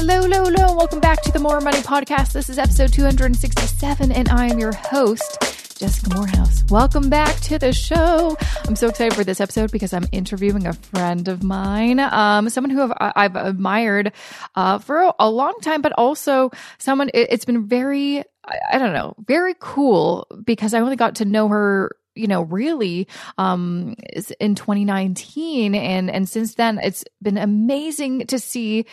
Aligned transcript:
Hello, 0.00 0.22
hello, 0.22 0.44
hello. 0.44 0.74
Welcome 0.76 1.00
back 1.00 1.20
to 1.24 1.30
the 1.30 1.38
More 1.38 1.60
Money 1.60 1.80
Podcast. 1.80 2.32
This 2.32 2.48
is 2.48 2.58
episode 2.58 2.90
267, 2.90 4.10
and 4.10 4.30
I 4.30 4.46
am 4.46 4.58
your 4.58 4.72
host, 4.72 5.78
Jessica 5.78 6.14
Moorhouse. 6.14 6.64
Welcome 6.70 7.10
back 7.10 7.36
to 7.40 7.58
the 7.58 7.74
show. 7.74 8.34
I'm 8.66 8.76
so 8.76 8.88
excited 8.88 9.12
for 9.12 9.24
this 9.24 9.42
episode 9.42 9.70
because 9.70 9.92
I'm 9.92 10.06
interviewing 10.10 10.66
a 10.66 10.72
friend 10.72 11.28
of 11.28 11.42
mine, 11.42 12.00
um, 12.00 12.48
someone 12.48 12.70
who 12.70 12.90
I've, 12.98 13.12
I've 13.14 13.36
admired 13.36 14.14
uh, 14.54 14.78
for 14.78 15.12
a 15.18 15.28
long 15.28 15.60
time, 15.60 15.82
but 15.82 15.92
also 15.92 16.50
someone, 16.78 17.10
it, 17.12 17.28
it's 17.30 17.44
been 17.44 17.66
very, 17.66 18.20
I, 18.46 18.58
I 18.72 18.78
don't 18.78 18.94
know, 18.94 19.14
very 19.26 19.54
cool 19.58 20.26
because 20.42 20.72
I 20.72 20.80
only 20.80 20.96
got 20.96 21.16
to 21.16 21.26
know 21.26 21.46
her 21.48 21.90
you 22.16 22.26
know 22.26 22.42
really 22.42 23.06
um 23.38 23.94
in 24.40 24.56
2019 24.56 25.76
and 25.76 26.10
and 26.10 26.28
since 26.28 26.56
then 26.56 26.80
it's 26.82 27.04
been 27.22 27.38
amazing 27.38 28.26
to 28.26 28.36
see 28.40 28.84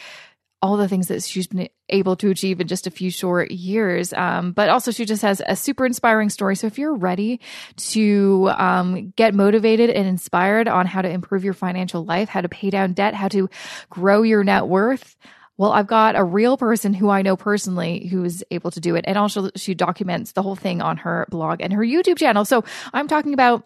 all 0.62 0.78
the 0.78 0.88
things 0.88 1.08
that 1.08 1.24
she's 1.24 1.48
been 1.48 1.70
able 1.90 2.16
to 2.16 2.30
achieve 2.30 2.60
in 2.60 2.68
just 2.68 2.88
a 2.88 2.92
few 2.92 3.12
short 3.12 3.52
years. 3.52 4.12
Um, 4.14 4.52
but 4.54 4.70
also, 4.70 4.92
she 4.92 5.06
just 5.06 5.22
has 5.22 5.42
a 5.46 5.56
super 5.56 5.86
inspiring 5.86 6.30
story. 6.30 6.56
So, 6.56 6.68
if 6.68 6.80
you're 6.80 6.96
ready 6.96 7.40
to 7.78 8.50
um, 8.58 9.14
get 9.16 9.36
motivated 9.36 9.90
and 9.90 10.08
inspired 10.08 10.68
on 10.68 10.88
how 10.88 11.02
to 11.02 11.10
improve 11.10 11.44
your 11.44 11.54
financial 11.54 12.04
life, 12.04 12.30
how 12.30 12.42
to 12.42 12.50
pay 12.50 12.70
down 12.70 12.94
debt, 12.94 13.14
how 13.14 13.28
to 13.30 13.50
grow 13.90 14.24
your 14.24 14.44
net 14.44 14.68
worth, 14.68 15.16
well, 15.58 15.72
I've 15.72 15.88
got 15.88 16.16
a 16.16 16.24
real 16.24 16.58
person 16.58 16.94
who 16.94 17.10
I 17.10 17.22
know 17.22 17.36
personally 17.36 18.08
who 18.08 18.24
is 18.24 18.44
able 18.52 18.72
to 18.72 18.80
do 18.80 18.96
it. 18.96 19.06
And 19.08 19.18
also, 19.18 19.52
she 19.56 19.76
documents 19.76 20.32
the 20.32 20.42
whole 20.42 20.56
thing 20.56 20.82
on 20.82 20.98
her 20.98 21.28
blog 21.30 21.62
and 21.62 21.72
her 21.74 21.84
YouTube 21.84 22.18
channel. 22.18 22.46
So, 22.46 22.64
I'm 22.94 23.08
talking 23.08 23.34
about 23.34 23.64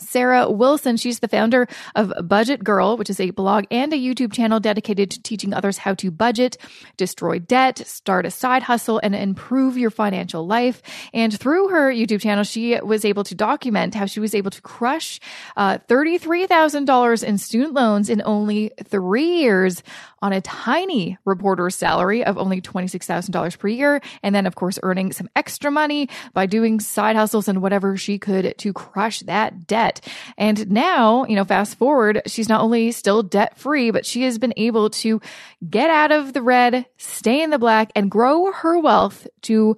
Sarah 0.00 0.50
Wilson. 0.50 0.96
She's 0.96 1.20
the 1.20 1.28
founder 1.28 1.68
of 1.94 2.12
Budget 2.22 2.64
Girl, 2.64 2.96
which 2.96 3.10
is 3.10 3.20
a 3.20 3.30
blog 3.30 3.64
and 3.70 3.92
a 3.92 3.96
YouTube 3.96 4.32
channel 4.32 4.60
dedicated 4.60 5.10
to 5.10 5.22
teaching 5.22 5.54
others 5.54 5.78
how 5.78 5.94
to 5.94 6.10
budget, 6.10 6.56
destroy 6.96 7.38
debt, 7.38 7.78
start 7.86 8.26
a 8.26 8.30
side 8.30 8.62
hustle, 8.62 9.00
and 9.02 9.14
improve 9.14 9.76
your 9.76 9.90
financial 9.90 10.46
life. 10.46 10.82
And 11.12 11.38
through 11.38 11.68
her 11.68 11.92
YouTube 11.92 12.20
channel, 12.20 12.44
she 12.44 12.80
was 12.80 13.04
able 13.04 13.24
to 13.24 13.34
document 13.34 13.94
how 13.94 14.06
she 14.06 14.20
was 14.20 14.34
able 14.34 14.50
to 14.50 14.60
crush 14.62 15.20
uh, 15.56 15.78
$33,000 15.88 17.24
in 17.24 17.38
student 17.38 17.74
loans 17.74 18.10
in 18.10 18.22
only 18.24 18.72
three 18.84 19.38
years 19.38 19.82
on 20.20 20.32
a 20.32 20.40
tiny 20.40 21.16
reporter's 21.24 21.76
salary 21.76 22.24
of 22.24 22.36
only 22.36 22.60
$26,000 22.60 23.58
per 23.58 23.68
year. 23.68 24.00
And 24.22 24.34
then, 24.34 24.46
of 24.46 24.54
course, 24.54 24.78
earning 24.82 25.12
some 25.12 25.28
extra 25.36 25.70
money 25.70 26.08
by 26.32 26.46
doing 26.46 26.80
side 26.80 27.16
hustles 27.16 27.48
and 27.48 27.62
whatever 27.62 27.96
she 27.96 28.18
could 28.18 28.54
to 28.58 28.72
crush 28.72 29.20
that 29.20 29.66
debt. 29.66 29.87
And 30.36 30.70
now, 30.70 31.24
you 31.26 31.36
know, 31.36 31.44
fast 31.44 31.76
forward, 31.78 32.22
she's 32.26 32.48
not 32.48 32.60
only 32.60 32.92
still 32.92 33.22
debt 33.22 33.58
free, 33.58 33.90
but 33.90 34.06
she 34.06 34.22
has 34.22 34.38
been 34.38 34.54
able 34.56 34.90
to 34.90 35.20
get 35.68 35.90
out 35.90 36.12
of 36.12 36.32
the 36.32 36.42
red, 36.42 36.86
stay 36.96 37.42
in 37.42 37.50
the 37.50 37.58
black, 37.58 37.90
and 37.94 38.10
grow 38.10 38.52
her 38.52 38.78
wealth 38.78 39.26
to 39.42 39.76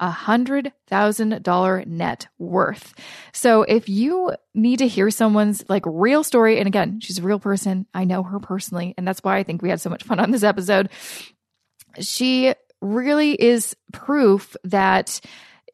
a 0.00 0.10
hundred 0.10 0.72
thousand 0.88 1.42
dollar 1.44 1.84
net 1.86 2.26
worth. 2.36 2.92
So 3.32 3.62
if 3.62 3.88
you 3.88 4.32
need 4.52 4.80
to 4.80 4.88
hear 4.88 5.10
someone's 5.10 5.64
like 5.68 5.84
real 5.86 6.24
story, 6.24 6.58
and 6.58 6.66
again, 6.66 6.98
she's 7.00 7.18
a 7.18 7.22
real 7.22 7.38
person. 7.38 7.86
I 7.94 8.04
know 8.04 8.24
her 8.24 8.40
personally, 8.40 8.94
and 8.98 9.06
that's 9.06 9.22
why 9.22 9.36
I 9.36 9.44
think 9.44 9.62
we 9.62 9.70
had 9.70 9.80
so 9.80 9.90
much 9.90 10.02
fun 10.02 10.18
on 10.18 10.32
this 10.32 10.42
episode. 10.42 10.90
She 12.00 12.52
really 12.80 13.40
is 13.40 13.76
proof 13.92 14.56
that 14.64 15.20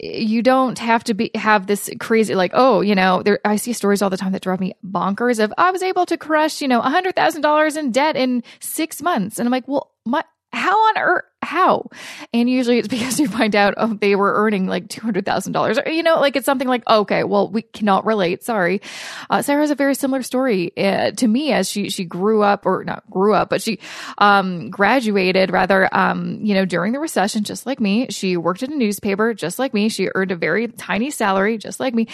you 0.00 0.42
don't 0.42 0.78
have 0.78 1.02
to 1.04 1.14
be 1.14 1.30
have 1.34 1.66
this 1.66 1.90
crazy 1.98 2.34
like 2.34 2.52
oh 2.54 2.80
you 2.80 2.94
know 2.94 3.22
there 3.22 3.40
I 3.44 3.56
see 3.56 3.72
stories 3.72 4.00
all 4.00 4.10
the 4.10 4.16
time 4.16 4.32
that 4.32 4.42
drive 4.42 4.60
me 4.60 4.74
bonkers 4.84 5.42
of 5.42 5.52
I 5.58 5.72
was 5.72 5.82
able 5.82 6.06
to 6.06 6.16
crush 6.16 6.60
you 6.60 6.68
know 6.68 6.80
a 6.80 6.90
hundred 6.90 7.16
thousand 7.16 7.42
dollars 7.42 7.76
in 7.76 7.90
debt 7.90 8.16
in 8.16 8.42
six 8.60 9.02
months. 9.02 9.38
And 9.38 9.46
I'm 9.46 9.52
like 9.52 9.66
well 9.66 9.92
my 10.04 10.22
how 10.52 10.76
on 10.76 10.98
earth 10.98 11.24
how? 11.48 11.88
And 12.34 12.48
usually 12.48 12.78
it's 12.78 12.88
because 12.98 13.18
you 13.18 13.26
find 13.26 13.56
out 13.56 13.74
oh, 13.78 13.94
they 13.94 14.14
were 14.14 14.34
earning 14.34 14.66
like 14.66 14.88
$200,000 14.88 15.86
or, 15.86 15.90
you 15.90 16.02
know, 16.02 16.20
like 16.20 16.36
it's 16.36 16.44
something 16.44 16.68
like, 16.68 16.86
okay, 16.86 17.24
well, 17.24 17.48
we 17.48 17.62
cannot 17.62 18.04
relate. 18.04 18.44
Sorry. 18.44 18.82
Uh, 19.30 19.40
Sarah 19.40 19.62
has 19.62 19.70
a 19.70 19.74
very 19.74 19.94
similar 19.94 20.22
story 20.22 20.76
uh, 20.76 21.12
to 21.12 21.26
me 21.26 21.52
as 21.52 21.68
she, 21.68 21.88
she 21.88 22.04
grew 22.04 22.42
up 22.42 22.66
or 22.66 22.84
not 22.84 23.02
grew 23.10 23.32
up, 23.32 23.48
but 23.48 23.62
she, 23.62 23.78
um, 24.18 24.68
graduated 24.68 25.50
rather, 25.50 25.88
um, 25.96 26.38
you 26.42 26.54
know, 26.54 26.66
during 26.66 26.92
the 26.92 27.00
recession, 27.00 27.44
just 27.44 27.64
like 27.64 27.80
me. 27.80 28.08
She 28.10 28.36
worked 28.36 28.62
in 28.62 28.72
a 28.72 28.76
newspaper, 28.76 29.32
just 29.32 29.58
like 29.58 29.72
me. 29.72 29.88
She 29.88 30.10
earned 30.14 30.30
a 30.30 30.36
very 30.36 30.68
tiny 30.68 31.10
salary, 31.10 31.56
just 31.56 31.80
like 31.80 31.94
me. 31.94 32.08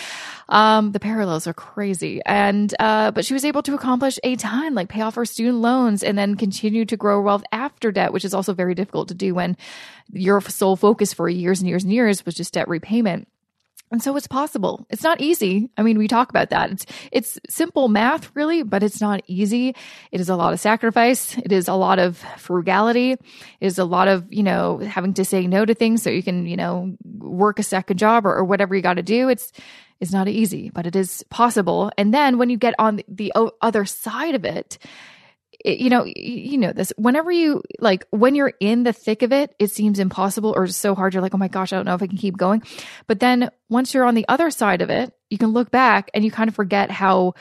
Um, 0.49 0.93
the 0.93 1.00
parallels 1.00 1.49
are 1.49 1.55
crazy. 1.55 2.21
And, 2.25 2.73
uh, 2.78 3.11
but 3.11 3.25
she 3.25 3.34
was 3.34 3.44
able 3.44 3.62
to 3.62 3.75
accomplish 3.75 4.19
a 4.23 4.37
ton, 4.37 4.75
like 4.75 4.89
pay 4.89 5.00
off 5.00 5.17
her 5.17 5.25
student 5.25 5.59
loans 5.59 6.05
and 6.05 6.17
then 6.17 6.37
continue 6.37 6.84
to 6.84 6.97
grow 6.97 7.21
wealth 7.21 7.43
after 7.50 7.91
debt, 7.91 8.12
which 8.12 8.25
is 8.25 8.33
also 8.33 8.55
very 8.55 8.75
difficult 8.75 9.09
to 9.09 9.15
do 9.15 9.24
when 9.33 9.57
your 10.12 10.41
sole 10.41 10.77
focus 10.77 11.12
for 11.12 11.29
years 11.29 11.61
and 11.61 11.69
years 11.69 11.85
and 11.85 11.93
years 11.93 12.25
was 12.25 12.35
just 12.35 12.55
debt 12.55 12.69
repayment. 12.69 13.29
And 13.91 14.03
so 14.03 14.17
it's 14.17 14.27
possible. 14.27 14.87
It's 14.91 15.05
not 15.05 15.21
easy. 15.21 15.71
I 15.77 15.83
mean, 15.83 15.99
we 15.99 16.09
talk 16.09 16.29
about 16.29 16.51
that. 16.51 16.71
It's 16.73 16.87
it's 17.12 17.39
simple 17.49 17.87
math 17.87 18.35
really, 18.35 18.65
but 18.65 18.83
it's 18.83 19.01
not 19.01 19.23
easy. 19.29 19.77
It 20.11 20.21
is 20.21 20.29
a 20.29 20.35
lot 20.35 20.53
of 20.53 20.59
sacrifice. 20.59 21.39
It 21.39 21.53
is 21.53 21.69
a 21.69 21.75
lot 21.75 22.01
of 22.01 22.17
frugality. 22.39 23.12
It 23.12 23.21
is 23.61 23.79
a 23.79 23.85
lot 23.85 24.09
of, 24.09 24.27
you 24.33 24.43
know, 24.43 24.79
having 24.79 25.15
to 25.15 25.25
say 25.25 25.47
no 25.47 25.65
to 25.65 25.75
things 25.75 26.03
so 26.03 26.11
you 26.11 26.25
can, 26.25 26.47
you 26.47 26.56
know, 26.56 26.97
work 27.05 27.61
a 27.61 27.62
second 27.62 27.99
job 27.99 28.27
or, 28.27 28.35
or 28.35 28.45
whatever 28.45 28.75
you 28.75 28.83
got 28.83 28.95
to 28.95 29.03
do. 29.03 29.29
It's 29.29 29.53
it's 30.01 30.12
not 30.12 30.29
easy, 30.29 30.71
but 30.71 30.87
it 30.87 30.97
is 30.97 31.23
possible. 31.31 31.93
And 31.97 32.12
then 32.12 32.37
when 32.37 32.51
you 32.51 32.56
get 32.56 32.75
on 32.79 33.01
the 33.06 33.33
other 33.61 33.85
side 33.85 34.35
of 34.35 34.45
it, 34.45 34.79
you 35.65 35.89
know, 35.89 36.05
you 36.05 36.59
know 36.59 36.73
this. 36.73 36.93
Whenever 36.97 37.33
you 37.33 37.63
like, 37.81 38.07
when 38.11 38.35
you're 38.35 38.53
in 38.61 38.83
the 38.83 38.93
thick 38.93 39.23
of 39.23 39.33
it, 39.33 39.55
it 39.59 39.71
seems 39.71 39.99
impossible 39.99 40.53
or 40.55 40.67
so 40.67 40.95
hard. 40.95 41.15
You're 41.15 41.23
like, 41.23 41.35
oh 41.35 41.39
my 41.39 41.49
gosh, 41.49 41.73
I 41.73 41.77
don't 41.77 41.87
know 41.87 41.95
if 41.95 42.03
I 42.03 42.07
can 42.07 42.19
keep 42.19 42.37
going. 42.37 42.63
But 43.07 43.21
then 43.21 43.51
once 43.71 43.95
you're 43.95 44.05
on 44.05 44.15
the 44.15 44.27
other 44.29 44.51
side 44.51 44.83
of 44.83 44.91
it, 44.91 45.15
you 45.31 45.39
can 45.39 45.49
look 45.49 45.71
back 45.71 46.11
and 46.13 46.23
you 46.23 46.31
kind 46.31 46.49
of 46.49 46.55
forget 46.55 46.91
how, 46.91 47.35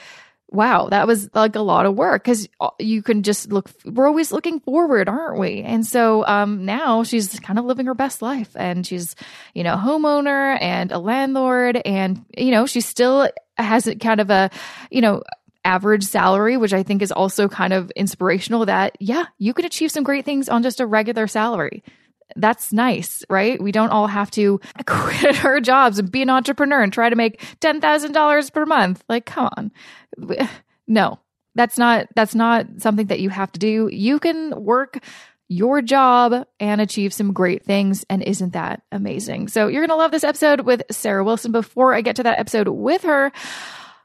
wow, 0.48 0.88
that 0.88 1.06
was 1.06 1.30
like 1.34 1.56
a 1.56 1.62
lot 1.62 1.86
of 1.86 1.96
work 1.96 2.24
because 2.24 2.48
you 2.80 3.04
can 3.04 3.24
just 3.24 3.52
look. 3.52 3.70
We're 3.84 4.08
always 4.08 4.32
looking 4.32 4.62
forward, 4.62 5.10
aren't 5.10 5.38
we? 5.38 5.62
And 5.62 5.86
so 5.86 6.26
um, 6.26 6.64
now 6.64 7.04
she's 7.04 7.38
kind 7.42 7.60
of 7.60 7.66
living 7.66 7.88
her 7.88 7.94
best 7.94 8.22
life, 8.22 8.56
and 8.56 8.88
she's, 8.88 9.18
you 9.54 9.66
know, 9.66 9.74
a 9.74 9.78
homeowner 9.78 10.58
and 10.62 10.94
a 10.94 11.00
landlord, 11.00 11.82
and 11.84 12.26
you 12.38 12.52
know, 12.52 12.68
she 12.68 12.80
still 12.80 13.30
has 13.58 13.94
kind 14.00 14.22
of 14.22 14.30
a, 14.30 14.50
you 14.90 15.02
know 15.02 15.24
average 15.66 16.04
salary, 16.04 16.58
which 16.58 16.74
I 16.74 16.84
think 16.84 17.02
is 17.02 17.12
also 17.12 17.48
kind 17.48 17.74
of 17.74 17.92
inspirational 17.92 18.66
that, 18.66 18.96
yeah, 19.00 19.26
you 19.38 19.54
can 19.54 19.66
achieve 19.66 19.92
some 19.92 20.04
great 20.04 20.26
things 20.26 20.50
on 20.50 20.64
just 20.64 20.80
a 20.80 20.86
regular 20.86 21.28
salary. 21.28 21.84
That's 22.36 22.74
nice, 22.74 23.24
right? 23.30 23.62
We 23.62 23.72
don't 23.72 23.90
all 23.90 24.08
have 24.08 24.32
to 24.32 24.60
quit 24.86 25.46
our 25.46 25.60
jobs 25.60 26.00
and 26.00 26.12
be 26.12 26.22
an 26.22 26.30
entrepreneur 26.30 26.82
and 26.82 26.92
try 26.92 27.10
to 27.10 27.16
make 27.16 27.42
$10,000 27.60 28.54
per 28.54 28.66
month. 28.66 29.04
Like, 29.10 29.26
come 29.26 29.50
on. 29.58 29.72
No, 30.86 31.18
that's 31.56 31.78
not, 31.78 32.08
that's 32.14 32.36
not 32.36 32.66
something 32.80 33.08
that 33.08 33.22
you 33.22 33.30
have 33.30 33.54
to 33.54 33.60
do. 33.60 33.88
You 33.90 34.20
can 34.20 34.52
work 34.66 35.02
your 35.48 35.82
job 35.82 36.46
and 36.60 36.82
achieve 36.82 37.14
some 37.14 37.32
great 37.32 37.64
things. 37.64 38.06
And 38.10 38.22
isn't 38.22 38.52
that 38.52 38.82
amazing? 38.92 39.48
So 39.48 39.68
you're 39.68 39.82
going 39.82 39.90
to 39.90 39.96
love 39.96 40.12
this 40.12 40.24
episode 40.24 40.62
with 40.62 40.84
Sarah 40.92 41.24
Wilson. 41.24 41.54
Before 41.54 41.94
I 41.94 42.02
get 42.02 42.18
to 42.18 42.24
that 42.24 42.38
episode 42.40 42.68
with 42.68 43.04
her, 43.04 43.32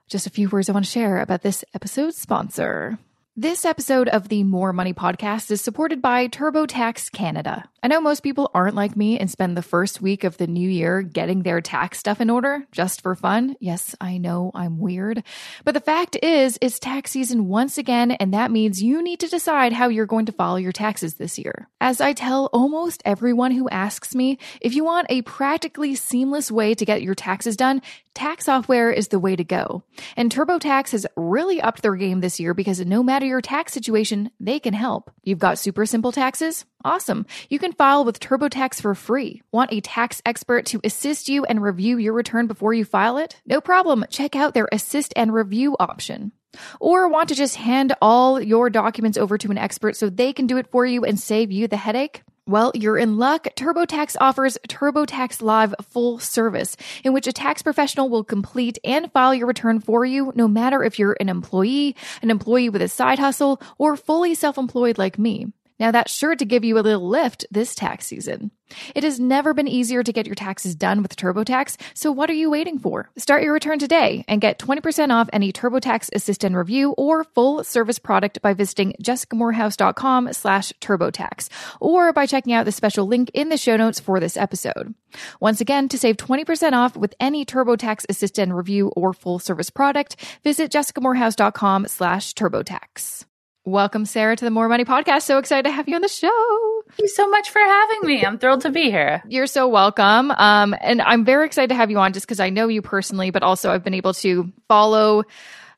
just 0.08 0.26
a 0.26 0.30
few 0.30 0.48
words 0.48 0.68
I 0.68 0.72
want 0.72 0.84
to 0.84 0.90
share 0.90 1.20
about 1.20 1.42
this 1.42 1.64
episode's 1.74 2.16
sponsor. 2.16 2.98
This 3.40 3.64
episode 3.64 4.08
of 4.08 4.28
the 4.28 4.42
More 4.42 4.72
Money 4.72 4.92
podcast 4.92 5.52
is 5.52 5.60
supported 5.60 6.02
by 6.02 6.26
TurboTax 6.26 7.12
Canada. 7.12 7.70
I 7.80 7.86
know 7.86 8.00
most 8.00 8.24
people 8.24 8.50
aren't 8.52 8.74
like 8.74 8.96
me 8.96 9.20
and 9.20 9.30
spend 9.30 9.56
the 9.56 9.62
first 9.62 10.02
week 10.02 10.24
of 10.24 10.36
the 10.36 10.48
new 10.48 10.68
year 10.68 11.02
getting 11.02 11.44
their 11.44 11.60
tax 11.60 12.00
stuff 12.00 12.20
in 12.20 12.30
order 12.30 12.66
just 12.72 13.00
for 13.00 13.14
fun. 13.14 13.54
Yes, 13.60 13.94
I 14.00 14.18
know 14.18 14.50
I'm 14.56 14.80
weird. 14.80 15.22
But 15.64 15.74
the 15.74 15.80
fact 15.80 16.18
is, 16.20 16.58
it's 16.60 16.80
tax 16.80 17.12
season 17.12 17.46
once 17.46 17.78
again, 17.78 18.10
and 18.10 18.34
that 18.34 18.50
means 18.50 18.82
you 18.82 19.00
need 19.00 19.20
to 19.20 19.28
decide 19.28 19.72
how 19.72 19.86
you're 19.86 20.06
going 20.06 20.26
to 20.26 20.32
file 20.32 20.58
your 20.58 20.72
taxes 20.72 21.14
this 21.14 21.38
year. 21.38 21.68
As 21.80 22.00
I 22.00 22.14
tell 22.14 22.46
almost 22.46 23.02
everyone 23.04 23.52
who 23.52 23.68
asks 23.68 24.16
me, 24.16 24.38
if 24.60 24.74
you 24.74 24.82
want 24.82 25.06
a 25.10 25.22
practically 25.22 25.94
seamless 25.94 26.50
way 26.50 26.74
to 26.74 26.84
get 26.84 27.02
your 27.02 27.14
taxes 27.14 27.56
done, 27.56 27.82
tax 28.12 28.46
software 28.46 28.90
is 28.90 29.08
the 29.08 29.20
way 29.20 29.36
to 29.36 29.44
go. 29.44 29.84
And 30.16 30.32
TurboTax 30.32 30.90
has 30.90 31.06
really 31.14 31.60
upped 31.60 31.82
their 31.82 31.94
game 31.94 32.20
this 32.20 32.40
year 32.40 32.52
because 32.54 32.84
no 32.84 33.04
matter 33.04 33.27
your 33.28 33.40
tax 33.40 33.72
situation, 33.72 34.30
they 34.40 34.58
can 34.58 34.74
help. 34.74 35.10
You've 35.22 35.38
got 35.38 35.58
super 35.58 35.86
simple 35.86 36.10
taxes? 36.10 36.64
Awesome. 36.84 37.26
You 37.48 37.58
can 37.58 37.72
file 37.72 38.04
with 38.04 38.18
TurboTax 38.18 38.80
for 38.80 38.94
free. 38.94 39.42
Want 39.52 39.72
a 39.72 39.80
tax 39.80 40.20
expert 40.26 40.66
to 40.66 40.80
assist 40.82 41.28
you 41.28 41.44
and 41.44 41.62
review 41.62 41.98
your 41.98 42.14
return 42.14 42.46
before 42.46 42.74
you 42.74 42.84
file 42.84 43.18
it? 43.18 43.40
No 43.46 43.60
problem. 43.60 44.04
Check 44.10 44.34
out 44.34 44.54
their 44.54 44.68
assist 44.72 45.12
and 45.16 45.32
review 45.32 45.76
option. 45.78 46.32
Or 46.80 47.08
want 47.08 47.28
to 47.28 47.34
just 47.34 47.56
hand 47.56 47.94
all 48.00 48.40
your 48.40 48.70
documents 48.70 49.18
over 49.18 49.38
to 49.38 49.50
an 49.50 49.58
expert 49.58 49.96
so 49.96 50.08
they 50.08 50.32
can 50.32 50.46
do 50.46 50.56
it 50.56 50.70
for 50.70 50.84
you 50.86 51.04
and 51.04 51.18
save 51.18 51.52
you 51.52 51.68
the 51.68 51.76
headache? 51.76 52.22
Well, 52.48 52.72
you're 52.74 52.96
in 52.96 53.18
luck. 53.18 53.46
TurboTax 53.56 54.16
offers 54.22 54.56
TurboTax 54.68 55.42
Live 55.42 55.74
full 55.82 56.18
service, 56.18 56.78
in 57.04 57.12
which 57.12 57.26
a 57.26 57.32
tax 57.32 57.60
professional 57.60 58.08
will 58.08 58.24
complete 58.24 58.78
and 58.82 59.12
file 59.12 59.34
your 59.34 59.46
return 59.46 59.80
for 59.80 60.06
you, 60.06 60.32
no 60.34 60.48
matter 60.48 60.82
if 60.82 60.98
you're 60.98 61.14
an 61.20 61.28
employee, 61.28 61.94
an 62.22 62.30
employee 62.30 62.70
with 62.70 62.80
a 62.80 62.88
side 62.88 63.18
hustle, 63.18 63.60
or 63.76 63.98
fully 63.98 64.34
self 64.34 64.56
employed 64.56 64.96
like 64.96 65.18
me. 65.18 65.48
Now, 65.78 65.90
that's 65.92 66.12
sure 66.12 66.34
to 66.34 66.44
give 66.44 66.64
you 66.64 66.78
a 66.78 66.80
little 66.80 67.08
lift 67.08 67.46
this 67.50 67.74
tax 67.74 68.06
season. 68.06 68.50
It 68.94 69.04
has 69.04 69.18
never 69.18 69.54
been 69.54 69.68
easier 69.68 70.02
to 70.02 70.12
get 70.12 70.26
your 70.26 70.34
taxes 70.34 70.74
done 70.74 71.02
with 71.02 71.16
TurboTax, 71.16 71.76
so 71.94 72.12
what 72.12 72.28
are 72.28 72.34
you 72.34 72.50
waiting 72.50 72.78
for? 72.78 73.08
Start 73.16 73.42
your 73.42 73.52
return 73.52 73.78
today 73.78 74.24
and 74.28 74.40
get 74.40 74.58
20% 74.58 75.10
off 75.10 75.30
any 75.32 75.52
TurboTax 75.52 76.10
assist 76.14 76.44
and 76.44 76.56
review 76.56 76.92
or 76.98 77.24
full 77.24 77.64
service 77.64 77.98
product 77.98 78.42
by 78.42 78.54
visiting 78.54 78.94
jessicamoorhouse.com 79.02 80.32
slash 80.32 80.72
TurboTax 80.80 81.48
or 81.80 82.12
by 82.12 82.26
checking 82.26 82.52
out 82.52 82.64
the 82.64 82.72
special 82.72 83.06
link 83.06 83.30
in 83.32 83.48
the 83.48 83.56
show 83.56 83.76
notes 83.76 84.00
for 84.00 84.20
this 84.20 84.36
episode. 84.36 84.94
Once 85.40 85.60
again, 85.60 85.88
to 85.88 85.98
save 85.98 86.16
20% 86.16 86.72
off 86.72 86.96
with 86.96 87.14
any 87.20 87.44
TurboTax 87.46 88.04
assist 88.08 88.38
and 88.38 88.56
review 88.56 88.88
or 88.88 89.12
full 89.12 89.38
service 89.38 89.70
product, 89.70 90.16
visit 90.44 90.70
jessicamoorhouse.com 90.70 91.86
slash 91.86 92.34
TurboTax. 92.34 93.24
Welcome, 93.68 94.06
Sarah, 94.06 94.34
to 94.34 94.44
the 94.46 94.50
More 94.50 94.66
Money 94.66 94.86
Podcast. 94.86 95.22
So 95.22 95.36
excited 95.36 95.64
to 95.64 95.70
have 95.70 95.90
you 95.90 95.94
on 95.94 96.00
the 96.00 96.08
show. 96.08 96.82
Thank 96.88 97.00
you 97.00 97.08
so 97.08 97.28
much 97.28 97.50
for 97.50 97.58
having 97.58 97.98
me. 98.02 98.24
I'm 98.24 98.38
thrilled 98.38 98.62
to 98.62 98.70
be 98.70 98.90
here. 98.90 99.22
You're 99.28 99.46
so 99.46 99.68
welcome. 99.68 100.30
Um, 100.30 100.74
and 100.80 101.02
I'm 101.02 101.22
very 101.22 101.44
excited 101.44 101.68
to 101.68 101.74
have 101.74 101.90
you 101.90 101.98
on 101.98 102.14
just 102.14 102.26
because 102.26 102.40
I 102.40 102.48
know 102.48 102.68
you 102.68 102.80
personally, 102.80 103.30
but 103.30 103.42
also 103.42 103.70
I've 103.70 103.84
been 103.84 103.92
able 103.92 104.14
to 104.14 104.50
follow 104.68 105.24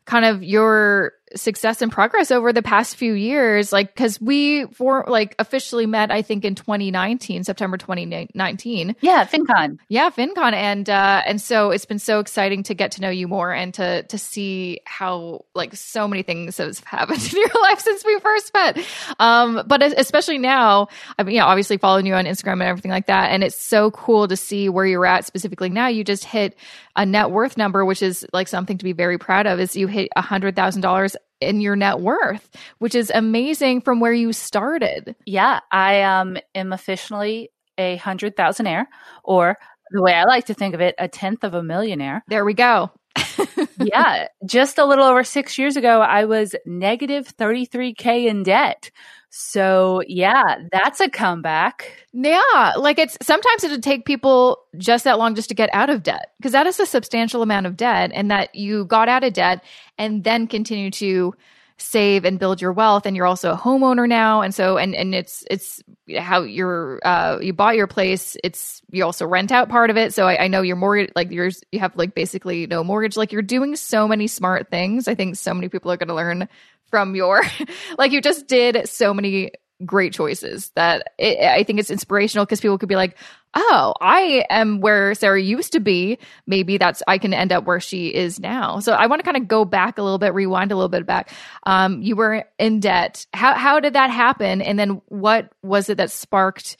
kind 0.04 0.24
of 0.24 0.44
your 0.44 1.14
success 1.36 1.82
and 1.82 1.90
progress 1.90 2.30
over 2.30 2.52
the 2.52 2.62
past 2.62 2.96
few 2.96 3.14
years 3.14 3.72
like 3.72 3.94
because 3.94 4.20
we 4.20 4.66
for 4.66 5.04
like 5.08 5.34
officially 5.38 5.86
met 5.86 6.10
i 6.10 6.22
think 6.22 6.44
in 6.44 6.54
2019 6.54 7.44
september 7.44 7.76
2019 7.76 8.96
yeah 9.00 9.24
fincon. 9.30 9.78
Yeah 9.88 10.10
fincon. 10.10 10.52
And 10.52 10.88
uh 10.88 11.22
and 11.26 11.40
so 11.40 11.70
it's 11.70 11.84
been 11.84 11.98
so 11.98 12.20
exciting 12.20 12.62
to 12.64 12.74
get 12.74 12.92
to 12.92 13.00
know 13.00 13.10
you 13.10 13.28
more 13.28 13.52
and 13.52 13.72
to 13.74 14.02
to 14.04 14.18
see 14.18 14.80
how 14.84 15.44
like 15.54 15.74
so 15.74 16.08
many 16.08 16.22
things 16.22 16.58
have 16.58 16.78
happened 16.84 17.22
in 17.32 17.38
your 17.38 17.62
life 17.62 17.80
since 17.80 18.04
we 18.04 18.18
first 18.20 18.52
met. 18.54 18.78
Um 19.18 19.62
but 19.66 19.82
especially 19.82 20.38
now 20.38 20.88
i 21.18 21.22
mean 21.22 21.36
yeah 21.36 21.44
obviously 21.44 21.76
following 21.76 22.06
you 22.06 22.14
on 22.14 22.24
instagram 22.24 22.54
and 22.54 22.62
everything 22.62 22.90
like 22.90 23.06
that. 23.06 23.30
And 23.30 23.44
it's 23.44 23.56
so 23.56 23.90
cool 23.90 24.28
to 24.28 24.36
see 24.36 24.68
where 24.68 24.86
you're 24.86 25.06
at 25.06 25.26
specifically 25.26 25.68
now. 25.68 25.88
You 25.88 26.04
just 26.04 26.24
hit 26.24 26.56
a 26.96 27.06
net 27.06 27.30
worth 27.30 27.56
number 27.56 27.84
which 27.84 28.02
is 28.02 28.26
like 28.32 28.48
something 28.48 28.78
to 28.78 28.84
be 28.84 28.92
very 28.92 29.18
proud 29.18 29.46
of 29.46 29.60
is 29.60 29.76
you 29.76 29.86
hit 29.86 30.08
a 30.16 30.20
hundred 30.20 30.56
thousand 30.56 30.82
dollars 30.82 31.16
in 31.40 31.60
your 31.60 31.76
net 31.76 32.00
worth, 32.00 32.48
which 32.78 32.94
is 32.94 33.10
amazing 33.14 33.80
from 33.80 34.00
where 34.00 34.12
you 34.12 34.32
started. 34.32 35.14
Yeah, 35.26 35.60
I 35.70 36.02
um, 36.02 36.36
am 36.54 36.72
officially 36.72 37.50
a 37.78 37.96
hundred 37.96 38.36
thousandaire, 38.36 38.86
or 39.24 39.56
the 39.90 40.02
way 40.02 40.14
I 40.14 40.24
like 40.24 40.46
to 40.46 40.54
think 40.54 40.74
of 40.74 40.80
it, 40.80 40.94
a 40.98 41.08
tenth 41.08 41.44
of 41.44 41.54
a 41.54 41.62
millionaire. 41.62 42.22
There 42.28 42.44
we 42.44 42.54
go. 42.54 42.90
yeah, 43.78 44.28
just 44.46 44.78
a 44.78 44.84
little 44.84 45.04
over 45.04 45.24
six 45.24 45.58
years 45.58 45.76
ago, 45.76 46.00
I 46.00 46.24
was 46.24 46.54
negative 46.64 47.36
33K 47.36 48.26
in 48.26 48.42
debt. 48.42 48.90
So, 49.32 50.02
yeah, 50.08 50.56
that's 50.72 50.98
a 50.98 51.08
comeback. 51.08 52.04
Yeah, 52.12 52.72
like 52.76 52.98
it's 52.98 53.16
sometimes 53.22 53.62
it'd 53.62 53.82
take 53.82 54.04
people 54.04 54.58
just 54.76 55.04
that 55.04 55.18
long 55.18 55.36
just 55.36 55.48
to 55.50 55.54
get 55.54 55.70
out 55.72 55.88
of 55.88 56.02
debt 56.02 56.32
because 56.38 56.50
that 56.52 56.66
is 56.66 56.80
a 56.80 56.86
substantial 56.86 57.40
amount 57.40 57.66
of 57.66 57.76
debt, 57.76 58.10
and 58.12 58.28
that 58.32 58.52
you 58.56 58.86
got 58.86 59.08
out 59.08 59.22
of 59.22 59.32
debt 59.32 59.62
and 59.98 60.24
then 60.24 60.48
continue 60.48 60.90
to 60.92 61.32
save 61.80 62.24
and 62.26 62.38
build 62.38 62.60
your 62.60 62.72
wealth 62.72 63.06
and 63.06 63.16
you're 63.16 63.26
also 63.26 63.52
a 63.52 63.56
homeowner 63.56 64.06
now 64.06 64.42
and 64.42 64.54
so 64.54 64.76
and 64.76 64.94
and 64.94 65.14
it's 65.14 65.44
it's 65.50 65.82
how 66.18 66.42
you're 66.42 67.00
uh 67.06 67.38
you 67.40 67.54
bought 67.54 67.74
your 67.74 67.86
place 67.86 68.36
it's 68.44 68.82
you 68.90 69.02
also 69.02 69.26
rent 69.26 69.50
out 69.50 69.70
part 69.70 69.88
of 69.88 69.96
it 69.96 70.12
so 70.12 70.26
i, 70.26 70.44
I 70.44 70.48
know 70.48 70.60
your 70.60 70.76
mortgage 70.76 71.10
like 71.16 71.30
yours 71.30 71.62
you 71.72 71.80
have 71.80 71.96
like 71.96 72.14
basically 72.14 72.66
no 72.66 72.84
mortgage 72.84 73.16
like 73.16 73.32
you're 73.32 73.40
doing 73.40 73.76
so 73.76 74.06
many 74.06 74.26
smart 74.26 74.68
things 74.70 75.08
i 75.08 75.14
think 75.14 75.36
so 75.36 75.54
many 75.54 75.70
people 75.70 75.90
are 75.90 75.96
going 75.96 76.08
to 76.08 76.14
learn 76.14 76.48
from 76.90 77.14
your 77.14 77.42
like 77.98 78.12
you 78.12 78.20
just 78.20 78.46
did 78.46 78.88
so 78.88 79.14
many 79.14 79.52
great 79.84 80.12
choices 80.12 80.70
that 80.74 81.12
it, 81.18 81.38
I 81.40 81.64
think 81.64 81.78
it's 81.78 81.90
inspirational 81.90 82.44
because 82.44 82.60
people 82.60 82.78
could 82.78 82.88
be 82.88 82.96
like, 82.96 83.16
oh, 83.54 83.94
I 84.00 84.44
am 84.50 84.80
where 84.80 85.14
Sarah 85.14 85.40
used 85.40 85.72
to 85.72 85.80
be. 85.80 86.18
Maybe 86.46 86.78
that's, 86.78 87.02
I 87.08 87.18
can 87.18 87.34
end 87.34 87.52
up 87.52 87.64
where 87.64 87.80
she 87.80 88.08
is 88.08 88.38
now. 88.38 88.80
So 88.80 88.92
I 88.92 89.06
want 89.06 89.20
to 89.20 89.24
kind 89.24 89.36
of 89.36 89.48
go 89.48 89.64
back 89.64 89.98
a 89.98 90.02
little 90.02 90.18
bit, 90.18 90.34
rewind 90.34 90.72
a 90.72 90.76
little 90.76 90.88
bit 90.88 91.06
back. 91.06 91.32
Um, 91.64 92.02
you 92.02 92.16
were 92.16 92.44
in 92.58 92.80
debt. 92.80 93.26
How, 93.32 93.54
how 93.54 93.80
did 93.80 93.94
that 93.94 94.10
happen? 94.10 94.62
And 94.62 94.78
then 94.78 95.00
what 95.06 95.50
was 95.62 95.88
it 95.88 95.96
that 95.96 96.10
sparked, 96.10 96.76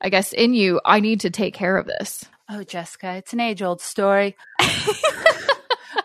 I 0.00 0.08
guess, 0.08 0.32
in 0.32 0.54
you, 0.54 0.80
I 0.84 1.00
need 1.00 1.20
to 1.20 1.30
take 1.30 1.54
care 1.54 1.76
of 1.76 1.86
this? 1.86 2.24
Oh, 2.48 2.62
Jessica, 2.62 3.14
it's 3.14 3.32
an 3.32 3.40
age 3.40 3.62
old 3.62 3.80
story. 3.80 4.36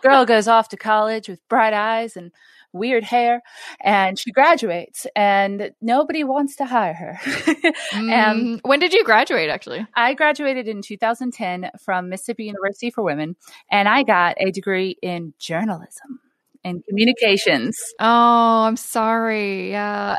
Girl 0.02 0.24
goes 0.24 0.48
off 0.48 0.68
to 0.68 0.76
college 0.76 1.28
with 1.28 1.46
bright 1.48 1.74
eyes 1.74 2.16
and 2.16 2.32
weird 2.72 3.04
hair, 3.04 3.42
and 3.80 4.18
she 4.18 4.30
graduates, 4.30 5.06
and 5.16 5.72
nobody 5.80 6.24
wants 6.24 6.56
to 6.56 6.64
hire 6.64 6.94
her. 6.94 7.18
mm, 7.92 8.60
when 8.64 8.78
did 8.78 8.92
you 8.92 9.04
graduate? 9.04 9.50
Actually, 9.50 9.86
I 9.94 10.14
graduated 10.14 10.68
in 10.68 10.82
2010 10.82 11.70
from 11.82 12.08
Mississippi 12.08 12.44
University 12.44 12.90
for 12.90 13.02
Women, 13.02 13.36
and 13.70 13.88
I 13.88 14.02
got 14.02 14.36
a 14.38 14.50
degree 14.50 14.96
in 15.02 15.34
journalism 15.38 16.20
and 16.64 16.84
communications. 16.86 17.78
Oh, 17.98 18.64
I'm 18.64 18.76
sorry. 18.76 19.70
Yeah. 19.70 20.16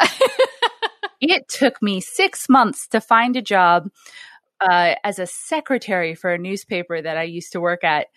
it 1.22 1.48
took 1.48 1.82
me 1.82 2.02
six 2.02 2.50
months 2.50 2.88
to 2.88 3.02
find 3.02 3.36
a 3.36 3.42
job 3.42 3.90
uh, 4.60 4.96
as 5.04 5.20
a 5.20 5.28
secretary 5.28 6.16
for 6.16 6.32
a 6.32 6.38
newspaper 6.38 7.02
that 7.02 7.18
I 7.18 7.24
used 7.24 7.52
to 7.54 7.62
work 7.62 7.84
at 7.84 8.08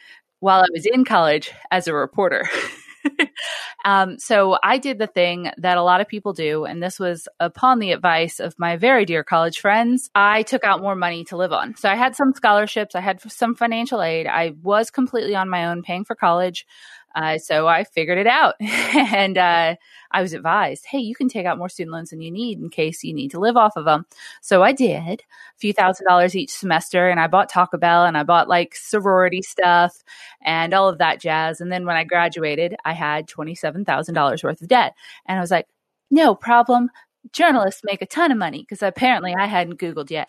while 0.41 0.61
I 0.61 0.69
was 0.73 0.87
in 0.87 1.05
college 1.05 1.53
as 1.71 1.89
a 1.89 1.95
reporter. 1.95 2.49
um, 3.85 4.19
so 4.19 4.59
I 4.63 4.79
did 4.79 4.99
the 4.99 5.07
thing 5.07 5.51
that 5.59 5.77
a 5.77 5.83
lot 5.83 6.01
of 6.01 6.09
people 6.09 6.33
do, 6.33 6.65
and 6.65 6.83
this 6.83 6.99
was 6.99 7.29
upon 7.41 7.79
the 7.79 7.93
advice 7.93 8.41
of 8.41 8.55
my 8.59 8.77
very 8.77 9.05
dear 9.05 9.25
college 9.25 9.59
friends. 9.59 10.11
I 10.15 10.43
took 10.43 10.65
out 10.65 10.81
more 10.81 10.97
money 10.97 11.25
to 11.25 11.37
live 11.37 11.53
on. 11.53 11.77
So 11.77 11.89
I 11.89 11.95
had 11.95 12.17
some 12.17 12.33
scholarships, 12.35 12.95
I 12.95 13.01
had 13.01 13.21
some 13.31 13.55
financial 13.55 14.03
aid. 14.03 14.27
I 14.27 14.55
was 14.63 14.91
completely 14.91 15.35
on 15.35 15.49
my 15.49 15.67
own 15.67 15.83
paying 15.83 16.05
for 16.05 16.15
college. 16.15 16.67
Uh, 17.15 17.39
so 17.39 17.69
I 17.69 17.85
figured 17.85 18.19
it 18.19 18.27
out. 18.27 18.55
and 18.61 19.39
uh, 19.39 19.77
I 20.11 20.23
was 20.23 20.33
advised, 20.33 20.87
hey, 20.87 20.99
you 20.99 21.15
can 21.15 21.29
take 21.29 21.47
out 21.47 21.59
more 21.59 21.69
student 21.69 21.93
loans 21.93 22.11
than 22.11 22.21
you 22.21 22.31
need 22.31 22.59
in 22.59 22.71
case 22.71 23.05
you 23.05 23.15
need 23.15 23.31
to 23.33 23.41
live 23.41 23.57
off 23.57 23.77
of 23.77 23.85
them. 23.85 24.07
So 24.41 24.63
I 24.63 24.73
did 24.73 25.21
a 25.21 25.59
few 25.59 25.73
thousand 25.73 26.07
dollars 26.07 26.35
each 26.35 26.51
semester 26.51 27.09
and 27.09 27.21
I 27.21 27.27
bought 27.27 27.49
Taco 27.49 27.79
Bell 27.79 28.05
and 28.05 28.17
I 28.17 28.23
bought 28.23 28.49
like 28.49 28.75
sorority 28.75 29.43
stuff 29.43 30.03
and 30.43 30.75
all 30.75 30.89
of 30.89 30.99
that 30.99 31.21
jazz. 31.21 31.61
And 31.61 31.71
then 31.71 31.87
when 31.87 31.97
I 31.97 32.05
graduated, 32.05 32.77
I 32.85 32.93
had 32.93 33.29
$27,000 33.29 34.45
worth 34.45 34.63
of 34.63 34.69
debt. 34.69 34.95
And 35.27 35.39
I 35.39 35.41
was 35.41 35.51
like, 35.51 35.67
no 36.11 36.35
problem 36.35 36.91
journalists 37.33 37.83
make 37.85 38.03
a 38.03 38.07
ton 38.07 38.31
of 38.31 38.39
money 38.39 38.61
because 38.61 38.83
apparently 38.83 39.35
I 39.35 39.47
hadn't 39.47 39.79
Googled 39.79 40.11
yet. 40.11 40.29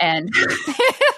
And 0.00 0.30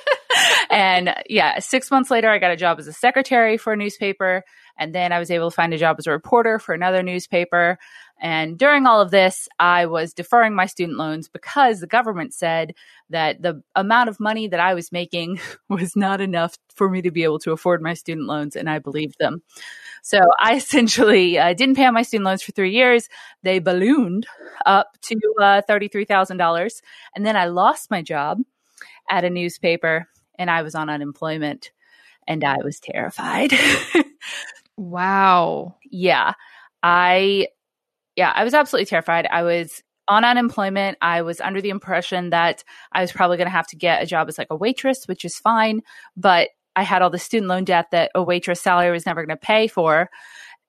and 0.70 1.14
yeah, 1.28 1.58
six 1.58 1.90
months 1.90 2.10
later, 2.10 2.28
I 2.28 2.38
got 2.38 2.50
a 2.50 2.56
job 2.56 2.78
as 2.78 2.86
a 2.86 2.92
secretary 2.92 3.56
for 3.56 3.72
a 3.72 3.76
newspaper. 3.76 4.44
And 4.78 4.94
then 4.94 5.12
I 5.12 5.18
was 5.18 5.30
able 5.30 5.50
to 5.50 5.54
find 5.54 5.72
a 5.72 5.78
job 5.78 5.96
as 5.98 6.06
a 6.06 6.10
reporter 6.10 6.58
for 6.58 6.74
another 6.74 7.02
newspaper. 7.02 7.78
And 8.20 8.58
during 8.58 8.86
all 8.86 9.00
of 9.00 9.10
this, 9.10 9.48
I 9.58 9.86
was 9.86 10.14
deferring 10.14 10.54
my 10.54 10.66
student 10.66 10.98
loans 10.98 11.28
because 11.28 11.80
the 11.80 11.86
government 11.86 12.34
said 12.34 12.74
that 13.10 13.42
the 13.42 13.62
amount 13.74 14.08
of 14.08 14.20
money 14.20 14.48
that 14.48 14.60
I 14.60 14.74
was 14.74 14.92
making 14.92 15.40
was 15.68 15.96
not 15.96 16.20
enough 16.20 16.56
for 16.74 16.88
me 16.88 17.02
to 17.02 17.10
be 17.10 17.24
able 17.24 17.38
to 17.40 17.52
afford 17.52 17.82
my 17.82 17.94
student 17.94 18.26
loans. 18.26 18.56
And 18.56 18.68
I 18.68 18.78
believed 18.78 19.18
them. 19.18 19.42
So 20.02 20.20
I 20.38 20.54
essentially 20.56 21.38
uh, 21.38 21.52
didn't 21.54 21.76
pay 21.76 21.86
on 21.86 21.94
my 21.94 22.02
student 22.02 22.26
loans 22.26 22.42
for 22.42 22.52
three 22.52 22.72
years. 22.72 23.08
They 23.42 23.58
ballooned 23.58 24.26
up 24.64 24.96
to 25.02 25.16
uh, 25.40 25.62
$33,000. 25.68 26.82
And 27.14 27.26
then 27.26 27.36
I 27.36 27.46
lost 27.46 27.90
my 27.90 28.02
job 28.02 28.38
at 29.10 29.24
a 29.24 29.30
newspaper 29.30 30.08
and 30.38 30.50
I 30.50 30.62
was 30.62 30.74
on 30.74 30.90
unemployment 30.90 31.70
and 32.26 32.44
I 32.44 32.56
was 32.62 32.80
terrified. 32.80 33.52
wow. 34.76 35.76
Yeah. 35.90 36.34
I 36.82 37.48
yeah, 38.16 38.32
I 38.34 38.44
was 38.44 38.54
absolutely 38.54 38.86
terrified. 38.86 39.26
I 39.30 39.42
was 39.42 39.82
on 40.08 40.24
unemployment. 40.24 40.96
I 41.02 41.22
was 41.22 41.40
under 41.40 41.60
the 41.60 41.70
impression 41.70 42.30
that 42.30 42.64
I 42.92 43.00
was 43.00 43.12
probably 43.12 43.36
going 43.36 43.46
to 43.46 43.52
have 43.52 43.66
to 43.68 43.76
get 43.76 44.02
a 44.02 44.06
job 44.06 44.28
as 44.28 44.38
like 44.38 44.46
a 44.50 44.56
waitress, 44.56 45.06
which 45.06 45.24
is 45.24 45.36
fine, 45.36 45.82
but 46.16 46.48
I 46.76 46.82
had 46.82 47.02
all 47.02 47.10
the 47.10 47.18
student 47.18 47.48
loan 47.48 47.64
debt 47.64 47.86
that 47.90 48.10
a 48.14 48.22
waitress 48.22 48.60
salary 48.60 48.90
was 48.90 49.06
never 49.06 49.24
going 49.24 49.36
to 49.36 49.44
pay 49.44 49.66
for. 49.66 50.08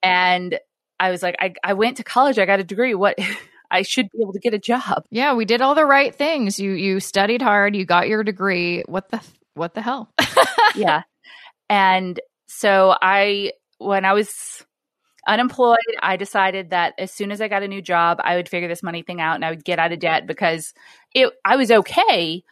And 0.02 0.60
I 1.00 1.12
was 1.12 1.22
like, 1.22 1.36
I, 1.40 1.54
I 1.64 1.74
went 1.74 1.98
to 1.98 2.04
college, 2.04 2.40
I 2.40 2.46
got 2.46 2.60
a 2.60 2.64
degree. 2.64 2.96
What 2.96 3.18
I 3.72 3.82
should 3.82 4.10
be 4.12 4.20
able 4.22 4.34
to 4.34 4.40
get 4.40 4.54
a 4.54 4.60
job. 4.60 5.04
Yeah, 5.12 5.34
we 5.34 5.46
did 5.46 5.62
all 5.62 5.76
the 5.76 5.86
right 5.86 6.16
things. 6.16 6.60
You 6.60 6.72
you 6.72 7.00
studied 7.02 7.42
hard, 7.42 7.76
you 7.76 7.86
got 7.86 8.08
your 8.08 8.24
degree. 8.24 8.84
What 8.88 9.10
the 9.10 9.22
what 9.54 9.74
the 9.74 9.82
hell? 9.82 10.12
yeah. 10.76 11.04
And 11.70 12.20
so 12.48 12.96
I, 13.02 13.52
when 13.77 14.05
I 14.05 14.13
was 14.13 14.65
unemployed, 15.27 15.77
I 16.01 16.17
decided 16.17 16.69
that 16.69 16.93
as 16.98 17.12
soon 17.12 17.31
as 17.31 17.41
I 17.41 17.48
got 17.48 17.63
a 17.63 17.67
new 17.67 17.81
job, 17.81 18.19
I 18.24 18.36
would 18.36 18.50
figure 18.50 18.67
this 18.67 18.84
money 18.84 19.01
thing 19.01 19.22
out 19.22 19.36
and 19.36 19.46
I 19.46 19.50
would 19.50 19.65
get 19.65 19.79
out 19.79 19.91
of 19.91 20.00
debt 20.00 20.25
because 20.25 20.74
it, 21.13 21.31
I 21.43 21.55
was 21.57 21.72
okay 21.72 22.43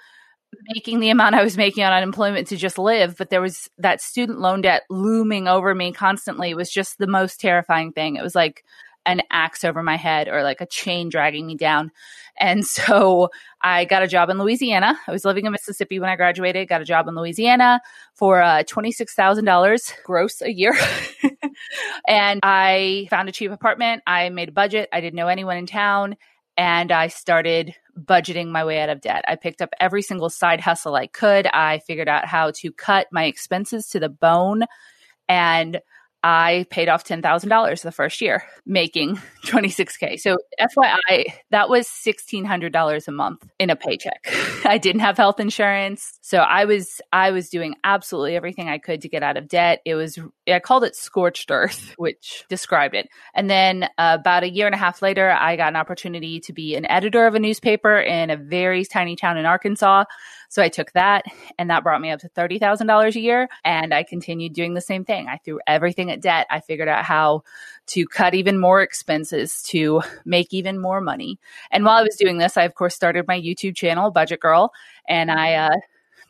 making 0.73 0.99
the 0.99 1.09
amount 1.09 1.35
I 1.35 1.43
was 1.43 1.57
making 1.57 1.83
on 1.83 1.93
unemployment 1.93 2.47
to 2.47 2.57
just 2.57 2.77
live, 2.77 3.17
but 3.17 3.29
there 3.29 3.41
was 3.41 3.69
that 3.77 4.01
student 4.01 4.39
loan 4.39 4.61
debt 4.61 4.83
looming 4.89 5.47
over 5.47 5.73
me 5.75 5.91
constantly. 5.91 6.51
It 6.51 6.57
was 6.57 6.69
just 6.71 6.97
the 6.97 7.07
most 7.07 7.39
terrifying 7.39 7.91
thing. 7.91 8.15
It 8.15 8.23
was 8.23 8.35
like 8.35 8.63
an 9.05 9.21
axe 9.29 9.63
over 9.63 9.83
my 9.83 9.95
head 9.95 10.27
or 10.27 10.43
like 10.43 10.61
a 10.61 10.65
chain 10.65 11.09
dragging 11.09 11.45
me 11.45 11.55
down. 11.55 11.91
And 12.37 12.65
so 12.65 13.29
I 13.61 13.85
got 13.85 14.03
a 14.03 14.07
job 14.07 14.29
in 14.29 14.37
Louisiana. 14.37 14.99
I 15.07 15.11
was 15.11 15.25
living 15.25 15.45
in 15.45 15.51
Mississippi 15.51 15.99
when 15.99 16.09
I 16.09 16.15
graduated, 16.15 16.67
got 16.67 16.81
a 16.81 16.85
job 16.85 17.07
in 17.07 17.15
Louisiana 17.15 17.81
for 18.13 18.41
uh, 18.41 18.63
$26,000 18.63 19.93
gross 20.03 20.41
a 20.41 20.51
year. 20.51 20.75
and 22.07 22.39
I 22.43 23.07
found 23.09 23.29
a 23.29 23.31
cheap 23.31 23.51
apartment. 23.51 24.03
I 24.05 24.29
made 24.29 24.49
a 24.49 24.53
budget. 24.53 24.89
I 24.91 25.01
didn't 25.01 25.15
know 25.15 25.27
anyone 25.27 25.57
in 25.57 25.65
town. 25.65 26.15
And 26.57 26.91
I 26.91 27.07
started 27.07 27.75
budgeting 27.99 28.47
my 28.47 28.63
way 28.63 28.79
out 28.79 28.89
of 28.89 29.01
debt. 29.01 29.25
I 29.27 29.35
picked 29.35 29.61
up 29.61 29.71
every 29.79 30.01
single 30.01 30.29
side 30.29 30.61
hustle 30.61 30.95
I 30.95 31.07
could. 31.07 31.47
I 31.47 31.79
figured 31.79 32.07
out 32.07 32.25
how 32.25 32.51
to 32.51 32.71
cut 32.71 33.07
my 33.11 33.25
expenses 33.25 33.87
to 33.89 33.99
the 33.99 34.09
bone. 34.09 34.63
And 35.27 35.81
I 36.27 36.65
paid 36.71 36.89
off 36.89 37.03
$10,000 37.03 37.81
the 37.83 37.91
first 37.91 38.19
year, 38.19 38.43
making 38.65 39.17
26K. 39.45 40.19
So, 40.19 40.37
FYI, 40.59 41.25
that 41.51 41.69
was 41.69 41.87
$1,600 41.87 43.07
a 43.07 43.11
month 43.11 43.47
in 43.59 43.69
a 43.69 43.75
paycheck. 43.75 44.25
I 44.65 44.79
didn't 44.79 45.01
have 45.01 45.17
health 45.17 45.39
insurance. 45.39 46.17
So 46.21 46.39
I 46.39 46.65
was, 46.65 46.99
I 47.13 47.29
was 47.29 47.51
doing 47.51 47.75
absolutely 47.83 48.35
everything 48.35 48.69
I 48.69 48.79
could 48.79 49.01
to 49.01 49.09
get 49.09 49.21
out 49.21 49.37
of 49.37 49.47
debt. 49.47 49.81
It 49.85 49.93
was, 49.93 50.17
I 50.47 50.57
called 50.57 50.83
it 50.83 50.95
scorched 50.95 51.51
earth, 51.51 51.93
which 51.97 52.43
described 52.49 52.95
it. 52.95 53.07
And 53.35 53.47
then 53.47 53.83
uh, 53.99 54.17
about 54.19 54.41
a 54.41 54.49
year 54.49 54.65
and 54.65 54.73
a 54.73 54.79
half 54.79 55.03
later, 55.03 55.29
I 55.29 55.55
got 55.57 55.69
an 55.69 55.75
opportunity 55.75 56.39
to 56.39 56.53
be 56.53 56.75
an 56.75 56.89
editor 56.89 57.27
of 57.27 57.35
a 57.35 57.39
newspaper 57.39 57.99
in 57.99 58.31
a 58.31 58.37
very 58.37 58.83
tiny 58.83 59.15
town 59.15 59.37
in 59.37 59.45
Arkansas. 59.45 60.05
So 60.55 60.61
I 60.61 60.69
took 60.69 60.93
that 60.93 61.25
and 61.59 61.69
that 61.69 61.83
brought 61.83 61.99
me 61.99 62.11
up 62.11 62.21
to 62.21 62.29
$30,000 62.29 63.13
a 63.13 63.19
year. 63.19 63.49
And 63.65 63.93
I 63.93 64.03
continued 64.03 64.53
doing 64.53 64.73
the 64.73 64.79
same 64.79 65.03
thing. 65.03 65.27
I 65.27 65.35
threw 65.35 65.59
everything 65.67 66.11
at 66.11 66.21
debt. 66.21 66.47
I 66.49 66.61
figured 66.61 66.87
out 66.87 67.03
how 67.03 67.43
to 67.87 68.05
cut 68.05 68.33
even 68.33 68.57
more 68.57 68.81
expenses 68.81 69.61
to 69.63 70.01
make 70.23 70.53
even 70.53 70.79
more 70.79 71.01
money. 71.01 71.39
And 71.71 71.83
while 71.83 71.97
I 71.97 72.03
was 72.03 72.15
doing 72.15 72.37
this, 72.37 72.55
I, 72.55 72.63
of 72.63 72.73
course, 72.73 72.95
started 72.95 73.27
my 73.27 73.37
YouTube 73.37 73.75
channel, 73.75 74.11
Budget 74.11 74.39
Girl, 74.39 74.71
and 75.09 75.29
I, 75.29 75.55
uh, 75.55 75.75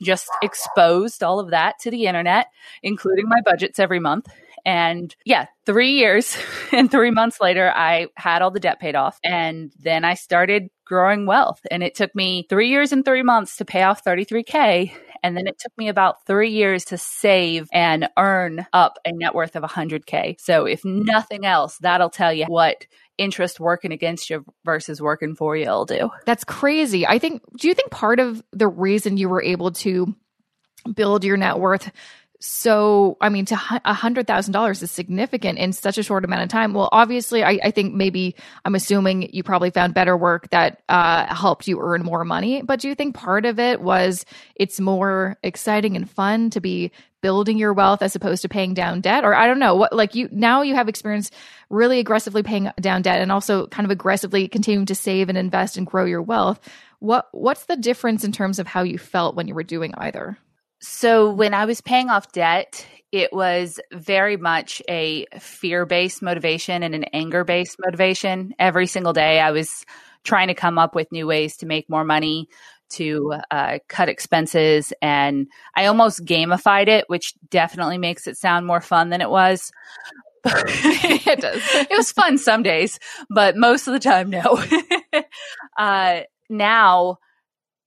just 0.01 0.27
exposed 0.41 1.23
all 1.23 1.39
of 1.39 1.51
that 1.51 1.79
to 1.79 1.91
the 1.91 2.05
internet, 2.05 2.47
including 2.83 3.29
my 3.29 3.39
budgets 3.45 3.79
every 3.79 3.99
month. 3.99 4.27
And 4.65 5.15
yeah, 5.25 5.45
three 5.65 5.91
years 5.91 6.37
and 6.71 6.89
three 6.89 7.11
months 7.11 7.39
later, 7.39 7.71
I 7.73 8.07
had 8.17 8.41
all 8.41 8.51
the 8.51 8.59
debt 8.59 8.79
paid 8.79 8.95
off. 8.95 9.19
And 9.23 9.71
then 9.79 10.03
I 10.03 10.15
started 10.15 10.69
growing 10.85 11.25
wealth. 11.25 11.61
And 11.69 11.83
it 11.83 11.95
took 11.95 12.13
me 12.15 12.45
three 12.49 12.69
years 12.69 12.91
and 12.91 13.05
three 13.05 13.23
months 13.23 13.57
to 13.57 13.65
pay 13.65 13.83
off 13.83 14.03
33K. 14.03 14.91
And 15.23 15.35
then 15.35 15.47
it 15.47 15.57
took 15.57 15.71
me 15.75 15.87
about 15.87 16.25
three 16.27 16.51
years 16.51 16.85
to 16.85 16.99
save 16.99 17.67
and 17.73 18.07
earn 18.15 18.67
up 18.73 18.99
a 19.05 19.11
net 19.11 19.33
worth 19.33 19.55
of 19.55 19.63
100K. 19.63 20.39
So, 20.39 20.65
if 20.65 20.85
nothing 20.85 21.45
else, 21.45 21.79
that'll 21.79 22.11
tell 22.11 22.31
you 22.31 22.45
what 22.45 22.85
interest 23.17 23.59
working 23.59 23.91
against 23.91 24.29
you 24.29 24.45
versus 24.65 25.01
working 25.01 25.35
for 25.35 25.57
you 25.57 25.67
will 25.67 25.85
do. 25.85 26.11
That's 26.27 26.43
crazy. 26.43 27.07
I 27.07 27.17
think, 27.17 27.41
do 27.57 27.67
you 27.67 27.73
think 27.73 27.89
part 27.89 28.19
of 28.19 28.43
the 28.51 28.67
reason 28.67 29.17
you 29.17 29.27
were 29.27 29.41
able 29.41 29.71
to 29.71 30.13
build 30.93 31.23
your 31.23 31.37
net 31.37 31.57
worth 31.57 31.91
so, 32.41 33.17
I 33.21 33.29
mean, 33.29 33.45
to 33.45 33.55
a 33.85 33.93
hundred 33.93 34.27
thousand 34.27 34.51
dollars 34.51 34.83
is 34.83 34.91
significant 34.91 35.57
in 35.57 35.71
such 35.73 35.97
a 35.97 36.03
short 36.03 36.25
amount 36.25 36.43
of 36.43 36.49
time. 36.49 36.73
Well, 36.73 36.89
obviously, 36.91 37.43
I, 37.43 37.59
I, 37.63 37.71
think 37.71 37.93
maybe 37.93 38.35
I'm 38.65 38.75
assuming 38.75 39.33
you 39.33 39.41
probably 39.41 39.69
found 39.69 39.93
better 39.93 40.17
work 40.17 40.49
that 40.49 40.81
uh, 40.89 41.33
helped 41.33 41.67
you 41.67 41.79
earn 41.81 42.03
more 42.03 42.25
money. 42.25 42.61
But 42.61 42.81
do 42.81 42.89
you 42.89 42.95
think 42.95 43.15
part 43.15 43.45
of 43.45 43.57
it 43.57 43.81
was 43.81 44.25
it's 44.55 44.79
more 44.79 45.37
exciting 45.43 45.95
and 45.95 46.09
fun 46.09 46.49
to 46.51 46.59
be 46.59 46.91
building 47.21 47.57
your 47.57 47.73
wealth 47.73 48.01
as 48.01 48.15
opposed 48.15 48.41
to 48.41 48.49
paying 48.49 48.73
down 48.73 49.01
debt? 49.01 49.23
Or 49.23 49.33
I 49.33 49.47
don't 49.47 49.59
know 49.59 49.75
what, 49.75 49.93
like 49.93 50.13
you 50.13 50.27
now 50.31 50.61
you 50.61 50.75
have 50.75 50.89
experience 50.89 51.31
really 51.69 51.99
aggressively 51.99 52.43
paying 52.43 52.69
down 52.81 53.01
debt 53.01 53.21
and 53.21 53.31
also 53.31 53.67
kind 53.67 53.85
of 53.85 53.91
aggressively 53.91 54.47
continuing 54.47 54.85
to 54.87 54.95
save 54.95 55.29
and 55.29 55.37
invest 55.37 55.77
and 55.77 55.87
grow 55.87 56.05
your 56.05 56.21
wealth. 56.21 56.59
What 56.99 57.29
what's 57.31 57.65
the 57.65 57.77
difference 57.77 58.23
in 58.23 58.33
terms 58.33 58.59
of 58.59 58.67
how 58.67 58.83
you 58.83 58.97
felt 58.97 59.35
when 59.35 59.47
you 59.47 59.55
were 59.55 59.63
doing 59.63 59.93
either? 59.95 60.37
So 60.87 61.31
when 61.31 61.55
I 61.55 61.65
was 61.65 61.81
paying 61.81 62.09
off 62.09 62.31
debt, 62.31 62.85
it 63.11 63.33
was 63.33 63.79
very 63.91 64.37
much 64.37 64.83
a 64.87 65.25
fear 65.39 65.83
based 65.87 66.21
motivation 66.21 66.83
and 66.83 66.93
an 66.93 67.05
anger 67.05 67.43
based 67.43 67.77
motivation. 67.83 68.53
Every 68.59 68.85
single 68.85 69.11
day, 69.11 69.39
I 69.39 69.49
was 69.49 69.83
trying 70.23 70.49
to 70.49 70.53
come 70.53 70.77
up 70.77 70.93
with 70.93 71.11
new 71.11 71.25
ways 71.25 71.57
to 71.57 71.65
make 71.65 71.89
more 71.89 72.03
money, 72.03 72.49
to 72.91 73.33
uh, 73.49 73.79
cut 73.87 74.09
expenses. 74.09 74.93
And 75.01 75.47
I 75.75 75.87
almost 75.87 76.23
gamified 76.23 76.87
it, 76.87 77.05
which 77.07 77.33
definitely 77.49 77.97
makes 77.97 78.27
it 78.27 78.37
sound 78.37 78.67
more 78.67 78.81
fun 78.81 79.09
than 79.09 79.21
it 79.21 79.29
was. 79.29 79.71
it 80.45 81.41
does. 81.41 81.63
it 81.89 81.97
was 81.97 82.11
fun 82.11 82.37
some 82.37 82.61
days, 82.61 82.99
but 83.31 83.57
most 83.57 83.87
of 83.87 83.93
the 83.93 83.99
time, 83.99 84.29
no. 84.29 84.63
uh, 85.79 86.19
now, 86.47 87.17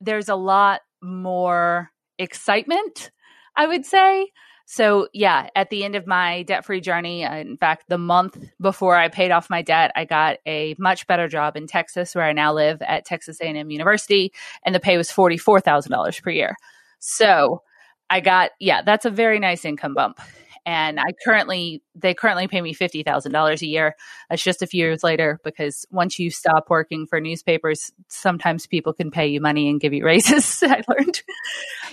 there's 0.00 0.28
a 0.28 0.34
lot 0.34 0.80
more 1.00 1.92
excitement, 2.18 3.10
I 3.56 3.66
would 3.66 3.87
say. 3.87 4.32
So, 4.70 5.08
yeah, 5.14 5.48
at 5.56 5.70
the 5.70 5.82
end 5.82 5.94
of 5.94 6.06
my 6.06 6.42
debt 6.42 6.64
free 6.64 6.82
journey, 6.82 7.25
uh, 7.25 7.37
in 7.37 7.56
fact, 7.56 7.84
the 7.88 7.96
month 7.96 8.37
before 8.60 8.96
I 8.96 9.08
paid 9.08 9.30
off 9.30 9.48
my 9.48 9.62
debt, 9.62 9.92
I 9.96 10.04
got 10.04 10.38
a 10.46 10.75
much 10.78 11.06
better 11.06 11.26
job 11.26 11.56
in 11.56 11.66
Texas, 11.66 12.14
where 12.14 12.25
I 12.25 12.34
now 12.34 12.52
live 12.52 12.82
at 12.82 13.06
Texas 13.06 13.40
A&M 13.40 13.70
University, 13.70 14.30
and 14.62 14.75
the 14.75 14.80
pay 14.80 14.98
was 14.98 15.08
$44,000 15.08 16.22
per 16.22 16.30
year. 16.30 16.54
So, 16.98 17.62
I 18.10 18.20
got, 18.20 18.50
yeah, 18.60 18.82
that's 18.82 19.06
a 19.06 19.10
very 19.10 19.38
nice 19.38 19.64
income 19.64 19.94
bump 19.94 20.20
and 20.68 21.00
I 21.00 21.14
currently 21.25 21.82
they 21.94 22.12
currently 22.12 22.46
pay 22.46 22.60
me 22.60 22.75
fifty 22.75 23.02
thousand 23.02 23.32
dollars 23.32 23.62
a 23.62 23.66
year. 23.66 23.96
That's 24.28 24.42
just 24.42 24.60
a 24.60 24.66
few 24.66 24.84
years 24.84 25.02
later 25.02 25.40
because 25.42 25.87
once 25.90 26.18
you 26.18 26.30
stop 26.30 26.68
working 26.68 27.06
for 27.06 27.22
newspapers, 27.22 27.90
sometimes 28.08 28.66
people 28.66 28.92
can 28.92 29.10
pay 29.10 29.28
you 29.28 29.40
money 29.40 29.70
and 29.70 29.80
give 29.80 29.94
you 29.94 30.04
raises. 30.04 30.62
I 30.62 30.82
learned. 30.87 31.22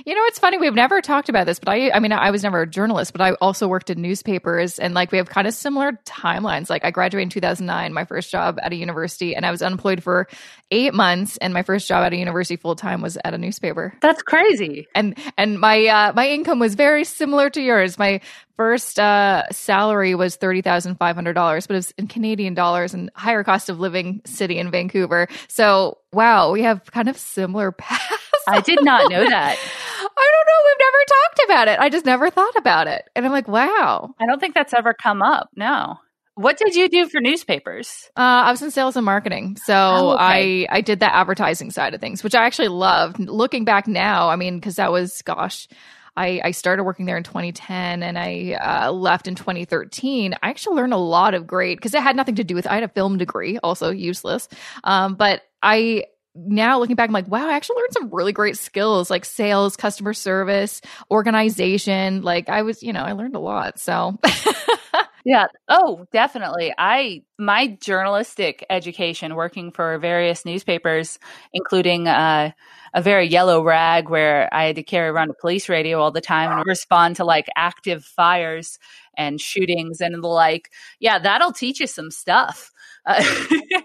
You 0.05 0.13
know, 0.13 0.21
it's 0.25 0.39
funny 0.39 0.57
we've 0.57 0.75
never 0.75 0.99
talked 1.01 1.29
about 1.29 1.45
this, 1.45 1.57
but 1.57 1.69
I 1.69 1.89
I 1.91 1.99
mean 1.99 2.11
I 2.11 2.31
was 2.31 2.43
never 2.43 2.63
a 2.63 2.67
journalist, 2.67 3.13
but 3.13 3.21
I 3.21 3.31
also 3.35 3.65
worked 3.69 3.89
in 3.89 4.01
newspapers, 4.01 4.77
and 4.77 4.93
like 4.93 5.09
we 5.13 5.19
have 5.19 5.29
kind 5.29 5.47
of 5.47 5.53
similar 5.53 5.93
timelines. 6.03 6.69
Like 6.69 6.83
I 6.83 6.91
graduated 6.91 7.23
in 7.23 7.29
two 7.29 7.39
thousand 7.39 7.67
nine, 7.67 7.93
my 7.93 8.03
first 8.03 8.29
job 8.29 8.59
at 8.61 8.73
a 8.73 8.75
university, 8.75 9.37
and 9.37 9.45
I 9.45 9.51
was 9.51 9.61
unemployed 9.61 10.03
for 10.03 10.27
eight 10.69 10.93
months, 10.93 11.37
and 11.37 11.53
my 11.53 11.63
first 11.63 11.87
job 11.87 12.03
at 12.03 12.11
a 12.11 12.17
university 12.17 12.57
full 12.57 12.75
time 12.75 13.01
was 13.01 13.17
at 13.23 13.33
a 13.33 13.37
newspaper. 13.37 13.93
That's 14.01 14.21
crazy. 14.21 14.85
And 14.93 15.17
and 15.37 15.61
my 15.61 15.85
uh, 15.85 16.13
my 16.13 16.27
income 16.27 16.59
was 16.59 16.75
very 16.75 17.05
similar 17.05 17.49
to 17.51 17.61
yours. 17.61 17.97
My 17.97 18.19
first 18.57 18.64
uh, 18.73 19.43
salary 19.51 20.15
was 20.15 20.35
thirty 20.35 20.61
thousand 20.61 20.95
five 20.95 21.15
hundred 21.15 21.33
dollars, 21.33 21.67
but 21.67 21.73
it 21.73 21.77
was 21.77 21.91
in 21.97 22.07
Canadian 22.07 22.53
dollars 22.53 22.93
and 22.93 23.09
higher 23.15 23.43
cost 23.43 23.69
of 23.69 23.79
living 23.79 24.21
city 24.25 24.57
in 24.57 24.71
Vancouver. 24.71 25.27
So 25.47 25.99
wow, 26.11 26.51
we 26.51 26.63
have 26.63 26.83
kind 26.91 27.09
of 27.09 27.17
similar 27.17 27.71
paths. 27.77 28.23
I 28.47 28.61
did 28.61 28.83
not 28.83 29.09
know 29.09 29.23
that. 29.23 29.57
I 30.17 30.31
don't 30.31 30.47
know. 30.47 30.61
We've 30.65 30.85
never 30.85 30.97
talked 31.07 31.41
about 31.45 31.67
it. 31.67 31.79
I 31.79 31.89
just 31.89 32.05
never 32.05 32.29
thought 32.29 32.55
about 32.55 32.87
it, 32.87 33.09
and 33.15 33.25
I'm 33.25 33.31
like, 33.31 33.47
wow. 33.47 34.13
I 34.19 34.25
don't 34.25 34.39
think 34.39 34.55
that's 34.55 34.73
ever 34.73 34.93
come 34.93 35.21
up. 35.21 35.49
No. 35.55 35.97
What 36.35 36.57
did 36.57 36.75
you 36.75 36.89
do 36.89 37.07
for 37.07 37.21
newspapers? 37.21 38.09
Uh, 38.17 38.19
I 38.19 38.51
was 38.51 38.61
in 38.61 38.69
sales 38.69 38.97
and 38.97 39.05
marketing, 39.05 39.57
so 39.63 39.73
oh, 39.73 40.09
okay. 40.15 40.67
I 40.67 40.77
I 40.77 40.81
did 40.81 40.99
the 40.99 41.13
advertising 41.13 41.71
side 41.71 41.93
of 41.93 42.01
things, 42.01 42.25
which 42.25 42.35
I 42.35 42.45
actually 42.45 42.67
loved. 42.67 43.19
Looking 43.19 43.63
back 43.63 43.87
now, 43.87 44.29
I 44.29 44.35
mean, 44.35 44.59
because 44.59 44.75
that 44.75 44.91
was 44.91 45.21
gosh, 45.21 45.69
I, 46.17 46.41
I 46.43 46.51
started 46.51 46.83
working 46.83 47.05
there 47.05 47.17
in 47.17 47.23
2010 47.23 48.03
and 48.03 48.17
I 48.17 48.53
uh, 48.53 48.91
left 48.91 49.27
in 49.27 49.35
2013. 49.35 50.35
I 50.41 50.49
actually 50.49 50.75
learned 50.77 50.93
a 50.93 50.97
lot 50.97 51.33
of 51.33 51.45
great 51.45 51.77
because 51.77 51.93
it 51.93 52.01
had 52.01 52.15
nothing 52.15 52.35
to 52.35 52.43
do 52.43 52.55
with. 52.55 52.67
I 52.67 52.75
had 52.75 52.83
a 52.83 52.89
film 52.89 53.17
degree, 53.17 53.57
also 53.59 53.91
useless, 53.91 54.47
um, 54.83 55.15
but 55.15 55.41
I 55.61 56.05
now 56.35 56.79
looking 56.79 56.95
back, 56.95 57.09
I'm 57.09 57.13
like, 57.13 57.27
wow, 57.29 57.47
I 57.47 57.53
actually 57.53 57.77
learned 57.77 57.93
some 57.93 58.09
really 58.11 58.33
great 58.33 58.57
skills 58.57 59.09
like 59.09 59.23
sales, 59.23 59.77
customer 59.77 60.13
service, 60.13 60.81
organization. 61.09 62.21
Like 62.21 62.49
I 62.49 62.63
was, 62.63 62.83
you 62.83 62.93
know, 62.93 63.03
I 63.03 63.13
learned 63.13 63.35
a 63.35 63.39
lot. 63.39 63.79
So 63.79 64.19
Yeah. 65.25 65.47
Oh, 65.67 66.05
definitely. 66.13 66.71
I 66.77 67.23
my 67.39 67.67
journalistic 67.81 68.63
education 68.69 69.33
working 69.35 69.71
for 69.71 69.97
various 69.97 70.45
newspapers, 70.45 71.17
including 71.51 72.07
uh, 72.07 72.51
a 72.93 73.01
very 73.01 73.27
yellow 73.27 73.63
rag 73.63 74.07
where 74.07 74.47
I 74.53 74.65
had 74.65 74.75
to 74.75 74.83
carry 74.83 75.09
around 75.09 75.31
a 75.31 75.33
police 75.33 75.67
radio 75.67 75.99
all 75.99 76.11
the 76.11 76.21
time 76.21 76.51
and 76.51 76.63
respond 76.67 77.15
to 77.15 77.25
like 77.25 77.47
active 77.55 78.05
fires 78.05 78.77
and 79.17 79.41
shootings 79.41 79.99
and 79.99 80.13
the 80.23 80.27
like. 80.27 80.69
Yeah, 80.99 81.17
that'll 81.17 81.53
teach 81.53 81.79
you 81.79 81.87
some 81.87 82.11
stuff. 82.11 82.71
Uh, 83.03 83.23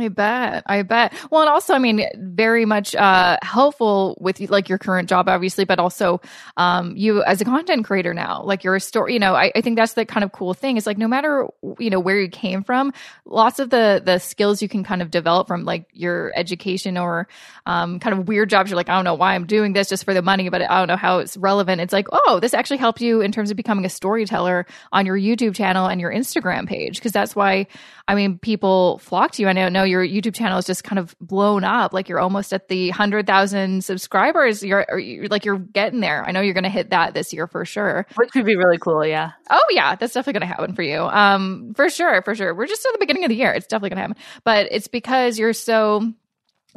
I 0.00 0.08
bet. 0.08 0.62
I 0.66 0.82
bet. 0.82 1.12
Well, 1.30 1.42
and 1.42 1.50
also, 1.50 1.74
I 1.74 1.78
mean, 1.78 2.06
very 2.16 2.64
much 2.64 2.94
uh, 2.94 3.38
helpful 3.42 4.16
with 4.20 4.40
like 4.50 4.68
your 4.68 4.78
current 4.78 5.08
job, 5.08 5.28
obviously, 5.28 5.64
but 5.64 5.78
also 5.78 6.20
um, 6.56 6.96
you 6.96 7.22
as 7.22 7.40
a 7.40 7.44
content 7.44 7.84
creator 7.84 8.12
now. 8.12 8.42
Like 8.42 8.64
you're 8.64 8.76
a 8.76 8.80
story. 8.80 9.14
You 9.14 9.18
know, 9.18 9.34
I, 9.34 9.52
I 9.54 9.60
think 9.60 9.76
that's 9.76 9.94
the 9.94 10.04
kind 10.04 10.24
of 10.24 10.32
cool 10.32 10.54
thing. 10.54 10.76
Is 10.76 10.86
like 10.86 10.98
no 10.98 11.08
matter 11.08 11.46
you 11.78 11.90
know 11.90 12.00
where 12.00 12.20
you 12.20 12.28
came 12.28 12.62
from, 12.62 12.92
lots 13.24 13.58
of 13.58 13.70
the 13.70 14.02
the 14.04 14.18
skills 14.18 14.60
you 14.62 14.68
can 14.68 14.84
kind 14.84 15.02
of 15.02 15.10
develop 15.10 15.48
from 15.48 15.64
like 15.64 15.86
your 15.92 16.32
education 16.36 16.98
or 16.98 17.28
um, 17.66 17.98
kind 18.00 18.18
of 18.18 18.28
weird 18.28 18.50
jobs. 18.50 18.70
You're 18.70 18.76
like, 18.76 18.88
I 18.88 18.94
don't 18.94 19.04
know 19.04 19.14
why 19.14 19.34
I'm 19.34 19.46
doing 19.46 19.72
this 19.72 19.88
just 19.88 20.04
for 20.04 20.14
the 20.14 20.22
money, 20.22 20.48
but 20.48 20.62
I 20.62 20.78
don't 20.78 20.88
know 20.88 20.96
how 20.96 21.18
it's 21.18 21.36
relevant. 21.36 21.80
It's 21.80 21.92
like, 21.92 22.08
oh, 22.12 22.40
this 22.40 22.54
actually 22.54 22.78
helped 22.78 23.00
you 23.00 23.20
in 23.20 23.32
terms 23.32 23.50
of 23.50 23.56
becoming 23.56 23.84
a 23.84 23.90
storyteller 23.90 24.66
on 24.92 25.06
your 25.06 25.16
YouTube 25.16 25.54
channel 25.54 25.86
and 25.86 26.00
your 26.00 26.12
Instagram 26.12 26.66
page 26.66 26.96
because 26.96 27.12
that's 27.12 27.34
why 27.34 27.66
I 28.06 28.14
mean 28.14 28.38
people 28.38 28.98
flock 28.98 29.32
to 29.32 29.42
you. 29.42 29.48
I 29.48 29.52
know 29.52 29.68
know 29.68 29.84
your 29.88 30.06
YouTube 30.06 30.34
channel 30.34 30.58
is 30.58 30.64
just 30.64 30.84
kind 30.84 30.98
of 30.98 31.16
blown 31.20 31.64
up. 31.64 31.92
Like 31.92 32.08
you're 32.08 32.20
almost 32.20 32.52
at 32.52 32.68
the 32.68 32.90
hundred 32.90 33.26
thousand 33.26 33.84
subscribers. 33.84 34.62
You're, 34.62 34.86
you're, 34.98 35.28
like 35.28 35.44
you're 35.44 35.58
getting 35.58 36.00
there. 36.00 36.24
I 36.24 36.32
know 36.32 36.40
you're 36.40 36.54
going 36.54 36.64
to 36.64 36.70
hit 36.70 36.90
that 36.90 37.14
this 37.14 37.32
year 37.32 37.46
for 37.46 37.64
sure. 37.64 38.06
Which 38.16 38.30
would 38.34 38.46
be 38.46 38.56
really 38.56 38.78
cool. 38.78 39.04
Yeah. 39.04 39.32
Oh 39.50 39.66
yeah, 39.70 39.94
that's 39.94 40.14
definitely 40.14 40.40
going 40.40 40.48
to 40.48 40.54
happen 40.54 40.74
for 40.74 40.82
you. 40.82 41.00
Um, 41.00 41.72
for 41.74 41.90
sure, 41.90 42.22
for 42.22 42.34
sure. 42.34 42.54
We're 42.54 42.66
just 42.66 42.84
at 42.86 42.92
the 42.92 42.98
beginning 42.98 43.24
of 43.24 43.28
the 43.30 43.36
year. 43.36 43.52
It's 43.52 43.66
definitely 43.66 43.90
going 43.90 43.96
to 43.96 44.02
happen. 44.02 44.16
But 44.44 44.68
it's 44.70 44.88
because 44.88 45.38
you're 45.38 45.52
so 45.52 46.12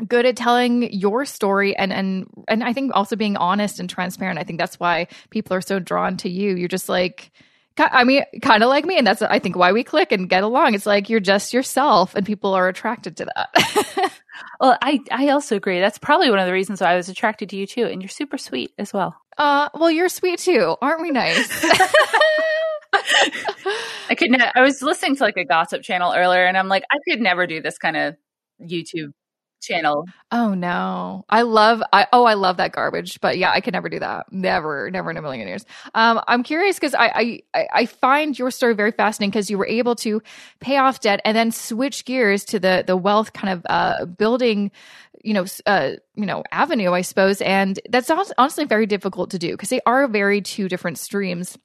good 0.07 0.25
at 0.25 0.35
telling 0.35 0.91
your 0.93 1.25
story 1.25 1.75
and 1.75 1.91
and 1.91 2.27
and 2.47 2.63
I 2.63 2.73
think 2.73 2.91
also 2.95 3.15
being 3.15 3.37
honest 3.37 3.79
and 3.79 3.89
transparent. 3.89 4.39
I 4.39 4.43
think 4.43 4.59
that's 4.59 4.79
why 4.79 5.07
people 5.29 5.55
are 5.55 5.61
so 5.61 5.79
drawn 5.79 6.17
to 6.17 6.29
you. 6.29 6.55
You're 6.55 6.67
just 6.67 6.89
like 6.89 7.31
I 7.77 8.03
mean, 8.03 8.23
kind 8.41 8.63
of 8.63 8.69
like 8.69 8.85
me. 8.85 8.97
And 8.97 9.07
that's, 9.07 9.21
I 9.21 9.39
think, 9.39 9.55
why 9.55 9.71
we 9.71 9.83
click 9.83 10.11
and 10.11 10.29
get 10.29 10.43
along. 10.43 10.73
It's 10.73 10.85
like 10.85 11.09
you're 11.09 11.19
just 11.19 11.53
yourself 11.53 12.15
and 12.15 12.25
people 12.25 12.53
are 12.53 12.67
attracted 12.67 13.17
to 13.17 13.25
that. 13.25 14.13
well, 14.59 14.77
I, 14.81 14.99
I 15.11 15.29
also 15.29 15.55
agree. 15.55 15.79
That's 15.79 15.97
probably 15.97 16.29
one 16.29 16.39
of 16.39 16.45
the 16.45 16.53
reasons 16.53 16.81
why 16.81 16.91
I 16.91 16.95
was 16.95 17.09
attracted 17.09 17.49
to 17.49 17.55
you 17.55 17.65
too. 17.65 17.85
And 17.85 18.01
you're 18.01 18.09
super 18.09 18.37
sweet 18.37 18.73
as 18.77 18.91
well. 18.93 19.15
Uh, 19.37 19.69
well, 19.73 19.89
you're 19.89 20.09
sweet 20.09 20.39
too. 20.39 20.75
Aren't 20.81 21.01
we 21.01 21.11
nice? 21.11 21.47
I 24.09 24.15
could, 24.17 24.31
ne- 24.31 24.51
I 24.53 24.61
was 24.61 24.81
listening 24.81 25.15
to 25.15 25.23
like 25.23 25.37
a 25.37 25.45
gossip 25.45 25.81
channel 25.81 26.13
earlier 26.15 26.45
and 26.45 26.57
I'm 26.57 26.67
like, 26.67 26.83
I 26.91 26.97
could 27.07 27.21
never 27.21 27.47
do 27.47 27.61
this 27.61 27.77
kind 27.77 27.95
of 27.95 28.17
YouTube 28.61 29.13
channel. 29.61 30.05
Oh 30.31 30.53
no. 30.53 31.25
I 31.29 31.43
love 31.43 31.81
I 31.93 32.07
oh 32.11 32.25
I 32.25 32.33
love 32.33 32.57
that 32.57 32.71
garbage. 32.71 33.21
But 33.21 33.37
yeah, 33.37 33.51
I 33.51 33.61
could 33.61 33.73
never 33.73 33.89
do 33.89 33.99
that. 33.99 34.31
Never, 34.31 34.89
never 34.91 35.11
in 35.11 35.17
a 35.17 35.21
million 35.21 35.47
years. 35.47 35.65
Um 35.93 36.21
I'm 36.27 36.43
curious 36.43 36.77
because 36.77 36.93
I, 36.95 37.41
I 37.55 37.67
I 37.73 37.85
find 37.85 38.37
your 38.37 38.51
story 38.51 38.73
very 38.73 38.91
fascinating 38.91 39.31
because 39.31 39.49
you 39.49 39.57
were 39.57 39.67
able 39.67 39.95
to 39.97 40.21
pay 40.59 40.77
off 40.77 40.99
debt 40.99 41.21
and 41.23 41.37
then 41.37 41.51
switch 41.51 42.05
gears 42.05 42.43
to 42.45 42.59
the 42.59 42.83
the 42.85 42.97
wealth 42.97 43.33
kind 43.33 43.53
of 43.53 43.65
uh 43.69 44.05
building 44.05 44.71
you 45.23 45.35
know, 45.35 45.45
uh, 45.67 45.91
you 46.15 46.25
know, 46.25 46.43
avenue, 46.51 46.93
I 46.93 47.01
suppose, 47.01 47.41
and 47.41 47.79
that's 47.89 48.09
honestly 48.09 48.65
very 48.65 48.87
difficult 48.87 49.29
to 49.31 49.37
do 49.37 49.51
because 49.51 49.69
they 49.69 49.81
are 49.85 50.07
very 50.07 50.41
two 50.41 50.67
different 50.67 50.97
streams. 50.97 51.59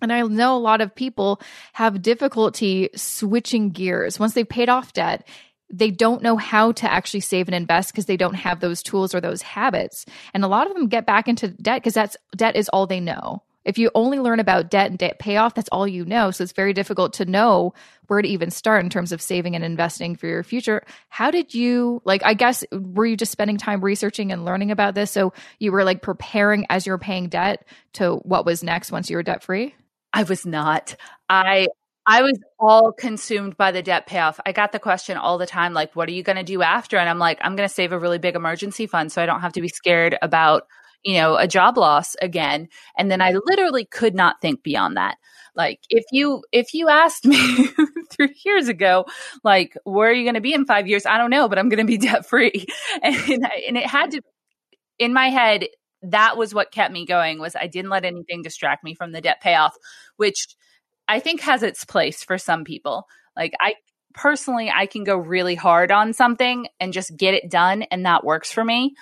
And 0.00 0.12
I 0.12 0.22
know 0.22 0.56
a 0.56 0.58
lot 0.58 0.80
of 0.80 0.94
people 0.94 1.40
have 1.72 2.02
difficulty 2.02 2.90
switching 2.94 3.70
gears 3.70 4.18
once 4.18 4.34
they've 4.34 4.48
paid 4.48 4.68
off 4.68 4.92
debt 4.92 5.26
they 5.70 5.90
don't 5.90 6.22
know 6.22 6.36
how 6.36 6.72
to 6.72 6.90
actually 6.90 7.20
save 7.20 7.48
and 7.48 7.54
invest 7.54 7.92
because 7.92 8.06
they 8.06 8.16
don't 8.16 8.34
have 8.34 8.60
those 8.60 8.82
tools 8.82 9.14
or 9.14 9.20
those 9.20 9.42
habits. 9.42 10.06
And 10.32 10.44
a 10.44 10.48
lot 10.48 10.66
of 10.66 10.74
them 10.74 10.88
get 10.88 11.06
back 11.06 11.28
into 11.28 11.48
debt 11.48 11.82
because 11.82 11.94
that's 11.94 12.16
debt 12.36 12.56
is 12.56 12.68
all 12.68 12.86
they 12.86 13.00
know. 13.00 13.42
If 13.64 13.76
you 13.76 13.90
only 13.94 14.18
learn 14.18 14.40
about 14.40 14.70
debt 14.70 14.88
and 14.88 14.98
debt 14.98 15.18
payoff, 15.18 15.54
that's 15.54 15.68
all 15.68 15.86
you 15.86 16.06
know. 16.06 16.30
So 16.30 16.42
it's 16.42 16.54
very 16.54 16.72
difficult 16.72 17.12
to 17.14 17.26
know 17.26 17.74
where 18.06 18.22
to 18.22 18.28
even 18.28 18.50
start 18.50 18.82
in 18.82 18.88
terms 18.88 19.12
of 19.12 19.20
saving 19.20 19.54
and 19.54 19.62
investing 19.62 20.16
for 20.16 20.26
your 20.26 20.42
future. 20.42 20.86
How 21.10 21.30
did 21.30 21.52
you, 21.52 22.00
like, 22.06 22.24
I 22.24 22.32
guess, 22.32 22.64
were 22.72 23.04
you 23.04 23.14
just 23.16 23.32
spending 23.32 23.58
time 23.58 23.84
researching 23.84 24.32
and 24.32 24.46
learning 24.46 24.70
about 24.70 24.94
this? 24.94 25.10
So 25.10 25.34
you 25.58 25.70
were 25.70 25.84
like 25.84 26.00
preparing 26.00 26.64
as 26.70 26.86
you're 26.86 26.96
paying 26.96 27.28
debt 27.28 27.66
to 27.94 28.14
what 28.16 28.46
was 28.46 28.64
next 28.64 28.90
once 28.90 29.10
you 29.10 29.16
were 29.16 29.22
debt 29.22 29.42
free? 29.42 29.74
I 30.14 30.22
was 30.22 30.46
not. 30.46 30.96
I 31.28 31.68
I 32.10 32.22
was 32.22 32.40
all 32.58 32.90
consumed 32.90 33.58
by 33.58 33.70
the 33.70 33.82
debt 33.82 34.06
payoff. 34.06 34.40
I 34.46 34.52
got 34.52 34.72
the 34.72 34.78
question 34.78 35.18
all 35.18 35.36
the 35.36 35.44
time, 35.44 35.74
like, 35.74 35.94
what 35.94 36.08
are 36.08 36.12
you 36.12 36.22
going 36.22 36.38
to 36.38 36.42
do 36.42 36.62
after? 36.62 36.96
And 36.96 37.06
I'm 37.06 37.18
like, 37.18 37.38
I'm 37.42 37.54
going 37.54 37.68
to 37.68 37.74
save 37.74 37.92
a 37.92 37.98
really 37.98 38.16
big 38.16 38.34
emergency 38.34 38.86
fund 38.86 39.12
so 39.12 39.22
I 39.22 39.26
don't 39.26 39.42
have 39.42 39.52
to 39.52 39.60
be 39.60 39.68
scared 39.68 40.16
about, 40.22 40.62
you 41.04 41.18
know, 41.20 41.36
a 41.36 41.46
job 41.46 41.76
loss 41.76 42.16
again. 42.22 42.68
And 42.96 43.10
then 43.10 43.20
I 43.20 43.34
literally 43.44 43.84
could 43.84 44.14
not 44.14 44.40
think 44.40 44.62
beyond 44.62 44.96
that. 44.96 45.16
Like, 45.54 45.80
if 45.90 46.04
you, 46.10 46.42
if 46.50 46.72
you 46.72 46.88
asked 46.88 47.26
me 47.26 47.68
three 48.10 48.34
years 48.42 48.68
ago, 48.68 49.04
like, 49.44 49.76
where 49.84 50.08
are 50.08 50.14
you 50.14 50.24
going 50.24 50.34
to 50.34 50.40
be 50.40 50.54
in 50.54 50.64
five 50.64 50.88
years? 50.88 51.04
I 51.04 51.18
don't 51.18 51.30
know, 51.30 51.46
but 51.46 51.58
I'm 51.58 51.68
going 51.68 51.78
to 51.78 51.84
be 51.84 51.98
debt 51.98 52.26
free. 52.26 52.64
And, 53.02 53.16
and 53.16 53.76
it 53.76 53.86
had 53.86 54.12
to, 54.12 54.22
in 54.98 55.12
my 55.12 55.28
head, 55.28 55.66
that 56.00 56.38
was 56.38 56.54
what 56.54 56.72
kept 56.72 56.90
me 56.92 57.04
going 57.04 57.38
was 57.38 57.54
I 57.54 57.66
didn't 57.66 57.90
let 57.90 58.06
anything 58.06 58.40
distract 58.40 58.82
me 58.82 58.94
from 58.94 59.12
the 59.12 59.20
debt 59.20 59.42
payoff, 59.42 59.74
which 60.16 60.46
I 61.08 61.20
think 61.20 61.40
has 61.40 61.62
its 61.62 61.84
place 61.84 62.22
for 62.22 62.38
some 62.38 62.64
people. 62.64 63.06
Like 63.36 63.54
I 63.60 63.74
personally 64.14 64.70
I 64.70 64.86
can 64.86 65.04
go 65.04 65.16
really 65.16 65.54
hard 65.54 65.90
on 65.90 66.12
something 66.12 66.66
and 66.80 66.92
just 66.92 67.16
get 67.16 67.34
it 67.34 67.50
done 67.50 67.82
and 67.84 68.04
that 68.06 68.24
works 68.24 68.52
for 68.52 68.64
me. 68.64 68.94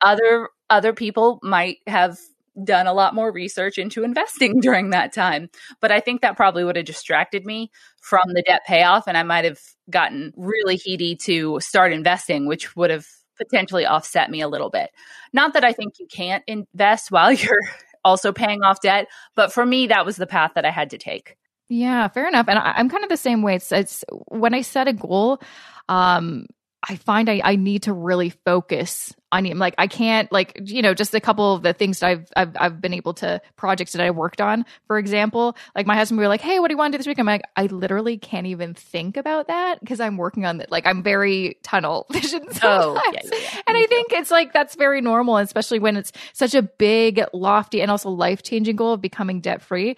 Other 0.00 0.50
other 0.68 0.92
people 0.92 1.38
might 1.42 1.78
have 1.86 2.18
done 2.62 2.86
a 2.86 2.92
lot 2.92 3.14
more 3.14 3.30
research 3.30 3.78
into 3.78 4.02
investing 4.02 4.60
during 4.60 4.90
that 4.90 5.12
time. 5.12 5.48
But 5.80 5.92
I 5.92 6.00
think 6.00 6.20
that 6.20 6.36
probably 6.36 6.64
would 6.64 6.76
have 6.76 6.84
distracted 6.84 7.44
me 7.44 7.70
from 8.00 8.24
the 8.28 8.42
debt 8.42 8.62
payoff 8.66 9.06
and 9.06 9.16
I 9.16 9.22
might 9.22 9.44
have 9.44 9.60
gotten 9.90 10.32
really 10.36 10.80
heady 10.84 11.16
to 11.24 11.60
start 11.60 11.92
investing, 11.92 12.46
which 12.46 12.74
would 12.76 12.90
have 12.90 13.06
potentially 13.36 13.84
offset 13.84 14.30
me 14.30 14.40
a 14.40 14.48
little 14.48 14.70
bit. 14.70 14.90
Not 15.32 15.52
that 15.54 15.64
I 15.64 15.72
think 15.72 15.94
you 15.98 16.06
can't 16.06 16.42
invest 16.46 17.10
while 17.10 17.32
you're 17.32 17.60
also 18.04 18.32
paying 18.32 18.62
off 18.62 18.80
debt, 18.80 19.08
but 19.34 19.52
for 19.52 19.64
me 19.64 19.88
that 19.88 20.06
was 20.06 20.16
the 20.16 20.26
path 20.26 20.52
that 20.54 20.64
I 20.64 20.70
had 20.70 20.90
to 20.90 20.98
take. 20.98 21.36
Yeah, 21.68 22.08
fair 22.08 22.28
enough. 22.28 22.48
And 22.48 22.58
I, 22.58 22.78
am 22.78 22.88
kind 22.88 23.02
of 23.02 23.10
the 23.10 23.16
same 23.16 23.42
way. 23.42 23.56
It's, 23.56 23.72
it's 23.72 24.04
when 24.28 24.54
I 24.54 24.60
set 24.62 24.88
a 24.88 24.92
goal, 24.92 25.40
um, 25.88 26.46
I 26.88 26.96
find 26.96 27.28
I, 27.28 27.40
I 27.42 27.56
need 27.56 27.82
to 27.84 27.92
really 27.92 28.30
focus 28.30 29.12
on 29.32 29.44
it. 29.44 29.56
Like 29.56 29.74
I 29.76 29.88
can't 29.88 30.30
like 30.30 30.60
you 30.64 30.82
know 30.82 30.94
just 30.94 31.14
a 31.14 31.20
couple 31.20 31.54
of 31.54 31.62
the 31.62 31.72
things 31.72 31.98
that 31.98 32.08
I've 32.08 32.32
I've 32.36 32.56
I've 32.58 32.80
been 32.80 32.94
able 32.94 33.14
to 33.14 33.40
projects 33.56 33.92
that 33.92 34.02
I 34.02 34.10
worked 34.12 34.40
on. 34.40 34.64
For 34.86 34.98
example, 34.98 35.56
like 35.74 35.86
my 35.86 35.96
husband, 35.96 36.18
we 36.18 36.24
were 36.24 36.28
like, 36.28 36.40
"Hey, 36.42 36.60
what 36.60 36.68
do 36.68 36.74
you 36.74 36.78
want 36.78 36.92
to 36.92 36.98
do 36.98 37.00
this 37.00 37.08
week?" 37.08 37.18
I'm 37.18 37.26
like, 37.26 37.42
I 37.56 37.66
literally 37.66 38.18
can't 38.18 38.46
even 38.46 38.74
think 38.74 39.16
about 39.16 39.48
that 39.48 39.80
because 39.80 39.98
I'm 39.98 40.16
working 40.16 40.44
on 40.44 40.60
it. 40.60 40.70
Like 40.70 40.86
I'm 40.86 41.02
very 41.02 41.58
tunnel 41.64 42.06
vision. 42.12 42.46
Oh, 42.62 43.00
yeah, 43.12 43.20
yeah, 43.24 43.30
yeah. 43.32 43.60
and 43.66 43.76
I 43.76 43.86
think 43.86 44.12
it's 44.12 44.30
like 44.30 44.52
that's 44.52 44.76
very 44.76 45.00
normal, 45.00 45.38
especially 45.38 45.80
when 45.80 45.96
it's 45.96 46.12
such 46.32 46.54
a 46.54 46.62
big, 46.62 47.20
lofty, 47.32 47.80
and 47.80 47.90
also 47.90 48.10
life 48.10 48.42
changing 48.42 48.76
goal 48.76 48.92
of 48.92 49.00
becoming 49.00 49.40
debt 49.40 49.60
free 49.60 49.96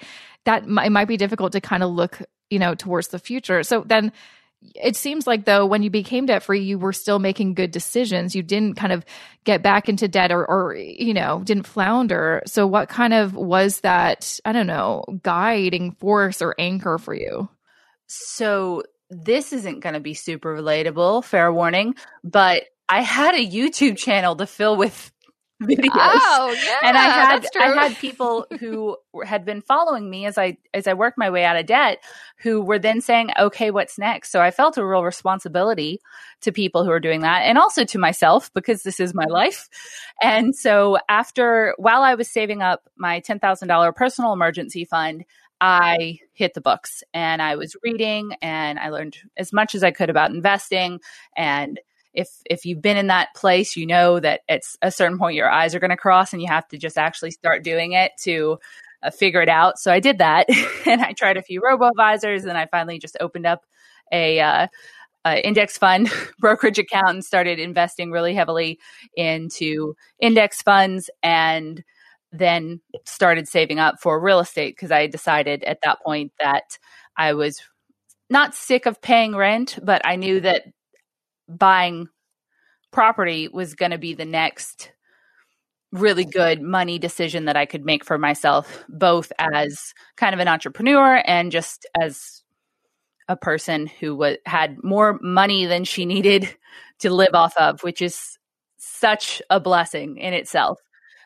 that 0.48 0.62
it 0.64 0.90
might 0.90 1.08
be 1.08 1.18
difficult 1.18 1.52
to 1.52 1.60
kind 1.60 1.82
of 1.82 1.90
look, 1.90 2.22
you 2.48 2.58
know, 2.58 2.74
towards 2.74 3.08
the 3.08 3.18
future. 3.18 3.62
So 3.62 3.84
then 3.84 4.12
it 4.74 4.96
seems 4.96 5.26
like 5.26 5.44
though 5.44 5.66
when 5.66 5.82
you 5.82 5.90
became 5.90 6.24
debt 6.24 6.42
free 6.42 6.62
you 6.62 6.78
were 6.78 6.94
still 6.94 7.18
making 7.18 7.52
good 7.52 7.70
decisions. 7.70 8.34
You 8.34 8.42
didn't 8.42 8.76
kind 8.76 8.92
of 8.92 9.04
get 9.44 9.62
back 9.62 9.90
into 9.90 10.08
debt 10.08 10.32
or, 10.32 10.48
or 10.48 10.74
you 10.74 11.12
know 11.12 11.42
didn't 11.44 11.66
flounder. 11.66 12.42
So 12.46 12.66
what 12.66 12.88
kind 12.88 13.12
of 13.12 13.34
was 13.34 13.80
that 13.80 14.40
i 14.46 14.52
don't 14.52 14.66
know 14.66 15.04
guiding 15.22 15.92
force 15.92 16.40
or 16.40 16.54
anchor 16.58 16.96
for 16.96 17.14
you? 17.14 17.50
So 18.06 18.84
this 19.10 19.52
isn't 19.52 19.80
going 19.80 19.94
to 19.94 20.00
be 20.00 20.14
super 20.14 20.54
relatable 20.54 21.24
fair 21.24 21.52
warning 21.52 21.94
but 22.22 22.64
i 22.90 23.00
had 23.00 23.34
a 23.34 23.46
youtube 23.46 23.96
channel 23.96 24.36
to 24.36 24.46
fill 24.46 24.76
with 24.76 25.10
videos. 25.62 25.90
Oh, 25.94 26.56
yeah, 26.64 26.88
and 26.88 26.96
I 26.96 27.02
had 27.02 27.46
I 27.58 27.88
had 27.88 27.96
people 27.96 28.46
who 28.60 28.96
had 29.24 29.44
been 29.44 29.60
following 29.60 30.08
me 30.08 30.26
as 30.26 30.38
I 30.38 30.58
as 30.72 30.86
I 30.86 30.94
worked 30.94 31.18
my 31.18 31.30
way 31.30 31.44
out 31.44 31.56
of 31.56 31.66
debt 31.66 31.98
who 32.38 32.62
were 32.62 32.78
then 32.78 33.00
saying, 33.00 33.30
"Okay, 33.38 33.70
what's 33.70 33.98
next?" 33.98 34.30
So 34.30 34.40
I 34.40 34.50
felt 34.50 34.78
a 34.78 34.86
real 34.86 35.02
responsibility 35.02 36.00
to 36.42 36.52
people 36.52 36.84
who 36.84 36.90
are 36.90 37.00
doing 37.00 37.22
that 37.22 37.40
and 37.40 37.58
also 37.58 37.84
to 37.84 37.98
myself 37.98 38.52
because 38.54 38.82
this 38.82 39.00
is 39.00 39.14
my 39.14 39.24
mm-hmm. 39.24 39.32
life. 39.32 39.68
And 40.22 40.54
so 40.54 40.98
after 41.08 41.74
while 41.78 42.02
I 42.02 42.14
was 42.14 42.30
saving 42.30 42.62
up 42.62 42.88
my 42.96 43.20
$10,000 43.20 43.96
personal 43.96 44.32
emergency 44.32 44.84
fund, 44.84 45.24
I 45.60 46.20
hit 46.34 46.54
the 46.54 46.60
books 46.60 47.02
and 47.12 47.42
I 47.42 47.56
was 47.56 47.74
reading 47.82 48.34
and 48.40 48.78
I 48.78 48.90
learned 48.90 49.18
as 49.36 49.52
much 49.52 49.74
as 49.74 49.82
I 49.82 49.90
could 49.90 50.10
about 50.10 50.30
investing 50.30 51.00
and 51.36 51.80
if 52.14 52.28
if 52.48 52.64
you've 52.64 52.82
been 52.82 52.96
in 52.96 53.08
that 53.08 53.28
place, 53.34 53.76
you 53.76 53.86
know 53.86 54.20
that 54.20 54.40
at 54.48 54.62
a 54.82 54.90
certain 54.90 55.18
point 55.18 55.36
your 55.36 55.50
eyes 55.50 55.74
are 55.74 55.80
going 55.80 55.90
to 55.90 55.96
cross, 55.96 56.32
and 56.32 56.42
you 56.42 56.48
have 56.48 56.68
to 56.68 56.78
just 56.78 56.98
actually 56.98 57.30
start 57.30 57.62
doing 57.64 57.92
it 57.92 58.12
to 58.20 58.58
uh, 59.02 59.10
figure 59.10 59.42
it 59.42 59.48
out. 59.48 59.78
So 59.78 59.92
I 59.92 60.00
did 60.00 60.18
that, 60.18 60.46
and 60.86 61.00
I 61.00 61.12
tried 61.12 61.36
a 61.36 61.42
few 61.42 61.60
robo 61.64 61.88
advisors, 61.88 62.44
and 62.44 62.58
I 62.58 62.66
finally 62.66 62.98
just 62.98 63.16
opened 63.20 63.46
up 63.46 63.64
a. 64.12 64.40
Uh, 64.40 64.66
uh, 65.24 65.36
index 65.44 65.76
fund 65.76 66.10
brokerage 66.38 66.78
account 66.78 67.08
and 67.08 67.24
started 67.24 67.58
investing 67.58 68.10
really 68.10 68.34
heavily 68.34 68.78
into 69.14 69.94
index 70.20 70.62
funds 70.62 71.10
and 71.22 71.82
then 72.32 72.80
started 73.04 73.48
saving 73.48 73.78
up 73.78 73.96
for 74.00 74.20
real 74.20 74.40
estate 74.40 74.74
because 74.76 74.90
I 74.90 75.06
decided 75.06 75.64
at 75.64 75.80
that 75.82 75.98
point 76.02 76.32
that 76.38 76.78
I 77.16 77.34
was 77.34 77.60
not 78.30 78.54
sick 78.54 78.86
of 78.86 79.00
paying 79.00 79.34
rent, 79.34 79.78
but 79.82 80.02
I 80.04 80.16
knew 80.16 80.40
that 80.40 80.64
buying 81.48 82.08
property 82.90 83.48
was 83.48 83.74
going 83.74 83.90
to 83.90 83.98
be 83.98 84.14
the 84.14 84.24
next 84.24 84.92
really 85.92 86.24
good 86.24 86.60
money 86.60 86.98
decision 86.98 87.46
that 87.46 87.56
I 87.56 87.66
could 87.66 87.84
make 87.84 88.04
for 88.04 88.18
myself, 88.18 88.84
both 88.88 89.32
as 89.38 89.94
kind 90.16 90.34
of 90.34 90.40
an 90.40 90.48
entrepreneur 90.48 91.22
and 91.24 91.50
just 91.50 91.86
as 91.98 92.42
a 93.28 93.36
person 93.36 93.86
who 93.86 94.10
w- 94.10 94.36
had 94.46 94.82
more 94.82 95.18
money 95.22 95.66
than 95.66 95.84
she 95.84 96.04
needed 96.04 96.54
to 97.00 97.10
live 97.10 97.34
off 97.34 97.56
of, 97.56 97.82
which 97.82 98.02
is 98.02 98.38
such 98.78 99.40
a 99.50 99.60
blessing 99.60 100.16
in 100.18 100.34
itself. 100.34 100.80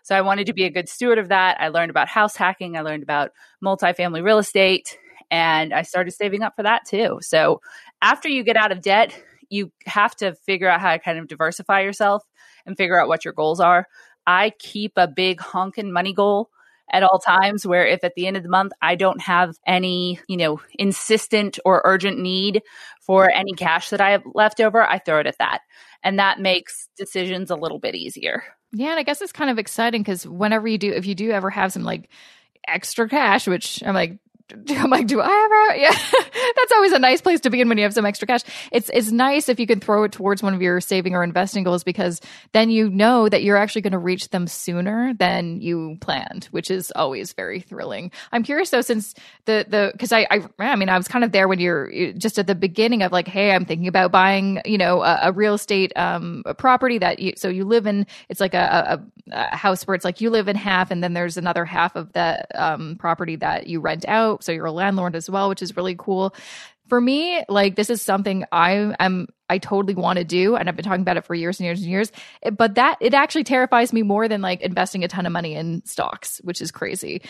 So 0.05 0.17
I 0.17 0.21
wanted 0.21 0.47
to 0.47 0.53
be 0.53 0.65
a 0.65 0.71
good 0.71 0.89
steward 0.89 1.19
of 1.19 1.29
that. 1.29 1.61
I 1.61 1.69
learned 1.69 1.91
about 1.91 2.09
house 2.09 2.37
hacking, 2.37 2.77
I 2.77 2.81
learned 2.81 3.03
about 3.03 3.31
multifamily 3.65 4.23
real 4.23 4.39
estate, 4.39 4.99
and 5.31 5.73
I 5.73 5.83
started 5.83 6.11
saving 6.11 6.43
up 6.43 6.55
for 6.57 6.65
that 6.65 6.85
too. 6.87 7.19
So 7.21 7.61
after 8.03 8.29
you 8.29 8.43
get 8.43 8.57
out 8.57 8.73
of 8.73 8.83
debt, 8.83 9.17
you 9.53 9.71
have 9.87 10.17
to 10.17 10.35
figure 10.35 10.69
out 10.69 10.81
how 10.81 10.93
to 10.93 10.99
kind 10.99 11.19
of 11.19 11.29
diversify 11.29 11.81
yourself 11.81 12.25
and 12.67 12.77
figure 12.77 13.01
out 13.01 13.09
what 13.09 13.25
your 13.25 13.35
goals 13.35 13.61
are. 13.61 13.87
I 14.27 14.53
keep 14.59 14.93
a 14.97 15.07
big 15.09 15.41
honking 15.41 15.93
money 15.93 16.13
goal 16.13 16.51
at 16.93 17.03
all 17.03 17.19
times 17.19 17.67
where 17.67 17.87
if 17.87 18.05
at 18.05 18.15
the 18.15 18.27
end 18.27 18.37
of 18.37 18.43
the 18.43 18.49
month 18.49 18.73
I 18.81 18.95
don't 18.95 19.21
have 19.21 19.57
any, 19.67 20.21
you 20.29 20.37
know, 20.37 20.61
insistent 20.79 21.59
or 21.65 21.83
urgent 21.85 22.19
need 22.19 22.63
for 23.01 23.31
any 23.31 23.53
cash 23.53 23.91
that 23.91 24.01
I 24.01 24.11
have 24.11 24.23
left 24.35 24.61
over, 24.61 24.83
I 24.83 24.99
throw 24.99 25.21
it 25.21 25.27
at 25.27 25.39
that. 25.39 25.61
And 26.03 26.19
that 26.19 26.41
makes 26.41 26.89
decisions 26.97 27.51
a 27.51 27.57
little 27.57 27.79
bit 27.79 27.95
easier. 27.95 28.45
Yeah, 28.73 28.91
and 28.91 28.99
I 28.99 29.03
guess 29.03 29.21
it's 29.21 29.33
kind 29.33 29.51
of 29.51 29.59
exciting 29.59 30.03
because 30.03 30.27
whenever 30.27 30.67
you 30.67 30.79
do, 30.79 30.93
if 30.93 31.07
you 31.07 31.15
do 31.15 31.31
ever 31.31 31.51
have 31.51 31.73
some 31.73 31.83
like 31.83 32.11
extra 32.67 33.09
cash, 33.09 33.47
which 33.47 33.83
I'm 33.85 33.95
like, 33.95 34.19
I'm 34.71 34.91
like, 34.91 35.07
do 35.07 35.21
I 35.21 35.27
ever? 35.27 35.81
Yeah, 35.81 35.91
that's 36.57 36.73
always 36.73 36.93
a 36.93 36.99
nice 36.99 37.21
place 37.21 37.41
to 37.41 37.51
begin 37.51 37.69
when 37.69 37.79
you 37.79 37.85
have 37.85 37.95
some 37.95 38.05
extra 38.07 38.27
cash. 38.27 38.43
It's 38.71 38.91
it's 38.93 39.11
nice 39.11 39.49
if 39.49 39.59
you 39.59 39.67
can 39.67 39.81
throw 39.81 40.05
it 40.05 40.13
towards 40.13 40.43
one 40.43 40.55
of 40.55 40.63
your 40.63 40.81
saving 40.81 41.15
or 41.15 41.23
investing 41.23 41.65
goals 41.65 41.85
because 41.85 42.21
then 42.53 42.71
you 42.71 42.91
know 42.91 43.29
that 43.29 43.43
you're 43.43 43.57
actually 43.57 43.83
going 43.83 43.93
to 43.93 43.99
reach 43.99 44.29
them 44.31 44.47
sooner 44.47 45.15
than 45.15 45.61
you 45.61 45.97
planned, 46.01 46.49
which 46.51 46.71
is 46.71 46.93
always 46.95 47.33
very 47.33 47.61
thrilling. 47.61 48.11
I'm 48.31 48.43
curious 48.43 48.71
though, 48.71 48.81
since 48.81 49.15
the 49.47 49.65
the 49.69 49.91
because 49.93 50.13
I, 50.13 50.27
I 50.31 50.43
I 50.59 50.77
mean 50.77 50.89
I 50.89 50.97
was 50.97 51.09
kind 51.09 51.25
of 51.25 51.33
there 51.33 51.49
when 51.49 51.59
you're 51.59 52.13
just 52.13 52.39
at 52.39 52.47
the 52.47 52.55
beginning 52.55 53.03
of 53.03 53.13
like, 53.13 53.29
hey, 53.29 53.53
I'm 53.53 53.65
thinking 53.65 53.89
about 53.89 54.13
buying 54.13 54.61
you 54.65 54.79
know 54.79 55.03
a, 55.03 55.21
a 55.25 55.33
real 55.33 55.55
estate 55.55 55.93
um 55.97 56.43
a 56.47 56.55
property 56.55 56.99
that 56.99 57.19
you 57.19 57.33
so 57.37 57.49
you 57.49 57.65
live 57.65 57.87
in. 57.87 58.07
It's 58.29 58.41
like 58.41 58.55
a, 58.55 59.01
a, 59.31 59.33
a 59.33 59.57
house 59.57 59.87
where 59.87 59.95
it's 59.95 60.05
like 60.05 60.21
you 60.21 60.31
live 60.31 60.49
in 60.49 60.57
half 60.57 60.91
and 60.91 61.03
then 61.03 61.13
there's 61.13 61.37
another 61.37 61.65
half 61.65 61.97
of 61.97 62.13
the 62.13 62.45
um 62.55 62.97
property 62.99 63.37
that 63.37 63.67
you 63.67 63.81
rent 63.81 64.05
out 64.09 64.42
so 64.43 64.53
you're 64.53 64.67
a 64.67 64.73
landlord 64.73 65.17
as 65.17 65.29
well, 65.31 65.49
which 65.49 65.63
is 65.63 65.77
really 65.77 65.95
cool. 65.97 66.35
For 66.89 67.01
me, 67.01 67.43
like 67.49 67.77
this 67.77 67.89
is 67.89 68.03
something 68.03 68.45
I 68.53 68.95
am 68.99 69.29
I 69.53 69.59
totally 69.59 69.95
want 69.95 70.17
to 70.17 70.25
do 70.25 70.57
and 70.57 70.67
I've 70.67 70.77
been 70.77 70.85
talking 70.85 71.03
about 71.03 71.19
it 71.19 71.27
for 71.27 71.35
years 71.35 71.61
and 71.61 71.67
years 71.67 71.83
and 71.83 71.91
years. 71.91 72.11
But 72.57 72.77
that 72.77 72.97
it 73.01 73.13
actually 73.13 73.45
terrifies 73.45 73.93
me 73.93 74.03
more 74.03 74.27
than 74.27 74.41
like 74.41 74.63
investing 74.63 75.05
a 75.05 75.09
ton 75.09 75.27
of 75.27 75.33
money 75.33 75.55
in 75.55 75.85
stocks, 75.85 76.41
which 76.43 76.63
is 76.63 76.71
crazy. 76.71 77.21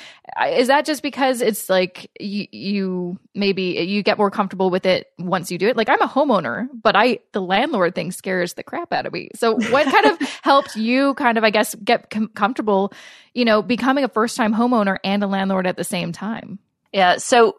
Is 0.46 0.68
that 0.68 0.84
just 0.84 1.02
because 1.02 1.40
it's 1.42 1.68
like 1.68 2.12
you, 2.20 2.46
you 2.52 3.18
maybe 3.34 3.62
you 3.62 4.04
get 4.04 4.18
more 4.18 4.30
comfortable 4.30 4.70
with 4.70 4.86
it 4.86 5.08
once 5.18 5.50
you 5.50 5.58
do 5.58 5.66
it? 5.66 5.76
Like 5.76 5.88
I'm 5.88 6.00
a 6.00 6.06
homeowner, 6.06 6.68
but 6.72 6.94
I 6.94 7.18
the 7.32 7.42
landlord 7.42 7.96
thing 7.96 8.12
scares 8.12 8.54
the 8.54 8.62
crap 8.62 8.92
out 8.92 9.04
of 9.04 9.12
me. 9.12 9.30
So 9.34 9.56
what 9.56 9.86
kind 9.90 10.06
of 10.06 10.20
helped 10.42 10.76
you 10.76 11.14
kind 11.14 11.38
of 11.38 11.42
I 11.42 11.50
guess 11.50 11.74
get 11.74 12.08
com- 12.08 12.28
comfortable, 12.28 12.92
you 13.34 13.44
know, 13.44 13.62
becoming 13.62 14.04
a 14.04 14.08
first-time 14.08 14.54
homeowner 14.54 14.98
and 15.02 15.24
a 15.24 15.26
landlord 15.26 15.66
at 15.66 15.76
the 15.76 15.84
same 15.84 16.12
time? 16.12 16.60
Yeah. 16.92 17.16
So 17.16 17.56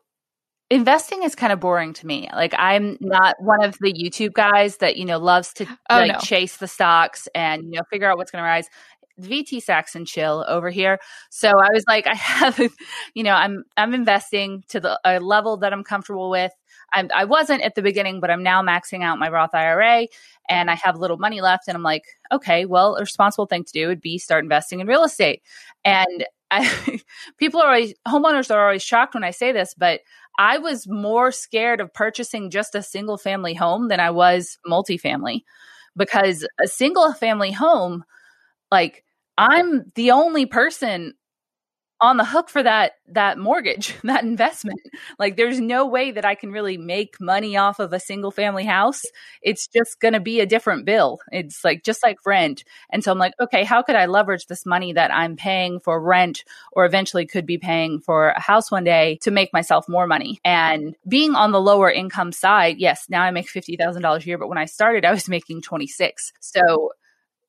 investing 0.69 1.23
is 1.23 1.35
kind 1.35 1.53
of 1.53 1.59
boring 1.59 1.93
to 1.93 2.07
me. 2.07 2.29
Like 2.33 2.53
I'm 2.57 2.97
not 2.99 3.35
one 3.39 3.63
of 3.63 3.77
the 3.79 3.93
YouTube 3.93 4.33
guys 4.33 4.77
that, 4.77 4.97
you 4.97 5.05
know, 5.05 5.19
loves 5.19 5.53
to 5.53 5.65
oh, 5.89 5.97
like 5.97 6.13
no. 6.13 6.19
chase 6.19 6.57
the 6.57 6.67
stocks 6.67 7.27
and, 7.35 7.65
you 7.65 7.71
know, 7.71 7.83
figure 7.89 8.09
out 8.09 8.17
what's 8.17 8.31
going 8.31 8.43
to 8.43 8.47
rise. 8.47 8.67
VTSAX 9.21 9.93
and 9.93 10.07
chill 10.07 10.43
over 10.47 10.71
here. 10.71 10.97
So 11.29 11.49
I 11.49 11.69
was 11.71 11.83
like, 11.87 12.07
I 12.07 12.15
have, 12.15 12.59
you 13.13 13.23
know, 13.23 13.33
I'm, 13.33 13.63
I'm 13.77 13.93
investing 13.93 14.63
to 14.69 14.79
the 14.79 14.99
a 15.05 15.19
level 15.19 15.57
that 15.57 15.73
I'm 15.73 15.83
comfortable 15.83 16.29
with. 16.29 16.51
I'm, 16.93 17.09
I 17.13 17.25
wasn't 17.25 17.61
at 17.61 17.75
the 17.75 17.81
beginning, 17.81 18.19
but 18.19 18.31
I'm 18.31 18.43
now 18.43 18.61
maxing 18.61 19.03
out 19.03 19.19
my 19.19 19.29
Roth 19.29 19.53
IRA 19.53 20.07
and 20.49 20.69
I 20.69 20.75
have 20.75 20.97
little 20.97 21.17
money 21.17 21.41
left. 21.41 21.67
And 21.67 21.75
I'm 21.75 21.83
like, 21.83 22.03
okay, 22.31 22.65
well, 22.65 22.95
a 22.95 23.01
responsible 23.01 23.45
thing 23.45 23.63
to 23.63 23.71
do 23.71 23.87
would 23.87 24.01
be 24.01 24.17
start 24.17 24.43
investing 24.43 24.79
in 24.79 24.87
real 24.87 25.03
estate. 25.03 25.41
And 25.85 26.25
I, 26.61 26.99
people 27.37 27.61
are 27.61 27.67
always 27.67 27.93
homeowners 28.07 28.53
are 28.53 28.63
always 28.65 28.83
shocked 28.83 29.13
when 29.13 29.23
I 29.23 29.31
say 29.31 29.51
this, 29.51 29.73
but 29.77 30.01
I 30.39 30.57
was 30.57 30.87
more 30.87 31.31
scared 31.31 31.81
of 31.81 31.93
purchasing 31.93 32.49
just 32.49 32.75
a 32.75 32.81
single 32.81 33.17
family 33.17 33.53
home 33.53 33.87
than 33.87 33.99
I 33.99 34.11
was 34.11 34.57
multifamily. 34.67 35.43
Because 35.95 36.47
a 36.63 36.67
single 36.67 37.13
family 37.13 37.51
home, 37.51 38.03
like 38.71 39.03
I'm 39.37 39.91
the 39.95 40.11
only 40.11 40.45
person 40.47 41.13
on 42.03 42.17
the 42.17 42.25
hook 42.25 42.49
for 42.49 42.61
that 42.61 42.97
that 43.07 43.37
mortgage, 43.37 43.95
that 44.03 44.23
investment. 44.23 44.79
Like 45.17 45.37
there's 45.37 45.59
no 45.59 45.87
way 45.87 46.11
that 46.11 46.25
I 46.25 46.35
can 46.35 46.51
really 46.51 46.77
make 46.77 47.15
money 47.21 47.55
off 47.55 47.79
of 47.79 47.93
a 47.93 47.99
single 47.99 48.29
family 48.29 48.65
house. 48.65 49.01
It's 49.41 49.67
just 49.67 50.01
going 50.01 50.13
to 50.13 50.19
be 50.19 50.41
a 50.41 50.45
different 50.45 50.85
bill. 50.85 51.19
It's 51.31 51.63
like 51.63 51.83
just 51.83 52.03
like 52.03 52.17
rent. 52.25 52.65
And 52.91 53.03
so 53.03 53.11
I'm 53.11 53.17
like, 53.17 53.33
okay, 53.39 53.63
how 53.63 53.81
could 53.81 53.95
I 53.95 54.07
leverage 54.07 54.47
this 54.47 54.65
money 54.65 54.91
that 54.93 55.13
I'm 55.13 55.37
paying 55.37 55.79
for 55.79 56.01
rent 56.01 56.43
or 56.73 56.85
eventually 56.85 57.25
could 57.25 57.45
be 57.45 57.57
paying 57.57 58.01
for 58.01 58.29
a 58.29 58.41
house 58.41 58.69
one 58.69 58.83
day 58.83 59.17
to 59.21 59.31
make 59.31 59.53
myself 59.53 59.87
more 59.87 60.05
money? 60.05 60.41
And 60.43 60.95
being 61.07 61.35
on 61.35 61.53
the 61.53 61.61
lower 61.61 61.89
income 61.89 62.33
side, 62.33 62.79
yes, 62.79 63.05
now 63.09 63.21
I 63.21 63.31
make 63.31 63.47
$50,000 63.47 64.17
a 64.17 64.25
year, 64.25 64.37
but 64.37 64.49
when 64.49 64.57
I 64.57 64.65
started 64.65 65.05
I 65.05 65.11
was 65.11 65.29
making 65.29 65.61
26. 65.61 66.33
So 66.41 66.91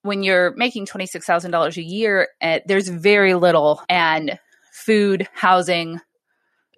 when 0.05 0.23
you're 0.23 0.55
making 0.57 0.87
$26,000 0.87 1.77
a 1.77 1.83
year, 1.83 2.29
uh, 2.43 2.61
there's 2.67 2.89
very 2.89 3.35
little 3.35 3.83
and 3.89 4.39
food, 4.73 5.27
housing, 5.33 5.99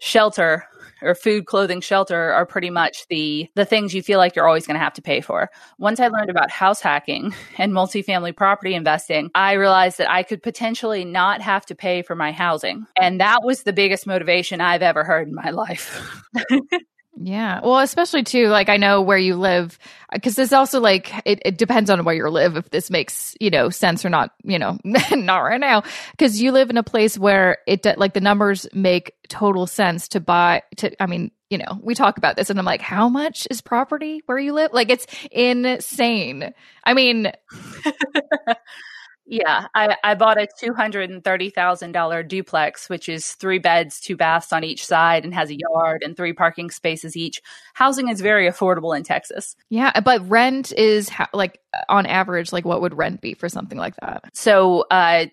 shelter 0.01 0.65
or 1.03 1.15
food, 1.15 1.47
clothing, 1.47 1.81
shelter 1.81 2.33
are 2.33 2.47
pretty 2.47 2.71
much 2.71 3.07
the 3.09 3.49
the 3.55 3.65
things 3.65 3.95
you 3.95 4.03
feel 4.03 4.19
like 4.19 4.35
you're 4.35 4.47
always 4.47 4.67
going 4.67 4.77
to 4.77 4.83
have 4.83 4.95
to 4.95 5.03
pay 5.03 5.21
for. 5.21 5.51
Once 5.79 6.01
I 6.01 6.09
learned 6.09 6.31
about 6.31 6.51
house 6.51 6.81
hacking 6.81 7.35
and 7.59 7.73
multifamily 7.73 8.37
property 8.37 8.75
investing, 8.75 9.31
I 9.35 9.55
realized 9.55 9.99
that 9.99 10.11
I 10.11 10.23
could 10.23 10.43
potentially 10.43 11.05
not 11.05 11.43
have 11.43 11.67
to 11.67 11.75
pay 11.75 12.03
for 12.03 12.15
my 12.15 12.33
housing. 12.33 12.87
And 12.97 13.21
that 13.21 13.43
was 13.43 13.63
the 13.63 13.73
biggest 13.73 14.07
motivation 14.07 14.61
I've 14.61 14.83
ever 14.83 15.05
heard 15.05 15.29
in 15.29 15.35
my 15.35 15.51
life. 15.51 16.01
Yeah. 17.19 17.61
Well, 17.63 17.79
especially 17.79 18.25
too, 18.25 18.49
like 18.49 18.69
I 18.69 18.77
know 18.77 19.01
where 19.01 19.17
you 19.17 19.37
live, 19.37 19.79
because 20.13 20.37
there's 20.37 20.53
also 20.53 20.81
like, 20.81 21.13
it, 21.25 21.41
it 21.47 21.57
depends 21.57 21.89
on 21.89 22.05
where 22.05 22.15
you 22.15 22.29
live, 22.29 22.57
if 22.57 22.69
this 22.71 22.91
makes, 22.91 23.35
you 23.41 23.49
know, 23.49 23.71
sense 23.71 24.05
or 24.05 24.11
not, 24.11 24.33
you 24.45 24.59
know, 24.59 24.79
not 24.85 25.39
right 25.39 25.61
now. 25.61 25.83
Because 26.11 26.41
you 26.43 26.53
live 26.53 26.69
in 26.69 26.77
a 26.77 26.83
place 26.83 27.19
where 27.19 27.59
it, 27.67 27.87
like 27.99 28.13
the 28.13 28.21
numbers 28.21 28.67
make 28.75 29.13
total 29.29 29.67
sense 29.67 30.09
to 30.09 30.21
buy, 30.21 30.63
to, 30.77 31.03
I 31.03 31.07
mean, 31.07 31.31
you 31.49 31.57
know, 31.59 31.81
we 31.83 31.95
talk 31.95 32.19
about 32.19 32.37
this 32.37 32.51
and 32.51 32.59
I'm 32.59 32.67
like, 32.67 32.83
how 32.83 33.09
much 33.09 33.47
is 33.51 33.63
property 33.63 34.21
where 34.27 34.39
you 34.39 34.53
live? 34.53 34.73
Like 34.75 34.91
it's 34.91 35.07
insane. 35.31 36.53
I 36.85 36.93
mean, 36.93 37.33
Yeah, 39.29 39.67
I, 39.75 39.97
I 40.05 40.15
bought 40.15 40.41
a 40.41 40.47
two 40.59 40.73
hundred 40.73 41.11
and 41.11 41.23
thirty 41.23 41.51
thousand 41.51 41.93
dollar 41.93 42.23
duplex, 42.23 42.89
which 42.89 43.09
is 43.09 43.33
three 43.33 43.59
beds, 43.59 44.01
two 44.01 44.17
baths 44.17 44.53
on 44.53 44.63
each 44.63 44.87
side, 44.87 45.25
and 45.25 45.35
has 45.35 45.51
a 45.51 45.59
yard 45.59 46.05
and 46.05 46.17
three 46.17 46.33
parking 46.33 46.71
spaces 46.71 47.17
each. 47.17 47.43
Housing 47.75 48.09
is 48.09 48.21
very 48.21 48.49
affordable 48.49 48.97
in 48.97 49.03
Texas. 49.03 49.57
Yeah, 49.69 49.99
but 50.01 50.29
rent 50.29 50.73
is 50.73 51.11
like 51.35 51.59
on 51.89 52.07
average, 52.07 52.53
like 52.53 52.65
what 52.65 52.81
would 52.81 52.97
rent 52.97 53.21
be 53.21 53.35
for 53.35 53.49
something 53.49 53.79
like 53.79 53.97
that? 53.97 54.25
So, 54.33 54.85
uh, 54.93 55.27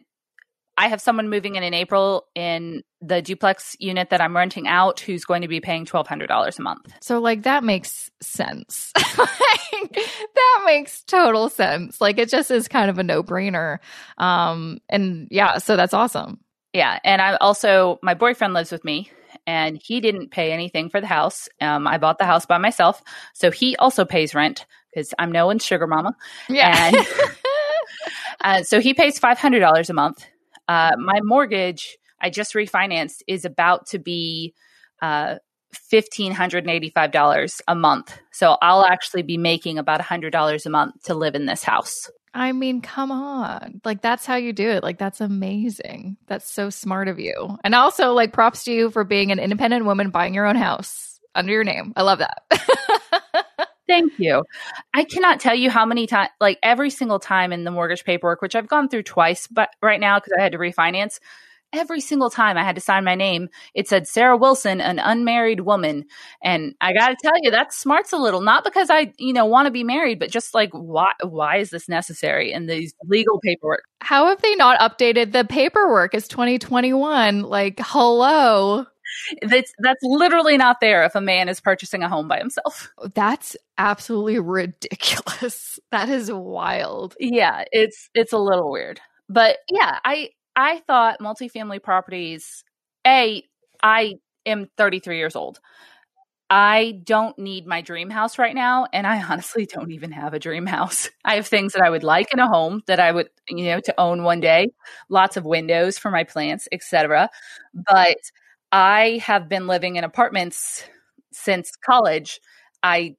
I 0.78 0.88
have 0.88 1.02
someone 1.02 1.30
moving 1.30 1.56
in 1.56 1.64
in 1.64 1.74
April 1.74 2.26
in 2.34 2.84
the 3.02 3.22
duplex 3.22 3.76
unit 3.80 4.10
that 4.10 4.22
I'm 4.22 4.36
renting 4.36 4.68
out 4.68 5.00
who's 5.00 5.26
going 5.26 5.44
to 5.44 5.48
be 5.48 5.60
paying 5.60 5.86
$1,200 5.86 6.60
a 6.60 6.62
month. 6.62 6.94
So, 7.02 7.20
like, 7.20 7.44
that 7.44 7.64
makes 7.64 8.10
sense. 8.22 8.92
like, 9.18 9.94
that 10.36 10.64
makes 10.66 11.04
total 11.04 11.50
sense. 11.50 12.02
Like, 12.02 12.18
it 12.18 12.30
just 12.30 12.50
is 12.50 12.68
kind 12.68 12.90
of 12.90 12.98
a 12.98 13.04
no 13.04 13.22
brainer. 13.22 13.80
Um, 14.18 14.80
and 14.90 15.28
yeah, 15.30 15.60
so 15.60 15.76
that's 15.76 15.94
awesome. 15.94 16.40
Yeah. 16.74 16.98
And 17.04 17.22
I 17.22 17.36
also, 17.36 18.00
my 18.02 18.16
boyfriend 18.16 18.56
lives 18.56 18.72
with 18.72 18.84
me 18.84 19.12
and 19.46 19.80
he 19.82 20.02
didn't 20.02 20.32
pay 20.32 20.52
anything 20.52 20.90
for 20.90 21.00
the 21.02 21.08
house. 21.08 21.48
Um, 21.62 21.88
I 21.88 22.00
bought 22.00 22.18
the 22.18 22.26
house 22.26 22.48
by 22.48 22.58
myself. 22.58 23.04
So 23.34 23.52
he 23.52 23.76
also 23.76 24.06
pays 24.06 24.34
rent 24.34 24.66
because 24.92 25.14
I'm 25.20 25.32
no 25.32 25.46
one's 25.46 25.64
sugar 25.64 25.86
mama. 25.86 26.16
Yeah. 26.50 26.88
And 26.88 27.08
uh, 28.42 28.64
so 28.64 28.80
he 28.80 28.96
pays 28.96 29.20
$500 29.20 29.90
a 29.90 29.94
month 29.94 30.26
uh, 30.68 30.96
my 30.98 31.20
mortgage, 31.22 31.98
I 32.20 32.30
just 32.30 32.54
refinanced, 32.54 33.22
is 33.28 33.46
about 33.46 33.88
to 33.88 34.00
be 34.00 34.54
uh, 35.02 35.36
$1,585 35.92 37.62
a 37.68 37.76
month. 37.76 38.20
So 38.32 38.58
I'll 38.62 38.86
actually 38.86 39.24
be 39.24 39.38
making 39.38 39.78
about 39.78 40.02
$100 40.02 40.66
a 40.66 40.70
month 40.70 41.04
to 41.04 41.14
live 41.14 41.36
in 41.36 41.46
this 41.46 41.64
house. 41.64 42.10
I 42.34 42.52
mean, 42.52 42.82
come 42.82 43.12
on. 43.12 43.82
Like, 43.86 44.02
that's 44.02 44.26
how 44.26 44.36
you 44.36 44.54
do 44.54 44.70
it. 44.70 44.82
Like, 44.82 44.98
that's 44.98 45.22
amazing. 45.22 46.18
That's 46.28 46.52
so 46.52 46.72
smart 46.72 47.08
of 47.08 47.20
you. 47.20 47.58
And 47.64 47.76
also, 47.76 48.14
like, 48.14 48.34
props 48.34 48.64
to 48.64 48.74
you 48.74 48.90
for 48.90 49.04
being 49.04 49.32
an 49.32 49.40
independent 49.40 49.86
woman 49.86 50.10
buying 50.10 50.34
your 50.34 50.48
own 50.48 50.56
house 50.56 51.20
under 51.36 51.52
your 51.52 51.64
name. 51.64 51.94
I 51.96 52.02
love 52.02 52.20
that. 52.20 52.42
Thank 53.88 54.14
you. 54.18 54.44
I 54.94 55.04
cannot 55.04 55.40
tell 55.40 55.56
you 55.56 55.70
how 55.70 55.86
many 55.86 56.08
times, 56.08 56.30
like 56.40 56.58
every 56.64 56.90
single 56.90 57.20
time 57.20 57.52
in 57.52 57.64
the 57.66 57.72
mortgage 57.72 58.06
paperwork, 58.06 58.42
which 58.42 58.56
I've 58.56 58.68
gone 58.68 58.88
through 58.88 59.04
twice, 59.04 59.48
but 59.48 59.70
right 59.82 60.00
now 60.00 60.20
because 60.20 60.34
I 60.38 60.42
had 60.42 60.54
to 60.54 60.58
refinance, 60.58 61.20
every 61.74 62.00
single 62.00 62.30
time 62.30 62.56
I 62.56 62.64
had 62.64 62.76
to 62.76 62.82
sign 62.82 63.04
my 63.04 63.16
name, 63.16 63.50
it 63.74 63.88
said 63.88 64.08
Sarah 64.08 64.38
Wilson, 64.38 64.80
an 64.80 65.00
unmarried 65.00 65.62
woman. 65.62 66.06
And 66.42 66.76
I 66.80 66.94
got 66.94 67.10
to 67.10 67.18
tell 67.22 67.34
you, 67.42 67.52
that 67.52 67.74
smarts 67.74 68.14
a 68.14 68.18
little, 68.18 68.42
not 68.42 68.64
because 68.64 68.90
I, 68.90 69.12
you 69.18 69.34
know, 69.34 69.46
want 69.46 69.66
to 69.66 69.72
be 69.72 69.84
married, 69.84 70.20
but 70.20 70.30
just 70.32 70.54
like, 70.54 70.70
why, 70.72 71.12
why 71.22 71.58
is 71.58 71.72
this 71.72 71.90
necessary 71.90 72.54
in 72.54 72.68
these 72.68 72.94
legal 73.06 73.40
paperwork? 73.44 73.84
How 74.02 74.28
have 74.28 74.42
they 74.42 74.56
not 74.56 74.80
updated 74.80 75.32
the 75.32 75.44
paperwork? 75.46 76.14
It's 76.14 76.28
2021. 76.28 77.42
Like, 77.42 77.80
hello. 77.80 78.86
That's 79.42 79.74
that's 79.80 80.02
literally 80.04 80.58
not 80.58 80.80
there 80.82 81.04
if 81.04 81.16
a 81.16 81.22
man 81.22 81.50
is 81.50 81.60
purchasing 81.60 82.04
a 82.04 82.10
home 82.10 82.28
by 82.28 82.40
himself. 82.40 82.92
That's 83.14 83.56
absolutely 83.78 84.40
ridiculous. 84.40 85.80
That 85.92 86.10
is 86.10 86.32
wild. 86.32 87.16
Yeah, 87.20 87.66
it's 87.72 88.10
it's 88.16 88.34
a 88.34 88.38
little 88.38 88.72
weird. 88.72 89.00
But 89.30 89.58
yeah, 89.70 90.00
I 90.04 90.30
I 90.56 90.80
thought 90.88 91.20
multifamily 91.20 91.84
properties 91.84 92.64
A 93.06 93.44
I 93.84 94.16
am 94.46 94.68
33 94.78 95.18
years 95.18 95.36
old. 95.36 95.60
I 96.50 97.00
don't 97.04 97.38
need 97.40 97.66
my 97.66 97.82
dream 97.82 98.10
house 98.10 98.38
right 98.38 98.54
now 98.54 98.86
and 98.94 99.08
I 99.08 99.22
honestly 99.30 99.66
don't 99.66 99.92
even 99.92 100.12
have 100.12 100.34
a 100.34 100.40
dream 100.40 100.66
house. 100.66 101.10
I 101.26 101.36
have 101.36 101.48
things 101.48 101.74
that 101.74 101.82
I 101.84 101.90
would 101.90 102.04
like 102.04 102.32
in 102.34 102.40
a 102.40 102.48
home 102.48 102.82
that 102.88 103.00
I 103.00 103.12
would, 103.12 103.30
you 103.50 103.66
know, 103.66 103.80
to 103.82 104.00
own 104.00 104.24
one 104.24 104.40
day, 104.40 104.68
lots 105.10 105.38
of 105.38 105.46
windows 105.46 105.98
for 105.98 106.12
my 106.12 106.24
plants, 106.24 106.68
etc. 106.72 107.30
But 107.74 108.18
I 108.74 109.22
have 109.24 109.48
been 109.48 109.68
living 109.68 109.98
in 109.98 110.04
apartments 110.04 110.84
since 111.32 111.72
college. 111.86 112.42
I 112.82 113.16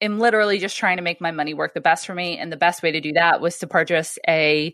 am 0.00 0.20
literally 0.20 0.60
just 0.60 0.76
trying 0.76 0.98
to 0.98 1.02
make 1.02 1.20
my 1.20 1.32
money 1.32 1.52
work 1.52 1.74
the 1.74 1.80
best 1.80 2.06
for 2.06 2.14
me. 2.14 2.38
And 2.38 2.52
the 2.52 2.56
best 2.56 2.80
way 2.80 2.92
to 2.92 3.00
do 3.00 3.12
that 3.14 3.40
was 3.40 3.58
to 3.58 3.66
purchase 3.66 4.20
a 4.28 4.72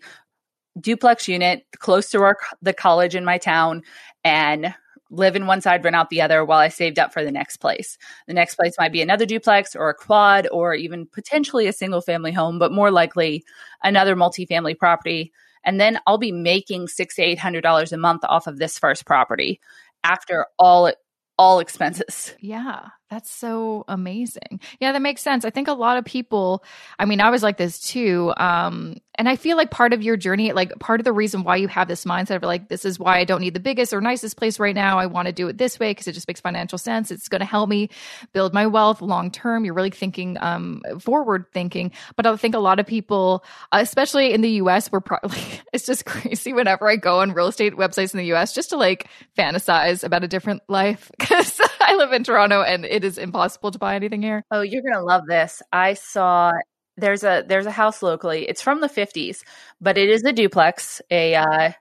duplex 0.78 1.26
unit 1.26 1.64
close 1.78 2.10
to 2.10 2.20
our, 2.20 2.36
the 2.60 2.74
college 2.74 3.14
in 3.14 3.24
my 3.24 3.38
town 3.38 3.80
and 4.24 4.74
live 5.10 5.36
in 5.36 5.46
one 5.46 5.62
side, 5.62 5.82
rent 5.82 5.96
out 5.96 6.10
the 6.10 6.20
other 6.20 6.44
while 6.44 6.58
I 6.58 6.68
saved 6.68 6.98
up 6.98 7.14
for 7.14 7.24
the 7.24 7.32
next 7.32 7.56
place. 7.56 7.96
The 8.26 8.34
next 8.34 8.56
place 8.56 8.74
might 8.78 8.92
be 8.92 9.00
another 9.00 9.24
duplex 9.24 9.74
or 9.74 9.88
a 9.88 9.94
quad 9.94 10.48
or 10.52 10.74
even 10.74 11.06
potentially 11.06 11.66
a 11.66 11.72
single 11.72 12.02
family 12.02 12.32
home, 12.32 12.58
but 12.58 12.72
more 12.72 12.90
likely 12.90 13.42
another 13.82 14.16
multifamily 14.16 14.76
property 14.76 15.32
and 15.66 15.78
then 15.78 15.98
I'll 16.06 16.16
be 16.16 16.32
making 16.32 16.88
six 16.88 17.16
to 17.16 17.22
eight 17.22 17.38
hundred 17.38 17.60
dollars 17.60 17.92
a 17.92 17.98
month 17.98 18.22
off 18.24 18.46
of 18.46 18.56
this 18.58 18.78
first 18.78 19.04
property 19.04 19.60
after 20.02 20.46
all 20.58 20.90
all 21.38 21.58
expenses. 21.58 22.34
Yeah, 22.40 22.86
that's 23.10 23.30
so 23.30 23.84
amazing. 23.88 24.60
Yeah, 24.80 24.92
that 24.92 25.02
makes 25.02 25.20
sense. 25.20 25.44
I 25.44 25.50
think 25.50 25.68
a 25.68 25.74
lot 25.74 25.98
of 25.98 26.04
people, 26.04 26.64
I 26.98 27.04
mean, 27.04 27.20
I 27.20 27.30
was 27.30 27.42
like 27.42 27.58
this 27.58 27.78
too. 27.80 28.32
Um, 28.38 28.96
and 29.18 29.28
I 29.28 29.36
feel 29.36 29.56
like 29.56 29.70
part 29.70 29.92
of 29.92 30.02
your 30.02 30.16
journey, 30.16 30.52
like 30.52 30.78
part 30.78 31.00
of 31.00 31.04
the 31.04 31.12
reason 31.12 31.42
why 31.42 31.56
you 31.56 31.68
have 31.68 31.88
this 31.88 32.04
mindset 32.04 32.36
of 32.36 32.42
like, 32.42 32.68
this 32.68 32.84
is 32.84 32.98
why 32.98 33.18
I 33.18 33.24
don't 33.24 33.40
need 33.40 33.54
the 33.54 33.60
biggest 33.60 33.92
or 33.92 34.00
nicest 34.00 34.36
place 34.36 34.58
right 34.58 34.74
now. 34.74 34.98
I 34.98 35.06
want 35.06 35.26
to 35.26 35.32
do 35.32 35.48
it 35.48 35.58
this 35.58 35.78
way 35.78 35.90
because 35.90 36.06
it 36.06 36.12
just 36.12 36.28
makes 36.28 36.40
financial 36.40 36.78
sense. 36.78 37.10
It's 37.10 37.28
going 37.28 37.40
to 37.40 37.46
help 37.46 37.68
me 37.68 37.90
build 38.32 38.52
my 38.52 38.66
wealth 38.66 39.00
long 39.00 39.30
term. 39.30 39.64
You're 39.64 39.74
really 39.74 39.90
thinking 39.90 40.36
um, 40.40 40.82
forward 41.00 41.46
thinking. 41.52 41.92
But 42.16 42.26
I 42.26 42.36
think 42.36 42.54
a 42.54 42.58
lot 42.58 42.78
of 42.78 42.86
people, 42.86 43.44
especially 43.72 44.32
in 44.32 44.40
the 44.42 44.50
US, 44.62 44.90
we're 44.92 45.00
probably, 45.00 45.40
it's 45.72 45.86
just 45.86 46.04
crazy 46.04 46.52
whenever 46.52 46.88
I 46.88 46.96
go 46.96 47.20
on 47.20 47.32
real 47.32 47.48
estate 47.48 47.74
websites 47.74 48.12
in 48.12 48.18
the 48.18 48.34
US 48.34 48.52
just 48.52 48.70
to 48.70 48.76
like 48.76 49.08
fantasize 49.36 50.04
about 50.04 50.24
a 50.24 50.28
different 50.28 50.62
life 50.68 51.10
because 51.18 51.60
I 51.80 51.96
live 51.96 52.12
in 52.12 52.24
Toronto 52.24 52.62
and 52.62 52.84
it 52.84 53.04
is 53.04 53.18
impossible 53.18 53.70
to 53.70 53.78
buy 53.78 53.94
anything 53.94 54.22
here. 54.22 54.44
Oh, 54.50 54.60
you're 54.60 54.82
going 54.82 54.94
to 54.94 55.02
love 55.02 55.26
this. 55.26 55.62
I 55.72 55.94
saw 55.94 56.52
there's 56.96 57.24
a 57.24 57.44
there's 57.46 57.66
a 57.66 57.70
house 57.70 58.02
locally. 58.02 58.48
It's 58.48 58.62
from 58.62 58.80
the 58.80 58.88
50s, 58.88 59.42
but 59.80 59.98
it 59.98 60.08
is 60.08 60.24
a 60.24 60.32
duplex, 60.32 61.00
a 61.10 61.34
uh, 61.34 61.72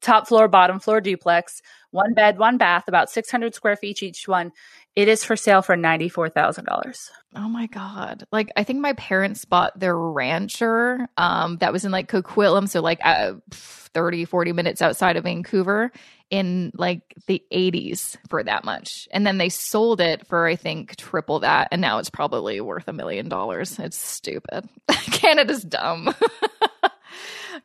top 0.00 0.28
floor, 0.28 0.48
bottom 0.48 0.78
floor 0.78 1.00
duplex, 1.00 1.60
one 1.90 2.14
bed, 2.14 2.38
one 2.38 2.58
bath, 2.58 2.88
about 2.88 3.10
600 3.10 3.54
square 3.54 3.76
feet 3.76 4.02
each 4.02 4.28
one. 4.28 4.52
It 4.96 5.08
is 5.08 5.24
for 5.24 5.36
sale 5.36 5.60
for 5.60 5.76
$94,000. 5.76 7.10
Oh 7.36 7.48
my 7.48 7.66
God. 7.66 8.24
Like, 8.30 8.50
I 8.56 8.62
think 8.62 8.80
my 8.80 8.92
parents 8.92 9.44
bought 9.44 9.78
their 9.78 9.96
rancher 9.98 11.08
um, 11.16 11.56
that 11.56 11.72
was 11.72 11.84
in 11.84 11.90
like 11.90 12.08
Coquitlam. 12.08 12.68
So, 12.68 12.80
like, 12.80 13.00
uh, 13.02 13.34
30, 13.50 14.24
40 14.24 14.52
minutes 14.52 14.82
outside 14.82 15.16
of 15.16 15.24
Vancouver 15.24 15.90
in 16.30 16.72
like 16.74 17.02
the 17.26 17.42
80s 17.52 18.16
for 18.28 18.42
that 18.42 18.64
much. 18.64 19.08
And 19.12 19.26
then 19.26 19.38
they 19.38 19.48
sold 19.48 20.00
it 20.00 20.26
for, 20.26 20.46
I 20.46 20.56
think, 20.56 20.96
triple 20.96 21.40
that. 21.40 21.68
And 21.70 21.80
now 21.80 21.98
it's 21.98 22.10
probably 22.10 22.60
worth 22.60 22.88
a 22.88 22.92
million 22.92 23.28
dollars. 23.28 23.78
It's 23.78 23.96
stupid. 23.96 24.68
Canada's 24.88 25.62
dumb. 25.62 26.14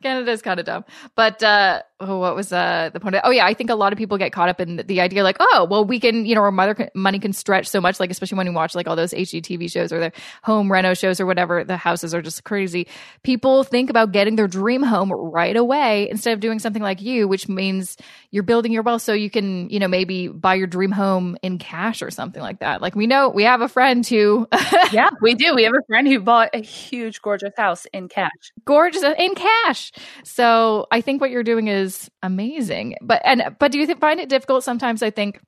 Canada 0.02 0.30
is 0.30 0.42
kind 0.42 0.60
of 0.60 0.66
dumb. 0.66 0.84
But 1.14 1.42
uh, 1.42 1.82
oh, 2.00 2.18
what 2.18 2.34
was 2.34 2.52
uh, 2.52 2.90
the 2.92 3.00
point? 3.00 3.14
Of, 3.16 3.22
oh 3.24 3.30
yeah, 3.30 3.46
I 3.46 3.54
think 3.54 3.70
a 3.70 3.74
lot 3.74 3.92
of 3.92 3.98
people 3.98 4.18
get 4.18 4.32
caught 4.32 4.48
up 4.48 4.60
in 4.60 4.76
the 4.86 5.00
idea 5.00 5.22
like, 5.22 5.36
oh, 5.40 5.66
well, 5.70 5.84
we 5.84 6.00
can, 6.00 6.26
you 6.26 6.34
know, 6.34 6.42
our 6.42 6.50
mother 6.50 6.90
money 6.94 7.18
can 7.18 7.32
stretch 7.32 7.68
so 7.68 7.80
much, 7.80 8.00
like 8.00 8.10
especially 8.10 8.38
when 8.38 8.46
you 8.46 8.52
watch 8.52 8.74
like 8.74 8.88
all 8.88 8.96
those 8.96 9.12
HGTV 9.12 9.70
shows 9.70 9.92
or 9.92 10.00
the 10.00 10.12
home 10.42 10.70
reno 10.70 10.94
shows 10.94 11.20
or 11.20 11.26
whatever. 11.26 11.64
The 11.64 11.76
houses 11.76 12.14
are 12.14 12.22
just 12.22 12.44
crazy. 12.44 12.88
People 13.22 13.64
think 13.64 13.90
about 13.90 14.12
getting 14.12 14.36
their 14.36 14.48
dream 14.48 14.82
home 14.82 15.12
right 15.12 15.56
away 15.56 16.08
instead 16.10 16.32
of 16.32 16.40
doing 16.40 16.58
something 16.58 16.82
like 16.82 17.00
you, 17.00 17.28
which 17.28 17.48
means 17.48 17.96
you're 18.30 18.42
building 18.42 18.72
your 18.72 18.82
wealth 18.82 19.02
so 19.02 19.12
you 19.12 19.30
can, 19.30 19.68
you 19.70 19.78
know, 19.78 19.88
maybe 19.88 20.28
buy 20.28 20.54
your 20.54 20.66
dream 20.66 20.90
home 20.90 21.36
in 21.42 21.58
cash 21.58 22.02
or 22.02 22.10
something 22.10 22.42
like 22.42 22.60
that. 22.60 22.80
Like 22.80 22.94
we 22.94 23.06
know 23.06 23.28
we 23.28 23.44
have 23.44 23.60
a 23.60 23.68
friend 23.68 24.06
who, 24.06 24.48
yeah, 24.92 25.10
we 25.22 25.34
do. 25.34 25.54
We 25.54 25.64
have 25.64 25.74
a 25.74 25.84
friend 25.86 26.06
who 26.06 26.20
bought 26.20 26.50
a 26.54 26.62
huge, 26.62 27.20
gorgeous 27.22 27.52
house 27.56 27.86
in 27.92 28.08
cash. 28.08 28.30
Gorgeous 28.64 29.02
in 29.02 29.34
cash. 29.34 29.79
So 30.24 30.86
I 30.90 31.00
think 31.00 31.20
what 31.20 31.30
you're 31.30 31.42
doing 31.42 31.68
is 31.68 32.10
amazing. 32.22 32.96
But 33.00 33.22
and 33.24 33.56
but 33.58 33.72
do 33.72 33.78
you 33.78 33.94
find 33.96 34.20
it 34.20 34.28
difficult 34.28 34.64
sometimes? 34.64 35.02
I 35.02 35.10
think 35.10 35.40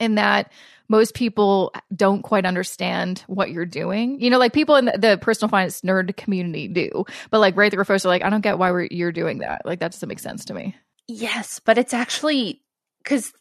in 0.00 0.16
that 0.16 0.52
most 0.88 1.14
people 1.14 1.72
don't 1.94 2.22
quite 2.22 2.46
understand 2.46 3.24
what 3.26 3.50
you're 3.50 3.66
doing. 3.66 4.20
You 4.20 4.30
know, 4.30 4.38
like 4.38 4.52
people 4.52 4.76
in 4.76 4.86
the, 4.86 4.98
the 4.98 5.18
personal 5.20 5.48
finance 5.48 5.82
nerd 5.82 6.16
community 6.16 6.68
do, 6.68 7.04
but 7.30 7.40
like 7.40 7.56
right 7.56 7.70
there, 7.70 7.84
folks 7.84 8.04
are 8.04 8.08
like, 8.08 8.22
I 8.22 8.30
don't 8.30 8.40
get 8.40 8.58
why 8.58 8.88
you're 8.90 9.12
doing 9.12 9.38
that. 9.38 9.62
Like 9.64 9.80
that 9.80 9.92
doesn't 9.92 10.08
make 10.08 10.18
sense 10.18 10.46
to 10.46 10.54
me. 10.54 10.74
Yes, 11.06 11.60
but 11.64 11.78
it's 11.78 11.94
actually 11.94 12.62
because 13.02 13.32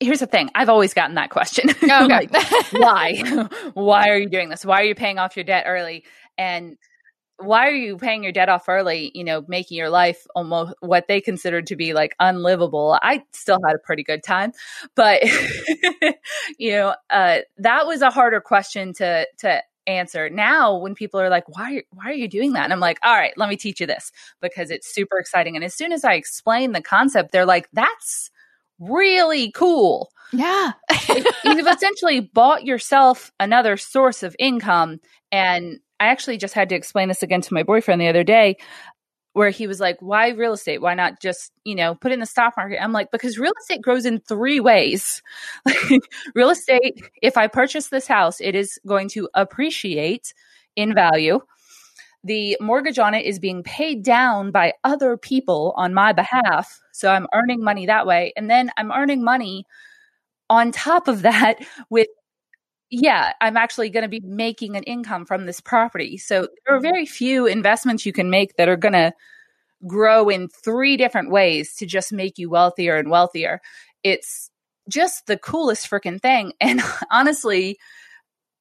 here's 0.00 0.20
the 0.20 0.26
thing 0.26 0.48
i've 0.54 0.70
always 0.70 0.94
gotten 0.94 1.16
that 1.16 1.30
question 1.30 1.68
oh, 1.82 2.04
okay. 2.06 2.26
like, 2.32 2.72
why 2.72 3.48
why 3.74 4.08
are 4.08 4.18
you 4.18 4.28
doing 4.28 4.48
this 4.48 4.64
why 4.64 4.80
are 4.80 4.84
you 4.84 4.94
paying 4.94 5.18
off 5.18 5.36
your 5.36 5.44
debt 5.44 5.64
early 5.66 6.04
and 6.38 6.76
why 7.40 7.66
are 7.68 7.74
you 7.74 7.96
paying 7.96 8.22
your 8.22 8.32
debt 8.32 8.48
off 8.48 8.68
early 8.68 9.10
you 9.14 9.24
know 9.24 9.44
making 9.48 9.76
your 9.76 9.90
life 9.90 10.26
almost 10.34 10.74
what 10.80 11.08
they 11.08 11.20
considered 11.20 11.66
to 11.68 11.76
be 11.76 11.92
like 11.92 12.14
unlivable? 12.20 12.98
I 13.02 13.22
still 13.32 13.58
had 13.66 13.74
a 13.74 13.78
pretty 13.78 14.02
good 14.02 14.22
time 14.22 14.52
but 14.94 15.22
you 16.58 16.72
know 16.72 16.94
uh, 17.10 17.38
that 17.58 17.86
was 17.86 18.02
a 18.02 18.10
harder 18.10 18.40
question 18.40 18.92
to 18.94 19.26
to 19.38 19.62
answer. 19.86 20.28
Now 20.30 20.76
when 20.76 20.94
people 20.94 21.20
are 21.20 21.30
like 21.30 21.48
why 21.48 21.82
why 21.90 22.06
are 22.06 22.14
you 22.14 22.28
doing 22.28 22.52
that? 22.52 22.64
And 22.64 22.72
i'm 22.72 22.80
like 22.80 22.98
all 23.02 23.14
right 23.14 23.32
let 23.36 23.48
me 23.48 23.56
teach 23.56 23.80
you 23.80 23.86
this 23.86 24.12
because 24.40 24.70
it's 24.70 24.92
super 24.92 25.18
exciting. 25.18 25.56
And 25.56 25.64
as 25.64 25.74
soon 25.74 25.92
as 25.92 26.04
i 26.04 26.14
explain 26.14 26.72
the 26.72 26.82
concept 26.82 27.32
they're 27.32 27.46
like 27.46 27.68
that's 27.72 28.30
really 28.80 29.50
cool. 29.52 30.10
Yeah. 30.32 30.72
You've 31.44 31.66
essentially 31.66 32.20
bought 32.20 32.64
yourself 32.64 33.30
another 33.38 33.76
source 33.76 34.22
of 34.22 34.34
income 34.38 35.00
and 35.30 35.78
I 36.00 36.06
actually 36.06 36.38
just 36.38 36.54
had 36.54 36.68
to 36.70 36.74
explain 36.74 37.08
this 37.08 37.22
again 37.22 37.42
to 37.42 37.54
my 37.54 37.62
boyfriend 37.62 38.00
the 38.00 38.08
other 38.08 38.24
day 38.24 38.56
where 39.32 39.50
he 39.50 39.66
was 39.66 39.78
like, 39.78 39.96
why 40.00 40.30
real 40.30 40.54
estate? 40.54 40.80
Why 40.80 40.94
not 40.94 41.20
just, 41.20 41.52
you 41.64 41.74
know, 41.74 41.94
put 41.94 42.10
in 42.10 42.18
the 42.20 42.26
stock 42.26 42.54
market? 42.56 42.82
I'm 42.82 42.92
like, 42.92 43.10
because 43.12 43.38
real 43.38 43.52
estate 43.60 43.82
grows 43.82 44.04
in 44.04 44.18
three 44.20 44.58
ways. 44.58 45.22
real 46.34 46.50
estate, 46.50 47.00
if 47.22 47.36
I 47.36 47.46
purchase 47.46 47.88
this 47.88 48.08
house, 48.08 48.40
it 48.40 48.54
is 48.54 48.80
going 48.86 49.08
to 49.10 49.28
appreciate 49.34 50.34
in 50.74 50.94
value. 50.94 51.40
The 52.24 52.56
mortgage 52.60 52.98
on 52.98 53.14
it 53.14 53.24
is 53.24 53.38
being 53.38 53.62
paid 53.62 54.02
down 54.02 54.50
by 54.50 54.74
other 54.84 55.16
people 55.16 55.72
on 55.76 55.94
my 55.94 56.12
behalf. 56.12 56.80
So 56.92 57.10
I'm 57.10 57.26
earning 57.32 57.62
money 57.62 57.86
that 57.86 58.06
way. 58.06 58.32
And 58.36 58.50
then 58.50 58.70
I'm 58.76 58.90
earning 58.92 59.22
money 59.22 59.64
on 60.50 60.72
top 60.72 61.08
of 61.08 61.22
that 61.22 61.56
with 61.90 62.08
yeah, 62.90 63.32
I'm 63.40 63.56
actually 63.56 63.90
going 63.90 64.02
to 64.02 64.08
be 64.08 64.20
making 64.20 64.76
an 64.76 64.82
income 64.82 65.24
from 65.24 65.46
this 65.46 65.60
property. 65.60 66.18
So 66.18 66.48
there 66.66 66.76
are 66.76 66.80
mm. 66.80 66.82
very 66.82 67.06
few 67.06 67.46
investments 67.46 68.04
you 68.04 68.12
can 68.12 68.30
make 68.30 68.56
that 68.56 68.68
are 68.68 68.76
going 68.76 68.94
to 68.94 69.12
grow 69.86 70.28
in 70.28 70.48
three 70.48 70.96
different 70.96 71.30
ways 71.30 71.74
to 71.76 71.86
just 71.86 72.12
make 72.12 72.36
you 72.36 72.50
wealthier 72.50 72.96
and 72.96 73.08
wealthier. 73.08 73.60
It's 74.02 74.50
just 74.88 75.26
the 75.26 75.38
coolest 75.38 75.88
freaking 75.88 76.20
thing. 76.20 76.52
And 76.60 76.82
honestly, 77.10 77.78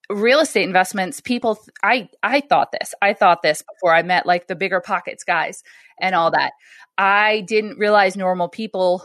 real 0.09 0.39
estate 0.39 0.63
investments, 0.63 1.21
people 1.21 1.59
I 1.83 2.09
I 2.21 2.41
thought 2.41 2.71
this. 2.71 2.93
I 3.01 3.13
thought 3.13 3.41
this 3.41 3.63
before 3.73 3.93
I 3.93 4.03
met 4.03 4.25
like 4.25 4.47
the 4.47 4.55
bigger 4.55 4.79
pockets 4.79 5.23
guys 5.23 5.63
and 5.99 6.15
all 6.15 6.31
that. 6.31 6.53
I 6.97 7.41
didn't 7.41 7.79
realize 7.79 8.15
normal 8.15 8.47
people 8.47 9.03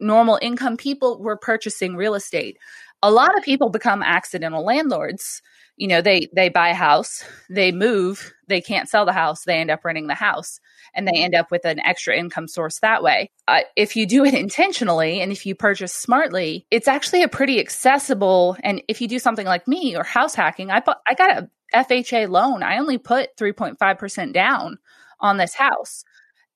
normal 0.00 0.38
income 0.40 0.76
people 0.76 1.20
were 1.20 1.36
purchasing 1.36 1.96
real 1.96 2.14
estate 2.14 2.58
a 3.04 3.10
lot 3.10 3.36
of 3.36 3.44
people 3.44 3.68
become 3.68 4.02
accidental 4.02 4.64
landlords. 4.64 5.42
You 5.76 5.88
know 5.88 6.00
they 6.00 6.28
they 6.32 6.48
buy 6.48 6.68
a 6.68 6.74
house 6.74 7.24
they 7.50 7.72
move 7.72 8.32
they 8.46 8.60
can't 8.60 8.88
sell 8.88 9.04
the 9.04 9.12
house 9.12 9.42
they 9.42 9.56
end 9.56 9.72
up 9.72 9.84
renting 9.84 10.06
the 10.06 10.14
house 10.14 10.60
and 10.94 11.08
they 11.08 11.20
end 11.20 11.34
up 11.34 11.50
with 11.50 11.64
an 11.64 11.80
extra 11.80 12.16
income 12.16 12.46
source 12.46 12.78
that 12.78 13.02
way. 13.02 13.28
Uh, 13.48 13.62
if 13.74 13.96
you 13.96 14.06
do 14.06 14.24
it 14.24 14.34
intentionally 14.34 15.20
and 15.20 15.32
if 15.32 15.44
you 15.44 15.56
purchase 15.56 15.92
smartly 15.92 16.64
it's 16.70 16.86
actually 16.86 17.24
a 17.24 17.28
pretty 17.28 17.58
accessible 17.58 18.56
and 18.62 18.82
if 18.86 19.00
you 19.00 19.08
do 19.08 19.18
something 19.18 19.46
like 19.46 19.66
me 19.66 19.96
or 19.96 20.04
house 20.04 20.36
hacking 20.36 20.70
i 20.70 20.80
i 21.08 21.14
got 21.14 21.38
a 21.38 21.48
fha 21.74 22.28
loan. 22.28 22.62
I 22.62 22.78
only 22.78 22.98
put 22.98 23.36
3.5% 23.36 24.32
down 24.32 24.78
on 25.20 25.36
this 25.38 25.54
house. 25.54 26.04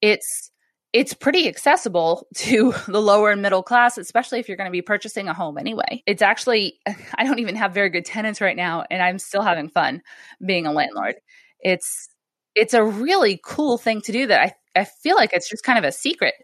It's 0.01 0.51
it's 0.92 1.14
pretty 1.14 1.48
accessible 1.48 2.27
to 2.37 2.72
the 2.87 3.01
lower 3.01 3.31
and 3.31 3.42
middle 3.42 3.62
class, 3.62 3.98
especially 3.98 4.38
if 4.38 4.48
you're 4.48 4.57
going 4.57 4.68
to 4.68 4.72
be 4.72 4.83
purchasing 4.83 5.29
a 5.29 5.35
home 5.35 5.59
anyway. 5.59 6.03
It's 6.07 6.22
actually, 6.22 6.74
I 7.14 7.24
don't 7.24 7.38
even 7.38 7.57
have 7.57 7.74
very 7.74 7.90
good 7.90 8.05
tenants 8.05 8.40
right 8.40 8.57
now, 8.57 8.85
and 8.90 9.03
I'm 9.03 9.18
still 9.18 9.42
having 9.42 9.68
fun 9.68 10.03
being 10.44 10.66
a 10.66 10.72
landlord. 10.72 11.16
It's, 11.61 12.09
it's 12.55 12.74
a 12.74 12.85
really 12.85 13.40
cool 13.44 13.79
thing 13.79 14.01
to 14.03 14.12
do 14.12 14.27
that 14.27 14.40
I, 14.40 14.81
I 14.81 14.85
feel 14.85 15.16
like 15.16 15.31
it's 15.33 15.48
just 15.48 15.64
kind 15.64 15.79
of 15.79 15.85
a 15.85 15.92
secret 15.92 16.35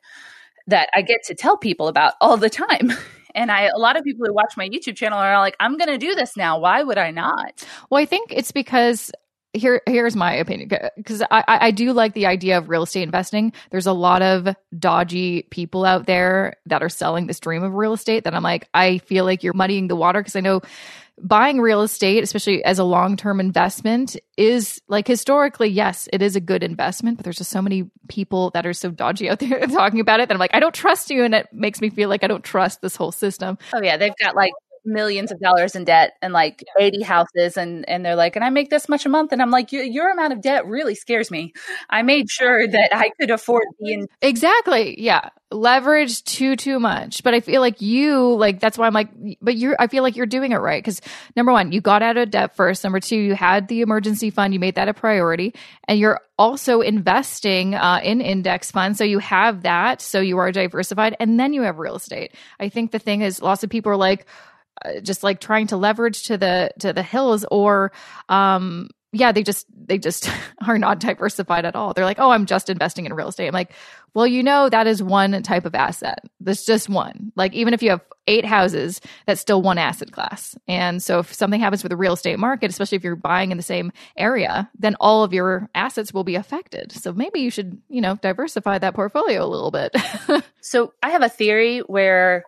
that 0.66 0.88
I 0.94 1.02
get 1.02 1.24
to 1.24 1.34
tell 1.34 1.56
people 1.56 1.88
about 1.88 2.14
all 2.20 2.36
the 2.36 2.50
time. 2.50 2.92
And 3.36 3.50
I, 3.50 3.62
a 3.62 3.78
lot 3.78 3.96
of 3.96 4.04
people 4.04 4.24
who 4.24 4.32
watch 4.32 4.56
my 4.56 4.68
YouTube 4.68 4.94
channel 4.94 5.18
are 5.18 5.40
like, 5.40 5.56
I'm 5.58 5.76
going 5.76 5.88
to 5.88 5.98
do 5.98 6.14
this 6.14 6.36
now. 6.36 6.60
Why 6.60 6.84
would 6.84 6.98
I 6.98 7.10
not? 7.10 7.66
Well, 7.90 8.00
I 8.00 8.04
think 8.04 8.32
it's 8.32 8.52
because 8.52 9.10
here 9.54 9.80
here's 9.86 10.16
my 10.16 10.34
opinion 10.34 10.70
because 10.96 11.22
I, 11.30 11.44
I 11.46 11.70
do 11.70 11.92
like 11.92 12.14
the 12.14 12.26
idea 12.26 12.58
of 12.58 12.68
real 12.68 12.82
estate 12.82 13.02
investing. 13.02 13.52
There's 13.70 13.86
a 13.86 13.92
lot 13.92 14.22
of 14.22 14.54
dodgy 14.78 15.42
people 15.50 15.84
out 15.84 16.06
there 16.06 16.56
that 16.66 16.82
are 16.82 16.88
selling 16.88 17.26
this 17.26 17.40
dream 17.40 17.62
of 17.62 17.74
real 17.74 17.92
estate 17.92 18.24
that 18.24 18.34
i'm 18.34 18.42
like 18.42 18.68
i 18.74 18.98
feel 18.98 19.24
like 19.24 19.42
you're 19.42 19.54
muddying 19.54 19.88
the 19.88 19.96
water 19.96 20.20
because 20.20 20.36
i 20.36 20.40
know 20.40 20.60
buying 21.20 21.60
real 21.60 21.82
estate 21.82 22.24
especially 22.24 22.64
as 22.64 22.78
a 22.78 22.84
long-term 22.84 23.38
investment 23.38 24.16
is 24.36 24.80
like 24.88 25.06
historically 25.06 25.68
yes 25.68 26.08
it 26.12 26.22
is 26.22 26.34
a 26.34 26.40
good 26.40 26.62
investment 26.62 27.16
but 27.16 27.24
there's 27.24 27.38
just 27.38 27.50
so 27.50 27.62
many 27.62 27.88
people 28.08 28.50
that 28.50 28.66
are 28.66 28.72
so 28.72 28.90
dodgy 28.90 29.30
out 29.30 29.38
there 29.38 29.60
talking 29.68 30.00
about 30.00 30.18
it 30.18 30.28
that 30.28 30.34
i'm 30.34 30.40
like 30.40 30.54
i 30.54 30.60
don't 30.60 30.74
trust 30.74 31.10
you 31.10 31.22
and 31.22 31.34
it 31.34 31.46
makes 31.52 31.80
me 31.80 31.88
feel 31.88 32.08
like 32.08 32.24
i 32.24 32.26
don't 32.26 32.44
trust 32.44 32.80
this 32.82 32.96
whole 32.96 33.12
system. 33.12 33.56
Oh 33.72 33.80
yeah 33.82 33.96
they've 33.96 34.16
got 34.20 34.34
like 34.34 34.52
millions 34.84 35.32
of 35.32 35.40
dollars 35.40 35.74
in 35.74 35.84
debt 35.84 36.14
and 36.22 36.32
like 36.32 36.64
80 36.78 37.02
houses 37.02 37.56
and 37.56 37.88
and 37.88 38.04
they're 38.04 38.16
like 38.16 38.36
and 38.36 38.44
I 38.44 38.50
make 38.50 38.70
this 38.70 38.88
much 38.88 39.06
a 39.06 39.08
month 39.08 39.32
and 39.32 39.40
I'm 39.40 39.50
like 39.50 39.72
your 39.72 40.10
amount 40.10 40.32
of 40.32 40.40
debt 40.40 40.66
really 40.66 40.94
scares 40.94 41.30
me. 41.30 41.52
I 41.90 42.02
made 42.02 42.30
sure 42.30 42.66
that 42.66 42.90
I 42.92 43.10
could 43.20 43.30
afford 43.30 43.64
the 43.78 43.92
in- 43.92 44.08
Exactly. 44.22 45.00
Yeah. 45.00 45.30
Leverage 45.50 46.24
too 46.24 46.56
too 46.56 46.80
much. 46.80 47.22
But 47.22 47.34
I 47.34 47.40
feel 47.40 47.60
like 47.60 47.80
you 47.80 48.34
like 48.34 48.60
that's 48.60 48.76
why 48.76 48.86
I'm 48.86 48.94
like 48.94 49.08
but 49.40 49.56
you're 49.56 49.76
I 49.78 49.86
feel 49.86 50.02
like 50.02 50.16
you're 50.16 50.26
doing 50.26 50.52
it 50.52 50.56
right 50.56 50.84
cuz 50.84 51.00
number 51.36 51.52
1, 51.52 51.72
you 51.72 51.80
got 51.80 52.02
out 52.02 52.16
of 52.16 52.30
debt 52.30 52.56
first. 52.56 52.82
Number 52.84 53.00
2, 53.00 53.16
you 53.16 53.34
had 53.34 53.68
the 53.68 53.80
emergency 53.80 54.30
fund, 54.30 54.52
you 54.52 54.60
made 54.60 54.74
that 54.74 54.88
a 54.88 54.94
priority 54.94 55.54
and 55.86 55.98
you're 55.98 56.20
also 56.38 56.80
investing 56.80 57.74
uh, 57.76 58.00
in 58.02 58.20
index 58.20 58.72
funds 58.72 58.98
so 58.98 59.04
you 59.04 59.20
have 59.20 59.62
that 59.62 60.00
so 60.00 60.20
you 60.20 60.36
are 60.38 60.50
diversified 60.50 61.16
and 61.20 61.38
then 61.38 61.52
you 61.52 61.62
have 61.62 61.78
real 61.78 61.94
estate. 61.96 62.34
I 62.58 62.68
think 62.68 62.90
the 62.90 62.98
thing 62.98 63.20
is 63.22 63.40
lots 63.40 63.62
of 63.62 63.70
people 63.70 63.92
are 63.92 63.96
like 63.96 64.26
just 65.02 65.22
like 65.22 65.40
trying 65.40 65.66
to 65.68 65.76
leverage 65.76 66.24
to 66.24 66.36
the 66.36 66.70
to 66.78 66.92
the 66.92 67.02
hills 67.02 67.44
or 67.50 67.92
um 68.28 68.88
yeah 69.12 69.30
they 69.32 69.42
just 69.42 69.66
they 69.86 69.98
just 69.98 70.28
are 70.66 70.78
not 70.78 70.98
diversified 70.98 71.64
at 71.64 71.76
all. 71.76 71.92
They're 71.94 72.04
like 72.04 72.18
oh 72.18 72.30
i'm 72.30 72.46
just 72.46 72.68
investing 72.68 73.06
in 73.06 73.14
real 73.14 73.28
estate. 73.28 73.48
I'm 73.48 73.54
like 73.54 73.72
well 74.14 74.26
you 74.26 74.42
know 74.42 74.68
that 74.68 74.86
is 74.86 75.02
one 75.02 75.42
type 75.42 75.64
of 75.64 75.74
asset. 75.74 76.20
That's 76.40 76.64
just 76.64 76.88
one. 76.88 77.32
Like 77.36 77.54
even 77.54 77.74
if 77.74 77.82
you 77.82 77.90
have 77.90 78.02
eight 78.26 78.44
houses 78.44 79.00
that's 79.26 79.40
still 79.40 79.62
one 79.62 79.78
asset 79.78 80.12
class. 80.12 80.56
And 80.66 81.02
so 81.02 81.18
if 81.18 81.32
something 81.32 81.60
happens 81.60 81.82
with 81.82 81.90
the 81.90 81.96
real 81.96 82.14
estate 82.14 82.38
market 82.38 82.70
especially 82.70 82.96
if 82.96 83.04
you're 83.04 83.16
buying 83.16 83.50
in 83.50 83.56
the 83.56 83.62
same 83.62 83.92
area 84.16 84.70
then 84.78 84.96
all 85.00 85.22
of 85.24 85.32
your 85.32 85.68
assets 85.74 86.12
will 86.12 86.24
be 86.24 86.34
affected. 86.34 86.92
So 86.92 87.12
maybe 87.12 87.40
you 87.40 87.50
should 87.50 87.80
you 87.88 88.00
know 88.00 88.16
diversify 88.16 88.78
that 88.78 88.94
portfolio 88.94 89.44
a 89.44 89.46
little 89.46 89.70
bit. 89.70 89.94
So 90.60 90.94
i 91.02 91.10
have 91.10 91.22
a 91.22 91.28
theory 91.28 91.80
where 91.80 92.44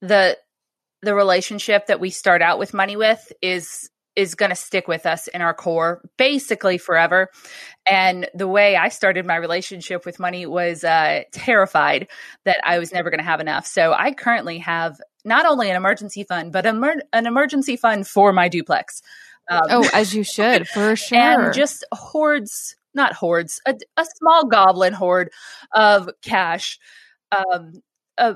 the 0.00 0.36
the 1.02 1.14
relationship 1.14 1.86
that 1.86 2.00
we 2.00 2.10
start 2.10 2.42
out 2.42 2.58
with 2.58 2.74
money 2.74 2.96
with 2.96 3.32
is 3.40 3.90
is 4.16 4.34
going 4.34 4.50
to 4.50 4.56
stick 4.56 4.88
with 4.88 5.06
us 5.06 5.28
in 5.28 5.40
our 5.40 5.54
core 5.54 6.02
basically 6.18 6.78
forever. 6.78 7.30
And 7.86 8.28
the 8.34 8.48
way 8.48 8.76
I 8.76 8.88
started 8.88 9.24
my 9.24 9.36
relationship 9.36 10.04
with 10.04 10.18
money 10.18 10.46
was 10.46 10.84
uh, 10.84 11.22
terrified 11.32 12.08
that 12.44 12.60
I 12.64 12.78
was 12.78 12.92
never 12.92 13.08
going 13.10 13.20
to 13.20 13.24
have 13.24 13.40
enough. 13.40 13.66
So 13.66 13.92
I 13.92 14.12
currently 14.12 14.58
have 14.58 15.00
not 15.24 15.46
only 15.46 15.70
an 15.70 15.76
emergency 15.76 16.24
fund, 16.24 16.52
but 16.52 16.66
emer- 16.66 17.02
an 17.12 17.26
emergency 17.26 17.76
fund 17.76 18.06
for 18.06 18.32
my 18.32 18.48
duplex. 18.48 19.00
Um, 19.50 19.62
oh, 19.70 19.90
as 19.94 20.14
you 20.14 20.24
should, 20.24 20.68
for 20.68 20.96
sure. 20.96 21.18
And 21.18 21.54
just 21.54 21.84
hordes, 21.92 22.76
not 22.94 23.12
hordes, 23.12 23.60
a, 23.66 23.74
a 23.96 24.04
small 24.18 24.46
goblin 24.46 24.92
hoard 24.92 25.30
of 25.74 26.10
cash, 26.22 26.78
um, 27.32 27.72
uh, 28.18 28.34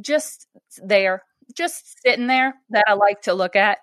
just 0.00 0.46
there 0.82 1.22
just 1.54 2.02
sitting 2.02 2.26
there 2.26 2.54
that 2.70 2.84
I 2.86 2.94
like 2.94 3.22
to 3.22 3.34
look 3.34 3.56
at. 3.56 3.78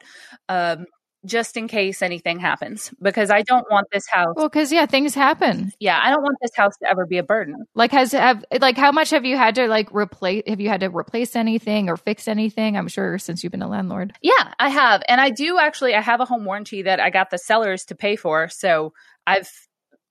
Um, 0.49 0.85
just 1.25 1.55
in 1.55 1.67
case 1.67 2.01
anything 2.01 2.39
happens 2.39 2.91
because 3.01 3.29
I 3.29 3.43
don't 3.43 3.69
want 3.69 3.87
this 3.91 4.07
house. 4.09 4.33
Well, 4.35 4.49
because 4.49 4.71
yeah, 4.71 4.85
things 4.85 5.13
happen. 5.13 5.71
Yeah, 5.79 5.99
I 6.01 6.09
don't 6.09 6.23
want 6.23 6.37
this 6.41 6.55
house 6.55 6.75
to 6.77 6.89
ever 6.89 7.05
be 7.05 7.17
a 7.17 7.23
burden. 7.23 7.65
Like, 7.75 7.91
has 7.91 8.11
have 8.11 8.43
like 8.59 8.77
how 8.77 8.91
much 8.91 9.11
have 9.11 9.25
you 9.25 9.37
had 9.37 9.55
to 9.55 9.67
like 9.67 9.93
replace? 9.93 10.43
Have 10.47 10.59
you 10.59 10.69
had 10.69 10.79
to 10.81 10.89
replace 10.89 11.35
anything 11.35 11.89
or 11.89 11.97
fix 11.97 12.27
anything? 12.27 12.75
I'm 12.75 12.87
sure 12.87 13.19
since 13.19 13.43
you've 13.43 13.51
been 13.51 13.61
a 13.61 13.69
landlord. 13.69 14.13
Yeah, 14.21 14.53
I 14.59 14.69
have, 14.69 15.03
and 15.07 15.21
I 15.21 15.29
do 15.29 15.59
actually. 15.59 15.93
I 15.93 16.01
have 16.01 16.21
a 16.21 16.25
home 16.25 16.45
warranty 16.45 16.81
that 16.83 16.99
I 16.99 17.09
got 17.09 17.29
the 17.29 17.37
sellers 17.37 17.85
to 17.85 17.95
pay 17.95 18.15
for, 18.15 18.49
so 18.49 18.93
I've 19.27 19.49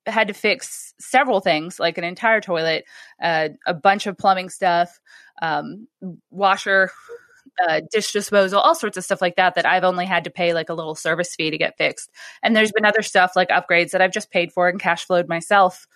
had 0.06 0.28
to 0.28 0.34
fix 0.34 0.94
several 0.98 1.40
things, 1.40 1.78
like 1.78 1.98
an 1.98 2.04
entire 2.04 2.40
toilet, 2.40 2.84
uh, 3.22 3.48
a 3.66 3.74
bunch 3.74 4.06
of 4.06 4.16
plumbing 4.16 4.48
stuff, 4.48 4.98
um, 5.42 5.88
washer 6.30 6.90
uh, 7.68 7.80
dish 7.90 8.12
disposal, 8.12 8.60
all 8.60 8.74
sorts 8.74 8.96
of 8.96 9.04
stuff 9.04 9.20
like 9.20 9.36
that 9.36 9.54
that 9.54 9.66
I've 9.66 9.84
only 9.84 10.06
had 10.06 10.24
to 10.24 10.30
pay 10.30 10.54
like 10.54 10.68
a 10.68 10.74
little 10.74 10.94
service 10.94 11.34
fee 11.34 11.50
to 11.50 11.58
get 11.58 11.76
fixed. 11.76 12.10
And 12.42 12.54
there's 12.54 12.72
been 12.72 12.84
other 12.84 13.02
stuff 13.02 13.32
like 13.36 13.48
upgrades 13.48 13.90
that 13.90 14.02
I've 14.02 14.12
just 14.12 14.30
paid 14.30 14.52
for 14.52 14.68
and 14.68 14.80
cash 14.80 15.04
flowed 15.04 15.28
myself, 15.28 15.86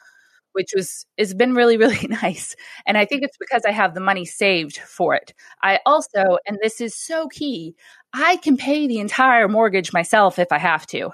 which 0.53 0.71
was 0.75 1.07
has 1.19 1.35
been 1.35 1.55
really 1.55 1.77
really 1.79 2.07
nice. 2.09 2.57
And 2.87 2.99
I 2.99 3.05
think 3.05 3.23
it's 3.23 3.39
because 3.39 3.63
I 3.67 3.73
have 3.73 3.95
the 3.95 4.01
money 4.01 4.25
saved 4.25 4.79
for 4.79 5.15
it. 5.15 5.35
I 5.63 5.81
also, 5.87 6.39
and 6.47 6.59
this 6.63 6.81
is 6.81 6.95
so 6.95 7.29
key, 7.29 7.75
I 8.13 8.37
can 8.37 8.57
pay 8.57 8.87
the 8.87 8.99
entire 9.01 9.49
mortgage 9.49 9.93
myself 9.93 10.39
if 10.39 10.53
I 10.53 10.59
have 10.59 10.87
to. 10.89 11.11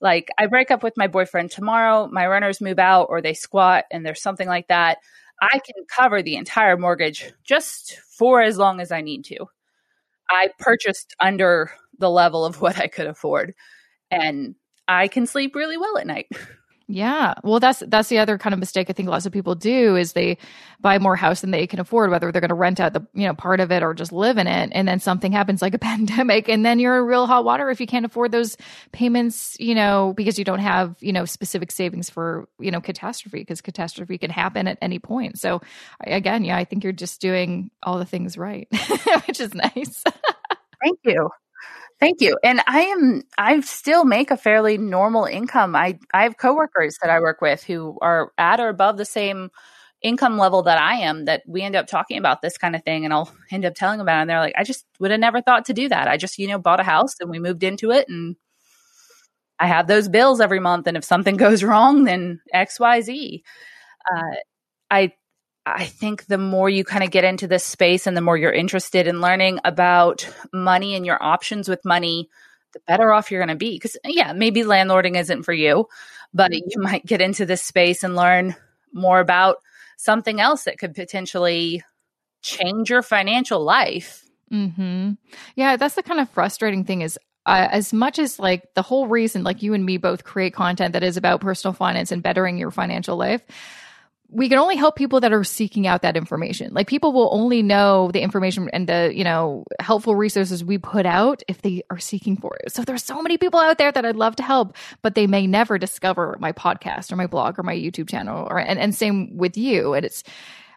Like 0.00 0.30
I 0.38 0.46
break 0.46 0.70
up 0.70 0.82
with 0.82 0.96
my 0.96 1.06
boyfriend 1.08 1.50
tomorrow, 1.50 2.08
my 2.10 2.26
renters 2.26 2.60
move 2.60 2.78
out 2.78 3.06
or 3.10 3.20
they 3.20 3.34
squat 3.34 3.84
and 3.90 4.04
there's 4.04 4.22
something 4.22 4.48
like 4.48 4.68
that. 4.68 4.98
I 5.42 5.58
can 5.58 5.84
cover 5.88 6.22
the 6.22 6.36
entire 6.36 6.76
mortgage 6.76 7.32
just 7.44 7.98
for 8.18 8.42
as 8.42 8.58
long 8.58 8.80
as 8.80 8.92
I 8.92 9.00
need 9.00 9.24
to. 9.26 9.46
I 10.30 10.50
purchased 10.58 11.14
under 11.20 11.72
the 11.98 12.10
level 12.10 12.44
of 12.44 12.60
what 12.60 12.78
I 12.78 12.86
could 12.86 13.06
afford 13.06 13.54
and 14.10 14.54
I 14.88 15.08
can 15.08 15.26
sleep 15.26 15.54
really 15.54 15.76
well 15.76 15.98
at 15.98 16.06
night. 16.06 16.26
Yeah. 16.92 17.34
Well, 17.44 17.60
that's 17.60 17.84
that's 17.86 18.08
the 18.08 18.18
other 18.18 18.36
kind 18.36 18.52
of 18.52 18.58
mistake 18.58 18.90
I 18.90 18.92
think 18.94 19.08
lots 19.08 19.24
of 19.24 19.32
people 19.32 19.54
do 19.54 19.94
is 19.94 20.12
they 20.12 20.38
buy 20.80 20.98
more 20.98 21.14
house 21.14 21.40
than 21.40 21.52
they 21.52 21.68
can 21.68 21.78
afford, 21.78 22.10
whether 22.10 22.32
they're 22.32 22.40
going 22.40 22.48
to 22.48 22.54
rent 22.56 22.80
out 22.80 22.94
the 22.94 23.06
you 23.14 23.28
know 23.28 23.34
part 23.34 23.60
of 23.60 23.70
it 23.70 23.84
or 23.84 23.94
just 23.94 24.10
live 24.10 24.38
in 24.38 24.48
it, 24.48 24.70
and 24.72 24.88
then 24.88 24.98
something 24.98 25.30
happens 25.30 25.62
like 25.62 25.72
a 25.72 25.78
pandemic, 25.90 26.48
and 26.48 26.66
then 26.66 26.80
you're 26.80 26.98
in 26.98 27.04
real 27.04 27.28
hot 27.28 27.44
water 27.44 27.70
if 27.70 27.80
you 27.80 27.86
can't 27.86 28.04
afford 28.04 28.32
those 28.32 28.56
payments, 28.90 29.56
you 29.60 29.72
know, 29.72 30.14
because 30.16 30.36
you 30.36 30.44
don't 30.44 30.58
have 30.58 30.96
you 31.00 31.12
know 31.12 31.24
specific 31.24 31.70
savings 31.70 32.10
for 32.10 32.48
you 32.58 32.72
know 32.72 32.80
catastrophe 32.80 33.38
because 33.38 33.60
catastrophe 33.60 34.18
can 34.18 34.30
happen 34.30 34.66
at 34.66 34.76
any 34.82 34.98
point. 34.98 35.38
So 35.38 35.60
again, 36.04 36.44
yeah, 36.44 36.56
I 36.56 36.64
think 36.64 36.82
you're 36.82 36.92
just 36.92 37.20
doing 37.20 37.70
all 37.84 37.98
the 37.98 38.04
things 38.04 38.36
right, 38.36 38.66
which 39.28 39.38
is 39.38 39.54
nice. 39.54 40.02
Thank 40.82 40.98
you. 41.04 41.30
Thank 42.00 42.20
you. 42.22 42.38
And 42.42 42.62
I 42.66 42.80
am 42.82 43.22
I 43.36 43.60
still 43.60 44.04
make 44.04 44.30
a 44.30 44.36
fairly 44.36 44.78
normal 44.78 45.26
income. 45.26 45.76
I 45.76 45.98
I 46.14 46.22
have 46.22 46.38
coworkers 46.38 46.96
that 47.02 47.10
I 47.10 47.20
work 47.20 47.40
with 47.42 47.62
who 47.62 47.98
are 48.00 48.32
at 48.38 48.58
or 48.58 48.68
above 48.68 48.96
the 48.96 49.04
same 49.04 49.50
income 50.02 50.38
level 50.38 50.62
that 50.62 50.78
I 50.80 50.94
am 50.96 51.26
that 51.26 51.42
we 51.46 51.60
end 51.60 51.76
up 51.76 51.86
talking 51.86 52.16
about 52.16 52.40
this 52.40 52.56
kind 52.56 52.74
of 52.74 52.82
thing 52.84 53.04
and 53.04 53.12
I'll 53.12 53.30
end 53.50 53.66
up 53.66 53.74
telling 53.74 54.00
about 54.00 54.18
it 54.18 54.20
and 54.22 54.30
they're 54.30 54.40
like 54.40 54.54
I 54.56 54.64
just 54.64 54.86
would 54.98 55.10
have 55.10 55.20
never 55.20 55.42
thought 55.42 55.66
to 55.66 55.74
do 55.74 55.88
that. 55.90 56.08
I 56.08 56.16
just, 56.16 56.38
you 56.38 56.48
know, 56.48 56.58
bought 56.58 56.80
a 56.80 56.84
house 56.84 57.16
and 57.20 57.28
we 57.30 57.38
moved 57.38 57.62
into 57.62 57.90
it 57.90 58.08
and 58.08 58.36
I 59.58 59.66
have 59.66 59.86
those 59.86 60.08
bills 60.08 60.40
every 60.40 60.60
month 60.60 60.86
and 60.86 60.96
if 60.96 61.04
something 61.04 61.36
goes 61.46 61.62
wrong 61.62 62.04
then 62.04 62.40
XYZ. 62.52 63.42
Uh, 64.12 64.36
I 64.90 65.12
I 65.76 65.86
think 65.86 66.26
the 66.26 66.38
more 66.38 66.68
you 66.68 66.84
kind 66.84 67.04
of 67.04 67.10
get 67.10 67.24
into 67.24 67.46
this 67.46 67.64
space 67.64 68.06
and 68.06 68.16
the 68.16 68.20
more 68.20 68.36
you're 68.36 68.52
interested 68.52 69.06
in 69.06 69.20
learning 69.20 69.60
about 69.64 70.28
money 70.52 70.94
and 70.94 71.04
your 71.04 71.22
options 71.22 71.68
with 71.68 71.84
money, 71.84 72.28
the 72.72 72.80
better 72.86 73.12
off 73.12 73.30
you're 73.30 73.40
going 73.40 73.48
to 73.48 73.56
be. 73.56 73.76
Because, 73.76 73.96
yeah, 74.04 74.32
maybe 74.32 74.62
landlording 74.62 75.16
isn't 75.16 75.42
for 75.42 75.52
you, 75.52 75.86
but 76.32 76.52
you 76.52 76.80
might 76.80 77.04
get 77.06 77.20
into 77.20 77.46
this 77.46 77.62
space 77.62 78.02
and 78.04 78.16
learn 78.16 78.56
more 78.92 79.20
about 79.20 79.56
something 79.96 80.40
else 80.40 80.64
that 80.64 80.78
could 80.78 80.94
potentially 80.94 81.82
change 82.42 82.90
your 82.90 83.02
financial 83.02 83.62
life. 83.62 84.24
Mm-hmm. 84.52 85.12
Yeah, 85.56 85.76
that's 85.76 85.94
the 85.94 86.02
kind 86.02 86.20
of 86.20 86.30
frustrating 86.30 86.84
thing 86.84 87.02
is 87.02 87.18
uh, 87.46 87.68
as 87.70 87.92
much 87.92 88.18
as 88.18 88.38
like 88.38 88.74
the 88.74 88.82
whole 88.82 89.06
reason, 89.06 89.44
like 89.44 89.62
you 89.62 89.74
and 89.74 89.84
me 89.84 89.96
both 89.96 90.24
create 90.24 90.54
content 90.54 90.92
that 90.92 91.02
is 91.02 91.16
about 91.16 91.40
personal 91.40 91.72
finance 91.72 92.12
and 92.12 92.22
bettering 92.22 92.58
your 92.58 92.70
financial 92.70 93.16
life, 93.16 93.42
we 94.32 94.48
can 94.48 94.58
only 94.58 94.76
help 94.76 94.96
people 94.96 95.20
that 95.20 95.32
are 95.32 95.42
seeking 95.42 95.86
out 95.86 96.02
that 96.02 96.16
information. 96.16 96.72
Like 96.72 96.86
people 96.86 97.12
will 97.12 97.28
only 97.32 97.62
know 97.62 98.10
the 98.12 98.20
information 98.20 98.70
and 98.72 98.88
the, 98.88 99.12
you 99.14 99.24
know, 99.24 99.64
helpful 99.80 100.14
resources 100.14 100.64
we 100.64 100.78
put 100.78 101.04
out 101.04 101.42
if 101.48 101.62
they 101.62 101.82
are 101.90 101.98
seeking 101.98 102.36
for 102.36 102.56
it. 102.64 102.72
So 102.72 102.82
there's 102.82 103.04
so 103.04 103.20
many 103.22 103.38
people 103.38 103.58
out 103.58 103.78
there 103.78 103.90
that 103.90 104.04
I'd 104.04 104.16
love 104.16 104.36
to 104.36 104.42
help, 104.42 104.76
but 105.02 105.16
they 105.16 105.26
may 105.26 105.46
never 105.46 105.78
discover 105.78 106.36
my 106.38 106.52
podcast 106.52 107.10
or 107.10 107.16
my 107.16 107.26
blog 107.26 107.58
or 107.58 107.64
my 107.64 107.74
YouTube 107.74 108.08
channel 108.08 108.46
or 108.48 108.58
and, 108.58 108.78
and 108.78 108.94
same 108.94 109.36
with 109.36 109.56
you. 109.56 109.94
And 109.94 110.06
it's 110.06 110.22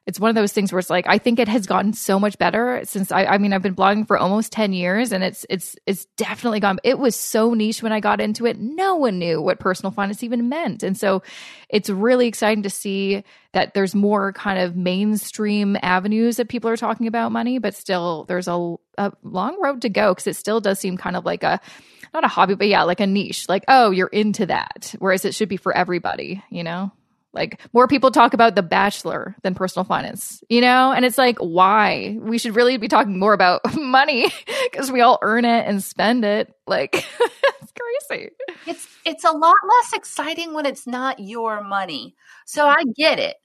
it's 0.06 0.20
one 0.20 0.30
of 0.30 0.36
those 0.36 0.52
things 0.52 0.72
where 0.72 0.80
it's 0.80 0.90
like 0.90 1.06
I 1.08 1.18
think 1.18 1.40
it 1.40 1.48
has 1.48 1.66
gotten 1.66 1.94
so 1.94 2.20
much 2.20 2.38
better 2.38 2.82
since 2.84 3.12
I 3.12 3.26
I 3.26 3.38
mean 3.38 3.54
I've 3.54 3.62
been 3.62 3.76
blogging 3.76 4.06
for 4.06 4.18
almost 4.18 4.52
10 4.52 4.74
years 4.74 5.12
and 5.12 5.24
it's 5.24 5.46
it's 5.50 5.76
it's 5.86 6.06
definitely 6.18 6.60
gone 6.60 6.80
it 6.84 7.00
was 7.00 7.16
so 7.16 7.54
niche 7.54 7.82
when 7.82 7.94
I 7.94 8.00
got 8.00 8.20
into 8.20 8.46
it. 8.46 8.60
No 8.60 8.96
one 8.96 9.20
knew 9.20 9.42
what 9.42 9.60
personal 9.60 9.92
finance 9.92 10.24
even 10.24 10.50
meant. 10.50 10.84
And 10.84 10.98
so 10.98 11.24
it's 11.70 11.90
really 11.90 12.28
exciting 12.28 12.64
to 12.64 12.70
see 12.70 13.24
that 13.54 13.74
there's 13.74 13.96
more 13.96 14.34
kind 14.34 14.60
of 14.60 14.76
mainstream 14.76 15.78
avenues 15.82 16.38
that 16.38 16.50
people 16.50 16.70
are 16.70 16.78
talking 16.78 17.08
about 17.08 17.32
money 17.32 17.60
but 17.60 17.76
still 17.76 18.26
there's 18.26 18.48
a, 18.48 18.76
a 18.98 19.12
long 19.24 19.62
road 19.62 19.82
to 19.82 19.90
go 19.90 20.14
cuz 20.14 20.28
it 20.28 20.36
still 20.36 20.60
does 20.60 20.80
seem 20.80 20.98
kind 20.98 21.16
of 21.16 21.24
like 21.24 21.44
a 21.44 21.60
not 22.14 22.24
a 22.24 22.28
hobby 22.28 22.56
but 22.56 22.68
yeah 22.68 22.84
like 22.84 23.00
a 23.00 23.08
niche 23.08 23.48
like 23.48 23.64
oh 23.68 23.92
you're 23.92 24.08
into 24.08 24.46
that 24.46 24.94
whereas 25.00 25.24
it 25.26 25.34
should 25.34 25.50
be 25.50 25.58
for 25.58 25.76
everybody 25.76 26.44
you 26.50 26.64
know 26.64 26.92
like 27.34 27.60
more 27.74 27.88
people 27.88 28.12
talk 28.12 28.34
about 28.34 28.56
the 28.56 28.62
bachelor 28.62 29.36
than 29.42 29.56
personal 29.56 29.84
finance, 29.84 30.44
you 30.50 30.62
know? 30.62 30.92
And 30.92 31.04
it's 31.04 31.18
like, 31.18 31.38
why? 31.40 32.18
We 32.22 32.38
should 32.38 32.56
really 32.56 32.78
be 32.78 32.88
talking 32.88 33.18
more 33.18 33.34
about 33.34 33.62
money 33.76 34.32
because 34.72 34.92
we 34.92 35.02
all 35.02 35.18
earn 35.22 35.44
it 35.44 35.68
and 35.68 35.84
spend 35.84 36.24
it. 36.24 36.54
Like 36.68 36.96
it's 37.20 37.74
crazy. 38.08 38.30
It's 38.68 38.88
it's 39.06 39.24
a 39.24 39.32
lot 39.32 39.56
less 39.68 39.94
exciting 39.94 40.54
when 40.54 40.66
it's 40.66 40.86
not 40.86 41.20
your 41.20 41.64
money. 41.64 42.16
So 42.46 42.68
I 42.68 42.84
get 42.96 43.20
it. 43.20 43.38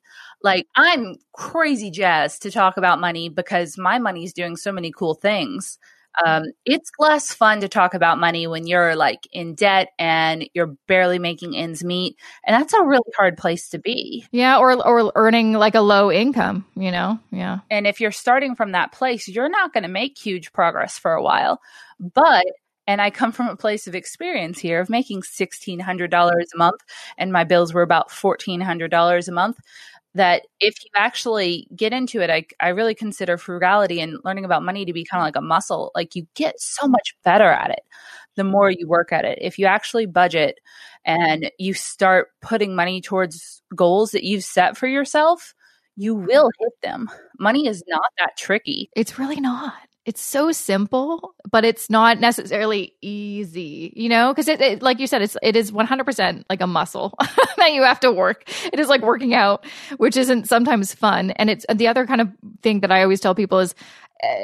Like 0.42 0.66
I'm 0.76 1.16
crazy 1.32 1.90
jazzed 1.90 2.42
to 2.42 2.50
talk 2.50 2.76
about 2.76 3.00
money 3.00 3.28
because 3.28 3.78
my 3.78 3.98
money's 3.98 4.32
doing 4.32 4.56
so 4.56 4.70
many 4.70 4.92
cool 4.92 5.14
things 5.14 5.78
um, 6.24 6.44
it's 6.64 6.90
less 6.98 7.32
fun 7.32 7.60
to 7.60 7.68
talk 7.68 7.94
about 7.94 8.18
money 8.18 8.46
when 8.46 8.66
you're 8.66 8.96
like 8.96 9.28
in 9.32 9.54
debt 9.54 9.88
and 9.98 10.48
you're 10.54 10.74
barely 10.86 11.18
making 11.18 11.56
ends 11.56 11.84
meet 11.84 12.16
and 12.46 12.54
that's 12.54 12.74
a 12.74 12.82
really 12.82 13.10
hard 13.16 13.36
place 13.36 13.68
to 13.70 13.78
be. 13.78 14.24
Yeah 14.32 14.58
or 14.58 14.84
or 14.86 15.12
earning 15.14 15.52
like 15.52 15.74
a 15.74 15.80
low 15.80 16.10
income 16.10 16.66
you 16.76 16.90
know? 16.90 17.18
Yeah. 17.30 17.58
And 17.70 17.86
if 17.86 18.00
you're 18.00 18.12
starting 18.12 18.54
from 18.54 18.72
that 18.72 18.92
place 18.92 19.28
you're 19.28 19.48
not 19.48 19.72
going 19.72 19.82
to 19.84 19.88
make 19.88 20.18
huge 20.18 20.52
progress 20.52 20.98
for 20.98 21.12
a 21.12 21.22
while. 21.22 21.60
But 22.00 22.46
and 22.88 23.02
I 23.02 23.10
come 23.10 23.32
from 23.32 23.48
a 23.48 23.56
place 23.56 23.86
of 23.86 23.94
experience 23.94 24.58
here 24.58 24.80
of 24.80 24.88
making 24.88 25.20
$1,600 25.20 26.10
a 26.10 26.56
month, 26.56 26.80
and 27.18 27.30
my 27.30 27.44
bills 27.44 27.74
were 27.74 27.82
about 27.82 28.08
$1,400 28.08 29.28
a 29.28 29.32
month 29.32 29.58
that 30.14 30.42
if 30.60 30.74
you 30.84 30.90
actually 30.96 31.68
get 31.76 31.92
into 31.92 32.20
it, 32.20 32.30
I, 32.30 32.46
I 32.60 32.68
really 32.70 32.94
consider 32.94 33.36
frugality 33.36 34.00
and 34.00 34.18
learning 34.24 34.44
about 34.44 34.64
money 34.64 34.84
to 34.84 34.92
be 34.92 35.04
kind 35.04 35.20
of 35.20 35.26
like 35.26 35.36
a 35.36 35.40
muscle. 35.40 35.92
Like 35.94 36.16
you 36.16 36.26
get 36.34 36.58
so 36.58 36.88
much 36.88 37.14
better 37.24 37.48
at 37.48 37.70
it 37.70 37.80
the 38.36 38.44
more 38.44 38.70
you 38.70 38.86
work 38.86 39.12
at 39.12 39.24
it. 39.24 39.38
If 39.42 39.58
you 39.58 39.66
actually 39.66 40.06
budget 40.06 40.60
and 41.04 41.50
you 41.58 41.74
start 41.74 42.28
putting 42.40 42.74
money 42.74 43.00
towards 43.00 43.62
goals 43.74 44.12
that 44.12 44.24
you've 44.24 44.44
set 44.44 44.76
for 44.76 44.86
yourself, 44.86 45.54
you 45.96 46.14
will 46.14 46.48
hit 46.60 46.72
them. 46.82 47.10
Money 47.40 47.66
is 47.66 47.82
not 47.88 48.12
that 48.18 48.36
tricky. 48.36 48.90
It's 48.94 49.18
really 49.18 49.40
not 49.40 49.87
it's 50.08 50.22
so 50.22 50.52
simple, 50.52 51.34
but 51.50 51.66
it's 51.66 51.90
not 51.90 52.18
necessarily 52.18 52.94
easy, 53.02 53.92
you 53.94 54.08
know, 54.08 54.32
because 54.32 54.48
it, 54.48 54.58
it, 54.58 54.82
like 54.82 55.00
you 55.00 55.06
said, 55.06 55.20
it's 55.20 55.36
it 55.42 55.54
is 55.54 55.70
one 55.70 55.84
hundred 55.84 56.04
percent 56.04 56.46
like 56.48 56.62
a 56.62 56.66
muscle 56.66 57.12
that 57.58 57.74
you 57.74 57.82
have 57.82 58.00
to 58.00 58.10
work. 58.10 58.50
It 58.72 58.80
is 58.80 58.88
like 58.88 59.02
working 59.02 59.34
out, 59.34 59.66
which 59.98 60.16
isn't 60.16 60.48
sometimes 60.48 60.94
fun. 60.94 61.32
And 61.32 61.50
it's 61.50 61.66
the 61.74 61.88
other 61.88 62.06
kind 62.06 62.22
of 62.22 62.30
thing 62.62 62.80
that 62.80 62.90
I 62.90 63.02
always 63.02 63.20
tell 63.20 63.34
people 63.34 63.58
is 63.58 63.74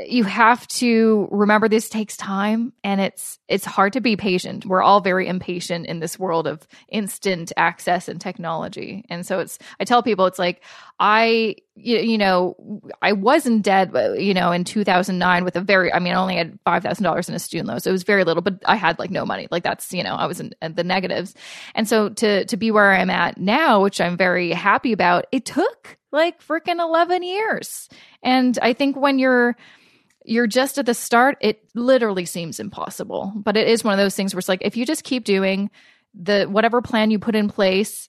you 0.07 0.23
have 0.23 0.69
to 0.69 1.27
remember 1.33 1.69
this 1.69 1.89
takes 1.89 2.17
time 2.17 2.73
and 2.85 3.01
it's 3.01 3.41
it's 3.49 3.65
hard 3.65 3.93
to 3.95 4.01
be 4.01 4.17
patient. 4.17 4.65
We're 4.65 4.83
all 4.83 5.01
very 5.01 5.27
impatient 5.27 5.87
in 5.87 5.99
this 5.99 6.17
world 6.17 6.47
of 6.47 6.67
instant 6.89 7.53
access 7.57 8.09
and 8.09 8.21
technology. 8.21 9.05
And 9.09 9.27
so 9.27 9.41
it's 9.41 9.59
i 9.81 9.85
tell 9.85 10.03
people 10.03 10.27
it's 10.27 10.39
like 10.39 10.63
i 11.01 11.57
you, 11.75 12.17
know 12.17 12.81
i 13.03 13.11
wasn't 13.11 13.63
dead 13.63 13.91
uh, 13.97 14.13
you 14.13 14.33
know 14.33 14.53
in 14.53 14.63
2009 14.63 15.45
with 15.45 15.57
a 15.57 15.61
very 15.61 15.93
i 15.93 15.99
mean 15.99 16.13
i 16.13 16.17
only 16.17 16.37
had 16.37 16.57
$5000 16.65 17.29
in 17.29 17.35
a 17.35 17.39
student 17.41 17.69
loan 17.69 17.81
so 17.81 17.91
it 17.91 17.93
was 17.93 18.05
very 18.05 18.23
little 18.23 18.43
but 18.43 18.63
i 18.67 18.77
had 18.77 18.97
like 19.01 19.11
no 19.11 19.27
money. 19.27 19.49
Like 19.51 19.65
that's 19.65 19.93
you 19.93 20.05
know 20.05 20.15
i 20.15 20.27
was 20.27 20.39
in, 20.39 20.55
in 20.63 20.75
the 20.75 20.85
negatives. 20.85 21.35
And 21.75 21.89
so 21.89 22.11
to 22.11 22.45
to 22.45 22.57
be 22.57 22.71
where 22.71 22.93
i'm 22.93 23.11
at 23.11 23.39
now 23.39 23.83
which 23.83 24.01
i'm 24.01 24.17
very 24.17 24.53
happy 24.53 24.93
about 24.93 25.27
it 25.33 25.45
took 25.45 25.99
like 26.15 26.43
freaking 26.43 26.81
11 26.81 27.23
years. 27.23 27.89
And 28.23 28.59
I 28.63 28.73
think 28.73 28.97
when 28.97 29.19
you're 29.19 29.57
you're 30.25 30.47
just 30.47 30.79
at 30.79 30.87
the 30.87 30.95
start, 30.95 31.37
it 31.43 31.63
literally 31.75 32.25
seems 32.25 32.59
impossible. 32.59 33.33
But 33.37 33.59
it 33.59 33.69
is 33.69 33.85
one 33.85 33.93
of 33.93 33.99
those 33.99 34.17
things 34.17 34.35
where 34.35 34.39
it's 34.39 34.49
like 34.49 34.63
if 34.63 34.77
you 34.77 34.87
just 34.87 35.05
keep 35.05 35.25
doing 35.25 35.71
the 36.15 36.45
whatever 36.45 36.81
plan 36.81 37.11
you 37.11 37.19
put 37.19 37.35
in 37.35 37.49
place 37.49 38.09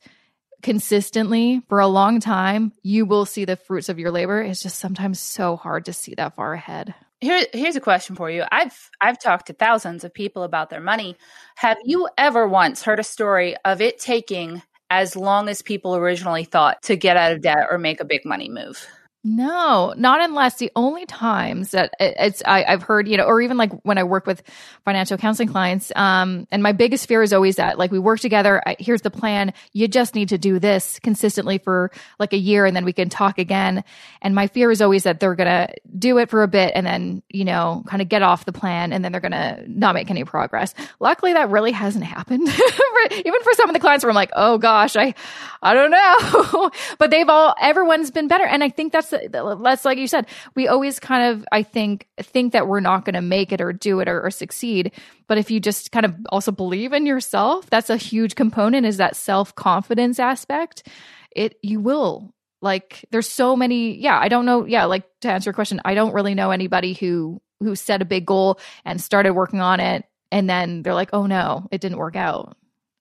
consistently 0.62 1.62
for 1.68 1.80
a 1.80 1.88
long 1.88 2.20
time, 2.20 2.72
you 2.82 3.06
will 3.06 3.26
see 3.26 3.45
the 3.45 3.56
fruits 3.56 3.89
of 3.89 3.99
your 3.99 4.12
labor. 4.12 4.41
It's 4.41 4.62
just 4.62 4.80
sometimes 4.80 5.20
so 5.20 5.58
hard 5.58 5.86
to 5.86 5.93
see 5.93 6.16
that 6.16 6.36
far 6.36 6.53
ahead. 6.53 6.95
Here, 7.22 7.45
here's 7.53 7.76
a 7.76 7.82
question 7.82 8.16
for 8.16 8.30
you. 8.30 8.43
I've 8.51 8.91
I've 9.01 9.20
talked 9.20 9.47
to 9.47 9.53
thousands 9.53 10.03
of 10.03 10.14
people 10.14 10.43
about 10.43 10.70
their 10.70 10.82
money. 10.82 11.18
Have 11.56 11.78
you 11.84 12.08
ever 12.18 12.47
once 12.47 12.84
heard 12.84 12.99
a 12.99 13.03
story 13.03 13.56
of 13.66 13.82
it 13.82 13.99
taking 13.99 14.62
as 14.89 15.15
long 15.15 15.49
as 15.49 15.61
people 15.61 15.95
originally 15.95 16.43
thought 16.43 16.81
to 16.83 16.95
get 16.95 17.17
out 17.17 17.31
of 17.31 17.41
debt 17.41 17.67
or 17.69 17.77
make 17.77 17.99
a 17.99 18.05
big 18.05 18.25
money 18.25 18.49
move. 18.49 18.88
No, 19.28 19.91
not 19.97 20.21
unless 20.21 20.57
the 20.57 20.71
only 20.76 21.07
times 21.07 21.71
that 21.71 21.95
it's 21.99 22.43
I, 22.45 22.61
have 22.61 22.84
heard, 22.84 23.07
you 23.07 23.17
know, 23.17 23.23
or 23.23 23.41
even 23.41 23.57
like 23.57 23.71
when 23.82 23.97
I 23.97 24.03
work 24.03 24.28
with 24.28 24.43
financial 24.84 25.17
counseling 25.17 25.47
clients. 25.47 25.91
Um, 25.95 26.47
and 26.51 26.61
my 26.61 26.73
biggest 26.73 27.07
fear 27.07 27.23
is 27.23 27.34
always 27.34 27.55
that 27.55 27.80
like 27.80 27.89
we 27.89 27.97
work 27.97 28.19
together. 28.19 28.61
I, 28.63 28.76
here's 28.78 29.01
the 29.01 29.09
plan. 29.09 29.53
You 29.73 29.88
just 29.88 30.13
need 30.13 30.30
to 30.30 30.38
do 30.38 30.59
this 30.59 30.99
consistently 30.99 31.57
for 31.57 31.89
like 32.19 32.34
a 32.34 32.38
year, 32.38 32.67
and 32.67 32.76
then 32.76 32.86
we 32.86 32.93
can 32.93 33.09
talk 33.09 33.39
again. 33.39 33.84
And 34.21 34.36
my 34.36 34.45
fear 34.45 34.69
is 34.69 34.80
always 34.80 35.05
that 35.05 35.19
they're 35.19 35.34
gonna 35.34 35.69
do 35.97 36.19
it 36.19 36.30
for 36.30 36.43
a 36.43 36.47
bit, 36.47 36.73
and 36.76 36.86
then 36.86 37.23
you 37.28 37.45
know, 37.45 37.84
kind 37.88 38.03
of 38.03 38.09
get 38.09 38.21
off 38.21 38.45
the 38.45 38.53
plan, 38.53 38.93
and 38.93 39.03
then 39.03 39.11
they're 39.11 39.21
gonna 39.21 39.63
not 39.67 39.95
make 39.95 40.11
any 40.11 40.23
progress. 40.23 40.76
Luckily, 40.99 41.34
that 41.34 41.49
really 41.49 41.71
hasn't 41.71 42.05
happened. 42.05 42.47
even 43.11 43.41
for 43.41 43.53
some 43.53 43.71
of 43.71 43.73
the 43.73 43.80
clients, 43.80 44.05
where 44.05 44.11
I'm 44.11 44.15
like, 44.15 44.32
oh 44.36 44.59
gosh, 44.59 44.95
I, 44.95 45.15
I 45.63 45.73
don't 45.73 45.89
know, 45.89 46.69
but 46.99 47.09
they've 47.09 47.28
all 47.28 47.55
everyone's 47.59 48.11
been 48.11 48.28
better, 48.28 48.45
and 48.45 48.63
I 48.63 48.69
think 48.69 48.93
that's 48.93 49.14
that's 49.30 49.86
like 49.86 49.97
you 49.97 50.07
said, 50.07 50.28
we 50.55 50.68
always 50.68 50.99
kind 50.99 51.34
of, 51.34 51.45
I 51.51 51.63
think, 51.63 52.07
think 52.20 52.53
that 52.53 52.68
we're 52.68 52.80
not 52.80 53.05
going 53.05 53.16
to 53.16 53.22
make 53.22 53.51
it 53.51 53.61
or 53.61 53.74
do 53.74 53.99
it 53.99 54.07
or, 54.07 54.26
or 54.26 54.32
succeed. 54.32 54.91
But 55.28 55.38
if 55.38 55.49
you 55.51 55.59
just 55.59 55.91
kind 55.91 56.05
of 56.05 56.16
also 56.30 56.51
believe 56.51 56.93
in 56.93 57.05
yourself, 57.05 57.70
that's 57.70 57.89
a 57.89 57.97
huge 57.97 58.36
component 58.36 58.86
is 58.86 58.97
that 58.97 59.16
self 59.16 59.55
confidence 59.55 60.20
aspect. 60.20 60.88
It, 61.36 61.57
you 61.61 61.80
will 61.80 62.34
like, 62.61 63.05
there's 63.11 63.30
so 63.30 63.55
many. 63.55 63.95
Yeah. 63.97 64.18
I 64.20 64.28
don't 64.28 64.45
know. 64.45 64.66
Yeah. 64.66 64.86
Like 64.86 65.03
to 65.22 65.32
answer 65.32 65.49
your 65.49 65.53
question, 65.53 65.82
I 65.86 65.93
don't 65.93 66.13
really 66.13 66.36
know 66.36 66.51
anybody 66.51 66.93
who, 66.93 67.41
who 67.59 67.76
set 67.76 68.01
a 68.01 68.05
big 68.05 68.26
goal 68.26 68.59
and 68.84 69.01
started 69.01 69.34
working 69.34 69.61
on 69.61 69.80
it. 69.80 70.05
And 70.32 70.49
then 70.49 70.82
they're 70.84 70.93
like, 70.93 71.09
oh 71.13 71.26
no, 71.28 71.68
it 71.72 71.82
didn't 71.82 71.97
work 71.97 72.16
out. 72.16 72.57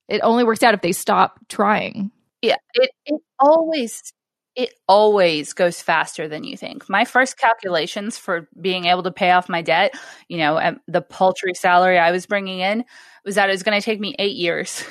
It 0.07 0.21
only 0.21 0.43
works 0.43 0.63
out 0.63 0.73
if 0.73 0.81
they 0.81 0.91
stop 0.91 1.39
trying. 1.49 2.11
Yeah, 2.41 2.57
it, 2.75 2.91
it 3.05 3.21
always 3.39 4.13
it 4.55 4.73
always 4.87 5.53
goes 5.53 5.81
faster 5.81 6.27
than 6.27 6.43
you 6.43 6.55
think. 6.55 6.89
My 6.89 7.03
first 7.03 7.37
calculations 7.37 8.17
for 8.17 8.47
being 8.59 8.85
able 8.85 9.03
to 9.03 9.11
pay 9.11 9.31
off 9.31 9.49
my 9.49 9.61
debt, 9.61 9.93
you 10.29 10.37
know, 10.37 10.77
the 10.87 11.01
paltry 11.01 11.53
salary 11.53 11.99
I 11.99 12.11
was 12.11 12.25
bringing 12.25 12.59
in 12.59 12.85
was 13.25 13.35
that 13.35 13.49
it 13.49 13.53
was 13.53 13.63
going 13.63 13.79
to 13.79 13.83
take 13.83 13.99
me 13.99 14.15
eight 14.17 14.37
years 14.37 14.83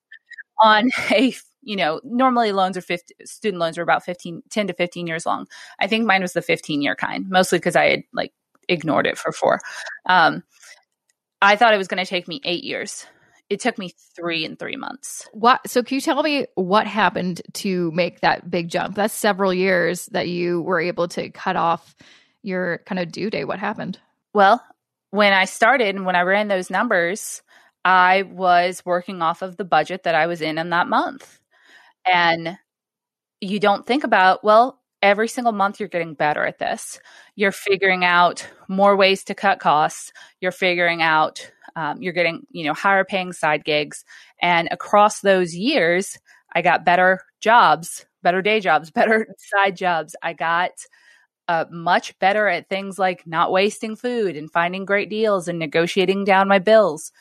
on 0.62 0.90
a, 1.10 1.34
you 1.62 1.76
know, 1.76 2.00
normally 2.04 2.52
loans 2.52 2.76
are 2.76 2.82
50, 2.82 3.14
student 3.24 3.60
loans 3.60 3.78
are 3.78 3.82
about 3.82 4.04
15, 4.04 4.42
10 4.48 4.66
to 4.68 4.74
15 4.74 5.06
years 5.08 5.26
long. 5.26 5.46
I 5.80 5.88
think 5.88 6.06
mine 6.06 6.22
was 6.22 6.32
the 6.32 6.42
15 6.42 6.80
year 6.80 6.94
kind, 6.94 7.28
mostly 7.28 7.58
because 7.58 7.76
I 7.76 7.86
had 7.86 8.02
like 8.12 8.32
ignored 8.68 9.06
it 9.06 9.18
for 9.18 9.32
four. 9.32 9.60
Um, 10.06 10.44
I 11.42 11.56
thought 11.56 11.74
it 11.74 11.78
was 11.78 11.88
going 11.88 12.04
to 12.04 12.08
take 12.08 12.28
me 12.28 12.40
eight 12.44 12.62
years 12.62 13.06
it 13.50 13.60
took 13.60 13.76
me 13.76 13.92
three 14.14 14.44
and 14.44 14.58
three 14.58 14.76
months. 14.76 15.28
What? 15.32 15.68
So 15.68 15.82
can 15.82 15.96
you 15.96 16.00
tell 16.00 16.22
me 16.22 16.46
what 16.54 16.86
happened 16.86 17.42
to 17.54 17.90
make 17.90 18.20
that 18.20 18.48
big 18.48 18.68
jump? 18.68 18.94
That's 18.94 19.12
several 19.12 19.52
years 19.52 20.06
that 20.06 20.28
you 20.28 20.62
were 20.62 20.80
able 20.80 21.08
to 21.08 21.30
cut 21.30 21.56
off 21.56 21.96
your 22.42 22.78
kind 22.86 23.00
of 23.00 23.10
due 23.10 23.28
date. 23.28 23.46
What 23.46 23.58
happened? 23.58 23.98
Well, 24.32 24.64
when 25.10 25.32
I 25.32 25.44
started 25.44 25.96
and 25.96 26.06
when 26.06 26.14
I 26.14 26.22
ran 26.22 26.46
those 26.46 26.70
numbers, 26.70 27.42
I 27.84 28.22
was 28.22 28.82
working 28.86 29.20
off 29.20 29.42
of 29.42 29.56
the 29.56 29.64
budget 29.64 30.04
that 30.04 30.14
I 30.14 30.28
was 30.28 30.40
in 30.40 30.56
in 30.56 30.70
that 30.70 30.86
month. 30.86 31.40
And 32.06 32.56
you 33.40 33.58
don't 33.58 33.84
think 33.84 34.04
about, 34.04 34.44
well, 34.44 34.80
every 35.02 35.28
single 35.28 35.52
month 35.52 35.80
you're 35.80 35.88
getting 35.88 36.14
better 36.14 36.44
at 36.44 36.58
this. 36.58 37.00
You're 37.34 37.52
figuring 37.52 38.04
out 38.04 38.48
more 38.68 38.96
ways 38.96 39.24
to 39.24 39.34
cut 39.34 39.58
costs. 39.58 40.12
You're 40.40 40.52
figuring 40.52 41.02
out 41.02 41.50
Um, 41.76 42.02
you're 42.02 42.12
getting, 42.12 42.46
you 42.50 42.64
know, 42.64 42.74
higher 42.74 43.04
paying 43.04 43.32
side 43.32 43.64
gigs. 43.64 44.04
And 44.42 44.68
across 44.70 45.20
those 45.20 45.54
years, 45.54 46.18
I 46.54 46.62
got 46.62 46.84
better 46.84 47.20
jobs, 47.40 48.06
better 48.22 48.42
day 48.42 48.60
jobs, 48.60 48.90
better 48.92 49.26
side 49.38 49.76
jobs. 49.76 50.16
I 50.22 50.32
got 50.32 50.72
uh, 51.48 51.64
much 51.70 52.18
better 52.18 52.48
at 52.48 52.68
things 52.68 52.98
like 52.98 53.26
not 53.26 53.52
wasting 53.52 53.96
food 53.96 54.36
and 54.36 54.50
finding 54.50 54.84
great 54.84 55.10
deals 55.10 55.48
and 55.48 55.58
negotiating 55.58 56.24
down 56.24 56.48
my 56.48 56.58
bills. 56.58 57.12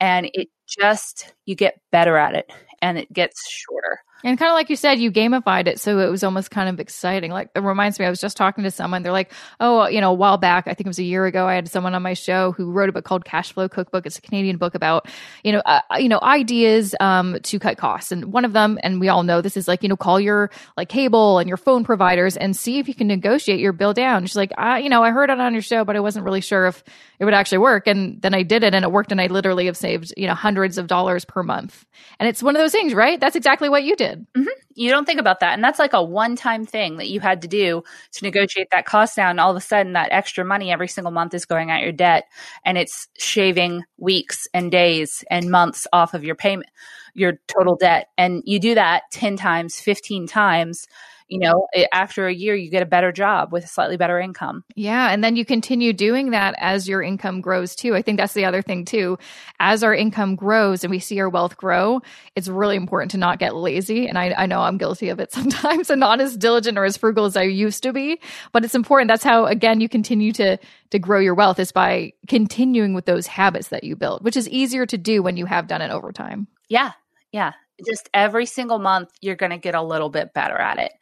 And 0.00 0.30
it 0.34 0.48
just, 0.68 1.34
you 1.46 1.54
get 1.54 1.80
better 1.92 2.16
at 2.16 2.34
it 2.34 2.50
and 2.86 2.98
it 2.98 3.12
gets 3.12 3.50
shorter. 3.50 4.00
And 4.24 4.38
kind 4.38 4.50
of 4.50 4.54
like 4.54 4.70
you 4.70 4.76
said, 4.76 4.98
you 4.98 5.12
gamified 5.12 5.66
it, 5.66 5.78
so 5.78 5.98
it 5.98 6.10
was 6.10 6.24
almost 6.24 6.50
kind 6.50 6.68
of 6.68 6.80
exciting. 6.80 7.30
Like 7.30 7.50
it 7.54 7.60
reminds 7.60 7.98
me, 7.98 8.06
I 8.06 8.10
was 8.10 8.20
just 8.20 8.36
talking 8.36 8.64
to 8.64 8.70
someone. 8.70 9.02
They're 9.02 9.12
like, 9.12 9.32
"Oh, 9.60 9.86
you 9.88 10.00
know, 10.00 10.10
a 10.10 10.14
while 10.14 10.38
back, 10.38 10.66
I 10.66 10.74
think 10.74 10.86
it 10.86 10.88
was 10.88 10.98
a 10.98 11.04
year 11.04 11.26
ago, 11.26 11.46
I 11.46 11.54
had 11.54 11.68
someone 11.68 11.94
on 11.94 12.02
my 12.02 12.14
show 12.14 12.52
who 12.52 12.70
wrote 12.70 12.88
a 12.88 12.92
book 12.92 13.04
called 13.04 13.24
Cash 13.24 13.52
Flow 13.52 13.68
Cookbook. 13.68 14.06
It's 14.06 14.18
a 14.18 14.22
Canadian 14.22 14.56
book 14.56 14.74
about, 14.74 15.06
you 15.44 15.52
know, 15.52 15.60
uh, 15.66 15.80
you 15.98 16.08
know, 16.08 16.18
ideas 16.22 16.94
um, 16.98 17.38
to 17.42 17.58
cut 17.58 17.76
costs. 17.76 18.10
And 18.10 18.32
one 18.32 18.44
of 18.44 18.52
them, 18.52 18.78
and 18.82 19.00
we 19.00 19.08
all 19.08 19.22
know 19.22 19.42
this 19.42 19.56
is 19.56 19.68
like, 19.68 19.82
you 19.82 19.88
know, 19.88 19.96
call 19.96 20.18
your 20.18 20.50
like 20.76 20.88
cable 20.88 21.38
and 21.38 21.46
your 21.46 21.58
phone 21.58 21.84
providers 21.84 22.36
and 22.36 22.56
see 22.56 22.78
if 22.78 22.88
you 22.88 22.94
can 22.94 23.08
negotiate 23.08 23.60
your 23.60 23.72
bill 23.74 23.92
down. 23.92 24.24
She's 24.24 24.36
like, 24.36 24.52
I, 24.56 24.78
you 24.78 24.88
know, 24.88 25.02
I 25.04 25.10
heard 25.10 25.30
it 25.30 25.38
on 25.38 25.52
your 25.52 25.62
show, 25.62 25.84
but 25.84 25.94
I 25.94 26.00
wasn't 26.00 26.24
really 26.24 26.40
sure 26.40 26.66
if 26.66 26.82
it 27.18 27.24
would 27.24 27.34
actually 27.34 27.58
work. 27.58 27.86
And 27.86 28.20
then 28.22 28.34
I 28.34 28.42
did 28.42 28.64
it, 28.64 28.74
and 28.74 28.84
it 28.84 28.90
worked, 28.90 29.12
and 29.12 29.20
I 29.20 29.26
literally 29.26 29.66
have 29.66 29.76
saved, 29.76 30.14
you 30.16 30.26
know, 30.26 30.34
hundreds 30.34 30.78
of 30.78 30.86
dollars 30.86 31.24
per 31.24 31.42
month. 31.42 31.84
And 32.18 32.28
it's 32.28 32.42
one 32.42 32.56
of 32.56 32.60
those 32.60 32.74
things, 32.76 32.94
right? 32.94 33.18
That's 33.18 33.36
exactly 33.36 33.68
what 33.68 33.84
you 33.84 33.96
did. 33.96 34.26
Mm-hmm 34.36 34.56
you 34.76 34.90
don't 34.90 35.06
think 35.06 35.18
about 35.18 35.40
that. 35.40 35.54
And 35.54 35.64
that's 35.64 35.78
like 35.78 35.94
a 35.94 36.02
one 36.02 36.36
time 36.36 36.66
thing 36.66 36.98
that 36.98 37.08
you 37.08 37.18
had 37.18 37.42
to 37.42 37.48
do 37.48 37.82
to 38.12 38.24
negotiate 38.24 38.68
that 38.70 38.84
cost 38.84 39.16
down. 39.16 39.38
All 39.38 39.50
of 39.50 39.56
a 39.56 39.60
sudden, 39.60 39.94
that 39.94 40.12
extra 40.12 40.44
money 40.44 40.70
every 40.70 40.86
single 40.86 41.10
month 41.10 41.34
is 41.34 41.46
going 41.46 41.70
at 41.70 41.82
your 41.82 41.92
debt 41.92 42.28
and 42.64 42.76
it's 42.78 43.08
shaving 43.18 43.84
weeks 43.96 44.46
and 44.52 44.70
days 44.70 45.24
and 45.30 45.50
months 45.50 45.86
off 45.92 46.12
of 46.12 46.24
your 46.24 46.34
payment, 46.34 46.68
your 47.14 47.38
total 47.48 47.74
debt. 47.74 48.10
And 48.18 48.42
you 48.44 48.60
do 48.60 48.74
that 48.74 49.04
10 49.12 49.36
times, 49.38 49.80
15 49.80 50.26
times 50.26 50.86
you 51.28 51.40
know, 51.40 51.66
after 51.92 52.26
a 52.26 52.34
year, 52.34 52.54
you 52.54 52.70
get 52.70 52.82
a 52.82 52.86
better 52.86 53.10
job 53.10 53.52
with 53.52 53.64
a 53.64 53.68
slightly 53.68 53.96
better 53.96 54.18
income. 54.20 54.64
Yeah. 54.76 55.10
And 55.10 55.24
then 55.24 55.34
you 55.34 55.44
continue 55.44 55.92
doing 55.92 56.30
that 56.30 56.54
as 56.58 56.88
your 56.88 57.02
income 57.02 57.40
grows 57.40 57.74
too. 57.74 57.96
I 57.96 58.02
think 58.02 58.18
that's 58.18 58.34
the 58.34 58.44
other 58.44 58.62
thing 58.62 58.84
too. 58.84 59.18
As 59.58 59.82
our 59.82 59.94
income 59.94 60.36
grows 60.36 60.84
and 60.84 60.90
we 60.90 61.00
see 61.00 61.18
our 61.18 61.28
wealth 61.28 61.56
grow, 61.56 62.00
it's 62.36 62.48
really 62.48 62.76
important 62.76 63.10
to 63.12 63.18
not 63.18 63.38
get 63.38 63.56
lazy. 63.56 64.06
And 64.06 64.16
I, 64.16 64.34
I 64.36 64.46
know 64.46 64.60
I'm 64.60 64.78
guilty 64.78 65.08
of 65.08 65.18
it 65.18 65.32
sometimes 65.32 65.90
and 65.90 66.00
not 66.00 66.20
as 66.20 66.36
diligent 66.36 66.78
or 66.78 66.84
as 66.84 66.96
frugal 66.96 67.24
as 67.24 67.36
I 67.36 67.42
used 67.42 67.82
to 67.82 67.92
be, 67.92 68.20
but 68.52 68.64
it's 68.64 68.74
important. 68.74 69.08
That's 69.08 69.24
how, 69.24 69.46
again, 69.46 69.80
you 69.80 69.88
continue 69.88 70.32
to, 70.32 70.58
to 70.90 70.98
grow 70.98 71.18
your 71.18 71.34
wealth 71.34 71.58
is 71.58 71.72
by 71.72 72.12
continuing 72.28 72.94
with 72.94 73.06
those 73.06 73.26
habits 73.26 73.68
that 73.68 73.84
you 73.84 73.96
build, 73.96 74.22
which 74.22 74.36
is 74.36 74.48
easier 74.48 74.86
to 74.86 74.98
do 74.98 75.22
when 75.22 75.36
you 75.36 75.46
have 75.46 75.66
done 75.66 75.82
it 75.82 75.90
over 75.90 76.12
time. 76.12 76.46
Yeah. 76.68 76.92
Yeah 77.32 77.52
just 77.84 78.08
every 78.14 78.46
single 78.46 78.78
month 78.78 79.10
you're 79.20 79.36
going 79.36 79.50
to 79.50 79.58
get 79.58 79.74
a 79.74 79.82
little 79.82 80.08
bit 80.08 80.32
better 80.32 80.56
at 80.56 80.78
it 80.78 80.92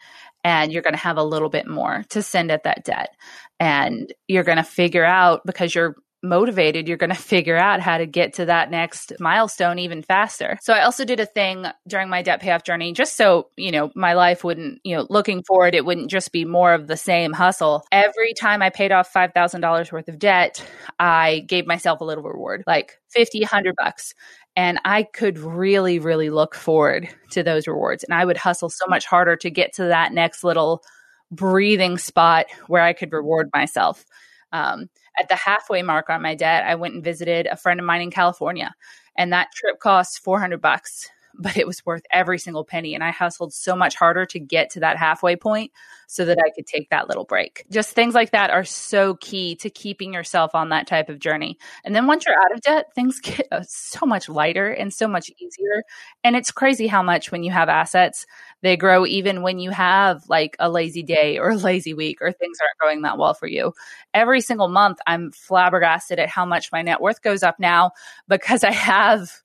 and 0.45 0.73
you're 0.73 0.83
going 0.83 0.95
to 0.95 1.01
have 1.01 1.17
a 1.17 1.25
little 1.25 1.49
bit 1.49 1.67
more 1.67 2.05
to 2.11 2.23
send 2.23 2.53
at 2.53 2.65
that 2.65 2.85
debt. 2.85 3.11
And 3.59 4.13
you're 4.29 4.45
going 4.45 4.59
to 4.59 4.63
figure 4.65 5.05
out 5.05 5.41
because 5.47 5.75
you're 5.75 5.97
motivated 6.25 6.89
you're 6.89 6.97
going 6.97 7.11
to 7.15 7.17
figure 7.17 7.57
out 7.57 7.81
how 7.81 7.99
to 7.99 8.07
get 8.07 8.35
to 8.35 8.47
that 8.47 8.71
next 8.71 9.13
milestone 9.21 9.79
even 9.79 10.03
faster 10.03 10.59
so 10.63 10.73
i 10.73 10.83
also 10.83 11.05
did 11.05 11.21
a 11.21 11.27
thing 11.27 11.67
during 11.87 12.09
my 12.09 12.23
debt 12.23 12.41
payoff 12.41 12.65
journey 12.65 12.93
just 12.93 13.17
so 13.17 13.49
you 13.57 13.71
know 13.71 13.91
my 13.95 14.15
life 14.15 14.43
wouldn't 14.43 14.81
you 14.85 14.97
know 14.97 15.07
looking 15.11 15.43
forward 15.43 15.75
it 15.75 15.85
wouldn't 15.85 16.11
just 16.11 16.33
be 16.33 16.45
more 16.45 16.73
of 16.73 16.87
the 16.87 16.97
same 16.97 17.33
hustle 17.33 17.85
every 17.93 18.33
time 18.35 18.63
i 18.63 18.71
paid 18.71 18.91
off 18.91 19.13
$5000 19.13 19.93
worth 19.93 20.09
of 20.09 20.19
debt 20.19 20.65
i 20.99 21.45
gave 21.47 21.67
myself 21.67 22.01
a 22.01 22.05
little 22.05 22.25
reward 22.25 22.65
like 22.67 22.99
50 23.11 23.41
100 23.41 23.77
bucks 23.77 24.15
and 24.57 24.79
I 24.85 25.03
could 25.03 25.39
really, 25.39 25.99
really 25.99 26.31
look 26.31 26.55
forward 26.55 27.09
to 27.31 27.43
those 27.43 27.67
rewards. 27.67 28.05
And 28.05 28.15
I 28.15 28.25
would 28.25 28.37
hustle 28.37 28.71
so 28.71 28.85
much 28.89 29.05
harder 29.05 29.37
to 29.37 29.51
get 29.51 29.73
to 29.75 29.85
that 29.85 30.13
next 30.13 30.45
little 30.45 30.85
breathing 31.31 31.99
spot 31.99 32.47
where 32.69 32.83
I 32.83 32.93
could 32.93 33.13
reward 33.13 33.51
myself. 33.53 34.05
Um, 34.53 34.89
at 35.19 35.29
the 35.29 35.37
halfway 35.37 35.83
mark 35.83 36.11
on 36.11 36.23
my 36.23 36.35
debt, 36.35 36.65
I 36.65 36.75
went 36.75 36.95
and 36.95 37.05
visited 37.05 37.47
a 37.47 37.57
friend 37.57 37.81
of 37.81 37.87
mine 37.87 38.03
in 38.03 38.11
California, 38.11 38.75
and 39.17 39.33
that 39.33 39.53
trip 39.53 39.79
cost 39.81 40.21
400 40.21 40.61
bucks 40.61 41.09
but 41.39 41.57
it 41.57 41.67
was 41.67 41.85
worth 41.85 42.03
every 42.13 42.39
single 42.39 42.65
penny. 42.65 42.95
And 42.95 43.03
I 43.03 43.11
hustled 43.11 43.53
so 43.53 43.75
much 43.75 43.95
harder 43.95 44.27
to 44.27 44.39
get 44.39 44.71
to 44.71 44.81
that 44.81 44.97
halfway 44.97 45.37
point 45.37 45.73
so 46.07 46.25
that 46.25 46.39
I 46.39 46.51
could 46.51 46.67
take 46.67 46.91
that 46.91 47.09
little 47.09 47.25
break. 47.25 47.65
Just 47.71 47.93
things 47.93 48.15
like 48.15 48.31
that 48.31 48.51
are 48.51 48.65
so 48.65 49.17
key 49.17 49.57
to 49.57 49.71
keeping 49.71 50.13
yourself 50.13 50.55
on 50.55 50.69
that 50.69 50.87
type 50.87 51.09
of 51.09 51.19
journey. 51.19 51.59
And 51.85 51.95
then 51.95 52.07
once 52.07 52.25
you're 52.27 52.41
out 52.41 52.53
of 52.53 52.61
debt, 52.61 52.87
things 52.95 53.21
get 53.23 53.47
uh, 53.51 53.63
so 53.67 54.07
much 54.07 54.29
lighter 54.29 54.71
and 54.71 54.93
so 54.93 55.09
much 55.09 55.31
easier. 55.39 55.83
And 56.23 56.37
it's 56.37 56.51
crazy 56.51 56.87
how 56.87 57.03
much 57.03 57.33
when 57.33 57.43
you 57.43 57.51
have 57.51 57.69
assets, 57.69 58.27
they 58.63 58.77
grow 58.77 59.07
even 59.07 59.43
when 59.43 59.59
you 59.59 59.71
have 59.71 60.23
like 60.29 60.57
a 60.59 60.71
lazy 60.71 61.03
day 61.03 61.39
or 61.39 61.51
a 61.51 61.57
lazy 61.57 61.95
week 61.95 62.19
or 62.21 62.33
things 62.33 62.59
aren't 62.61 62.81
going 62.81 63.03
that 63.03 63.19
well 63.19 63.35
for 63.35 63.47
you. 63.47 63.73
Every 64.13 64.41
single 64.41 64.69
month, 64.69 64.99
I'm 65.07 65.33
flabbergasted 65.33 66.19
at 66.19 66.29
how 66.29 66.45
much 66.45 66.73
my 66.73 66.83
net 66.83 67.01
worth 67.01 67.23
goes 67.23 67.43
up 67.43 67.59
now 67.59 67.93
because 68.29 68.65
I 68.65 68.73
have 68.73 69.44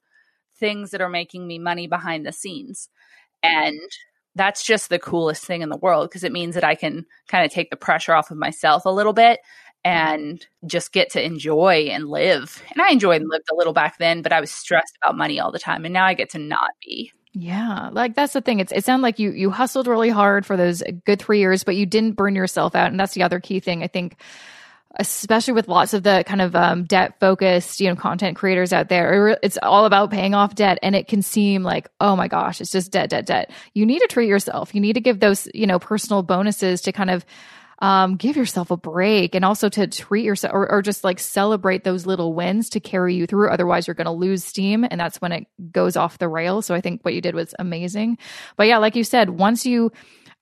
things 0.59 0.91
that 0.91 1.01
are 1.01 1.09
making 1.09 1.47
me 1.47 1.59
money 1.59 1.87
behind 1.87 2.25
the 2.25 2.31
scenes. 2.31 2.89
And 3.41 3.79
that's 4.35 4.63
just 4.63 4.89
the 4.89 4.99
coolest 4.99 5.45
thing 5.45 5.61
in 5.61 5.69
the 5.69 5.77
world 5.77 6.09
because 6.09 6.23
it 6.23 6.31
means 6.31 6.55
that 6.55 6.63
I 6.63 6.75
can 6.75 7.05
kind 7.27 7.45
of 7.45 7.51
take 7.51 7.69
the 7.69 7.75
pressure 7.75 8.13
off 8.13 8.31
of 8.31 8.37
myself 8.37 8.85
a 8.85 8.91
little 8.91 9.13
bit 9.13 9.39
and 9.83 10.45
just 10.65 10.91
get 10.91 11.11
to 11.11 11.23
enjoy 11.23 11.89
and 11.91 12.09
live. 12.09 12.61
And 12.71 12.81
I 12.81 12.91
enjoyed 12.91 13.21
and 13.21 13.29
lived 13.29 13.47
a 13.51 13.55
little 13.55 13.73
back 13.73 13.97
then, 13.97 14.21
but 14.21 14.33
I 14.33 14.41
was 14.41 14.51
stressed 14.51 14.97
about 15.01 15.17
money 15.17 15.39
all 15.39 15.51
the 15.51 15.59
time. 15.59 15.85
And 15.85 15.93
now 15.93 16.05
I 16.05 16.13
get 16.13 16.29
to 16.31 16.39
not 16.39 16.71
be. 16.85 17.11
Yeah, 17.33 17.89
like 17.91 18.15
that's 18.15 18.33
the 18.33 18.41
thing. 18.41 18.59
It's 18.59 18.71
it 18.71 18.83
sounded 18.83 19.03
like 19.03 19.19
you 19.19 19.31
you 19.31 19.51
hustled 19.51 19.87
really 19.87 20.09
hard 20.09 20.45
for 20.45 20.57
those 20.57 20.81
good 21.05 21.19
three 21.19 21.39
years, 21.39 21.63
but 21.63 21.75
you 21.75 21.85
didn't 21.85 22.13
burn 22.13 22.35
yourself 22.35 22.75
out, 22.75 22.89
and 22.89 22.99
that's 22.99 23.13
the 23.13 23.21
other 23.21 23.39
key 23.39 23.59
thing 23.59 23.83
I 23.83 23.87
think 23.87 24.19
especially 24.95 25.53
with 25.53 25.67
lots 25.67 25.93
of 25.93 26.03
the 26.03 26.23
kind 26.25 26.41
of 26.41 26.55
um, 26.55 26.83
debt 26.83 27.19
focused, 27.19 27.79
you 27.79 27.87
know, 27.87 27.95
content 27.95 28.35
creators 28.35 28.73
out 28.73 28.89
there. 28.89 29.37
It's 29.43 29.57
all 29.61 29.85
about 29.85 30.11
paying 30.11 30.33
off 30.33 30.55
debt, 30.55 30.79
and 30.81 30.95
it 30.95 31.07
can 31.07 31.21
seem 31.21 31.63
like, 31.63 31.89
oh 31.99 32.15
my 32.15 32.27
gosh, 32.27 32.59
it's 32.59 32.71
just 32.71 32.91
debt, 32.91 33.09
debt, 33.09 33.25
debt. 33.25 33.51
You 33.73 33.85
need 33.85 33.99
to 33.99 34.07
treat 34.07 34.27
yourself. 34.27 34.73
You 34.73 34.81
need 34.81 34.93
to 34.93 35.01
give 35.01 35.19
those, 35.19 35.47
you 35.53 35.67
know, 35.67 35.79
personal 35.79 36.23
bonuses 36.23 36.81
to 36.81 36.91
kind 36.91 37.11
of 37.11 37.25
um, 37.81 38.17
give 38.17 38.35
yourself 38.35 38.71
a 38.71 38.77
break 38.77 39.35
and 39.35 39.45
also 39.45 39.69
to 39.69 39.87
treat 39.87 40.25
yourself 40.25 40.53
or, 40.53 40.69
or 40.69 40.81
just 40.81 41.03
like 41.03 41.17
celebrate 41.17 41.83
those 41.83 42.05
little 42.05 42.33
wins 42.33 42.69
to 42.71 42.79
carry 42.79 43.15
you 43.15 43.25
through. 43.25 43.49
Otherwise, 43.49 43.87
you're 43.87 43.93
going 43.93 44.05
to 44.05 44.11
lose 44.11 44.43
steam, 44.43 44.85
and 44.89 44.99
that's 44.99 45.21
when 45.21 45.31
it 45.31 45.47
goes 45.71 45.95
off 45.95 46.17
the 46.17 46.27
rail. 46.27 46.61
So 46.61 46.75
I 46.75 46.81
think 46.81 47.03
what 47.03 47.13
you 47.13 47.21
did 47.21 47.35
was 47.35 47.55
amazing. 47.57 48.17
But 48.57 48.67
yeah, 48.67 48.79
like 48.79 48.95
you 48.95 49.03
said, 49.03 49.29
once 49.29 49.65
you 49.65 49.91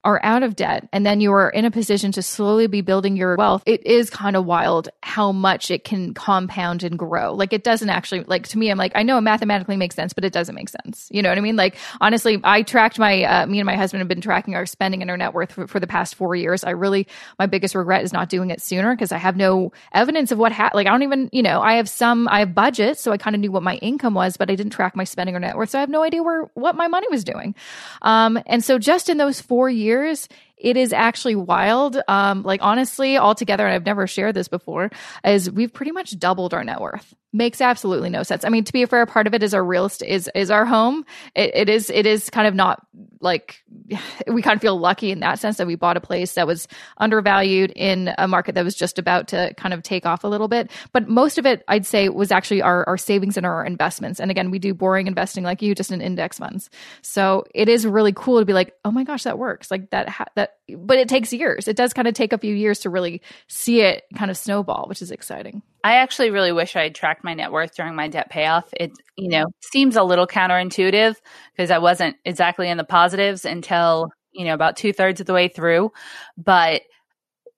are 0.08 0.22
out 0.24 0.41
of 0.41 0.55
debt 0.55 0.88
and 0.93 1.05
then 1.05 1.20
you 1.20 1.34
are 1.34 1.49
in 1.49 1.66
a 1.66 1.72
position 1.72 2.14
to 2.14 2.22
slowly 2.22 2.66
be 2.68 2.80
building 2.80 3.18
your 3.18 3.36
wealth, 3.36 3.62
it 3.66 3.86
is 3.86 4.10
kind 4.10 4.38
of 4.38 4.45
wild 4.45 4.88
how 5.03 5.34
much 5.34 5.70
it 5.70 5.84
can 5.84 6.14
compound 6.14 6.82
and 6.84 6.97
grow. 6.97 7.34
Like 7.34 7.51
it 7.51 7.62
doesn't 7.62 7.89
actually, 7.89 8.24
like 8.24 8.47
to 8.47 8.58
me, 8.58 8.72
I'm 8.72 8.78
like, 8.78 8.93
I 8.95 9.03
know 9.03 9.18
it 9.18 9.22
mathematically 9.22 9.76
makes 9.76 9.95
sense, 9.95 10.14
but 10.14 10.24
it 10.24 10.32
doesn't 10.32 10.55
make 10.55 10.70
sense. 10.70 11.10
You 11.12 11.22
know 11.22 11.28
what 11.28 11.38
I 11.38 11.41
mean? 11.41 11.58
Like 11.58 11.76
honestly, 11.99 12.39
I 12.41 12.62
tracked 12.62 12.97
my, 12.97 13.24
uh, 13.24 13.45
me 13.47 13.60
and 13.60 13.66
my 13.66 13.76
husband 13.76 13.99
have 13.99 14.08
been 14.08 14.22
tracking 14.22 14.55
our 14.55 14.66
spending 14.66 15.01
and 15.01 15.12
our 15.12 15.18
net 15.18 15.34
worth 15.34 15.51
for, 15.51 15.68
for 15.68 15.82
the 15.82 15.88
past 15.88 16.16
four 16.16 16.38
years. 16.38 16.64
I 16.64 16.70
really, 16.70 17.05
my 17.38 17.45
biggest 17.45 17.76
regret 17.76 18.05
is 18.05 18.14
not 18.14 18.30
doing 18.30 18.49
it 18.49 18.62
sooner 18.62 18.95
because 18.95 19.12
I 19.12 19.18
have 19.18 19.36
no 19.36 19.74
evidence 19.91 20.32
of 20.32 20.38
what, 20.38 20.53
ha- 20.53 20.72
like 20.74 20.88
I 20.88 20.91
don't 20.91 21.03
even, 21.03 21.30
you 21.34 21.43
know, 21.43 21.60
I 21.62 21.74
have 21.74 21.89
some, 21.89 22.30
I 22.30 22.39
have 22.39 22.55
budgets. 22.55 23.01
So 23.01 23.12
I 23.12 23.18
kind 23.18 23.36
of 23.36 23.41
knew 23.41 23.51
what 23.51 23.62
my 23.62 23.76
income 23.76 24.14
was, 24.14 24.38
but 24.38 24.49
I 24.49 24.55
didn't 24.55 24.72
track 24.72 24.95
my 24.95 25.03
spending 25.03 25.36
or 25.36 25.39
net 25.41 25.58
worth. 25.58 25.72
So 25.72 25.80
I 25.80 25.82
have 25.82 25.89
no 25.89 26.01
idea 26.01 26.24
where, 26.24 26.43
what 26.53 26.78
my 26.78 26.88
money 26.88 27.08
was 27.12 27.26
doing. 27.26 27.55
Um, 28.01 28.39
and 28.45 28.64
so 28.64 28.80
just 28.80 29.10
in 29.10 29.18
those 29.18 29.41
four 29.41 29.70
years, 29.70 29.96
years 30.03 30.27
it 30.57 30.75
is 30.75 30.91
actually 30.91 31.35
wild. 31.35 31.97
Um, 32.07 32.43
like 32.43 32.61
honestly, 32.63 33.17
altogether, 33.17 33.65
and 33.65 33.75
I've 33.75 33.85
never 33.85 34.07
shared 34.07 34.35
this 34.35 34.47
before, 34.47 34.89
is 35.23 35.51
we've 35.51 35.71
pretty 35.71 35.91
much 35.91 36.17
doubled 36.17 36.53
our 36.53 36.63
net 36.63 36.81
worth. 36.81 37.13
Makes 37.34 37.59
absolutely 37.59 38.09
no 38.09 38.23
sense. 38.23 38.45
I 38.45 38.49
mean, 38.49 38.63
to 38.63 38.71
be 38.71 38.86
fair, 38.86 39.05
part 39.05 39.28
of 39.28 39.34
it 39.34 39.43
is 39.43 39.53
our 39.53 39.63
real 39.63 39.86
estate 39.86 40.09
is 40.09 40.30
is 40.34 40.49
our 40.49 40.65
home. 40.65 41.05
It, 41.36 41.51
it 41.53 41.69
is 41.69 41.89
it 41.89 42.05
is 42.05 42.30
kind 42.30 42.47
of 42.47 42.55
not 42.55 42.86
like 43.19 43.63
we 44.28 44.41
kind 44.41 44.55
of 44.55 44.61
feel 44.61 44.80
lucky 44.80 45.11
in 45.11 45.19
that 45.19 45.38
sense 45.38 45.57
that 45.57 45.67
we 45.67 45.75
bought 45.75 45.97
a 45.97 46.01
place 46.01 46.36
that 46.36 46.47
was 46.47 46.69
undervalued 46.97 47.73
in 47.75 48.13
a 48.17 48.30
market 48.30 48.55
that 48.55 48.63
was 48.63 48.75
just 48.75 48.97
about 48.97 49.28
to 49.28 49.53
kind 49.55 49.73
of 49.73 49.84
take 49.84 50.05
off 50.05 50.23
a 50.23 50.28
little 50.28 50.47
bit. 50.47 50.71
But 50.93 51.09
most 51.09 51.38
of 51.38 51.45
it, 51.45 51.63
I'd 51.67 51.86
say, 51.86 52.07
was 52.07 52.32
actually 52.32 52.61
our 52.61 52.88
our 52.88 52.97
savings 52.97 53.36
and 53.36 53.45
our 53.45 53.65
investments. 53.65 54.21
And 54.21 54.32
again, 54.32 54.49
we 54.49 54.57
do 54.57 54.73
boring 54.73 55.07
investing 55.07 55.43
like 55.43 55.61
you, 55.61 55.75
just 55.75 55.91
in 55.91 56.01
index 56.01 56.38
funds. 56.38 56.69
So 57.01 57.45
it 57.53 57.67
is 57.67 57.86
really 57.86 58.13
cool 58.13 58.39
to 58.39 58.45
be 58.45 58.53
like, 58.53 58.73
oh 58.86 58.91
my 58.91 59.03
gosh, 59.03 59.23
that 59.23 59.38
works. 59.38 59.69
Like 59.69 59.89
that 59.89 60.07
ha- 60.07 60.28
that 60.36 60.57
but 60.76 60.97
it 60.97 61.07
takes 61.07 61.32
years. 61.32 61.68
It 61.68 61.76
does 61.76 61.93
kind 61.93 62.07
of 62.07 62.13
take 62.13 62.34
a 62.34 62.38
few 62.38 62.53
years 62.53 62.80
to 62.80 62.89
really 62.89 63.22
see 63.47 63.82
it 63.82 64.03
kind 64.15 64.32
of 64.32 64.38
snowball, 64.38 64.86
which 64.88 65.01
is 65.01 65.11
exciting. 65.11 65.61
I 65.84 65.95
actually 65.95 66.30
really 66.30 66.51
wish 66.51 66.76
I 66.76 66.84
had 66.84 66.95
tracked 66.95 67.24
my 67.24 67.34
net 67.34 67.51
worth 67.51 67.76
during 67.76 67.95
my 67.95 68.07
debt 68.07 68.30
payoff. 68.30 68.68
It, 68.74 68.91
you 69.15 69.30
know, 69.30 69.45
seems 69.72 69.95
a 69.95 70.03
little 70.03 70.28
counterintuitive 70.28 71.15
because 71.55 71.72
I 71.72 71.78
wasn't 71.78 72.18
exactly 72.26 72.70
in 72.70 72.78
the 72.78 72.84
positives 72.84 73.45
until, 73.45 74.09
you 74.34 74.45
know, 74.45 74.53
about 74.53 74.78
two 74.78 74.91
thirds 74.91 75.22
of 75.22 75.28
the 75.28 75.34
way 75.34 75.47
through. 75.47 75.91
But 76.38 76.82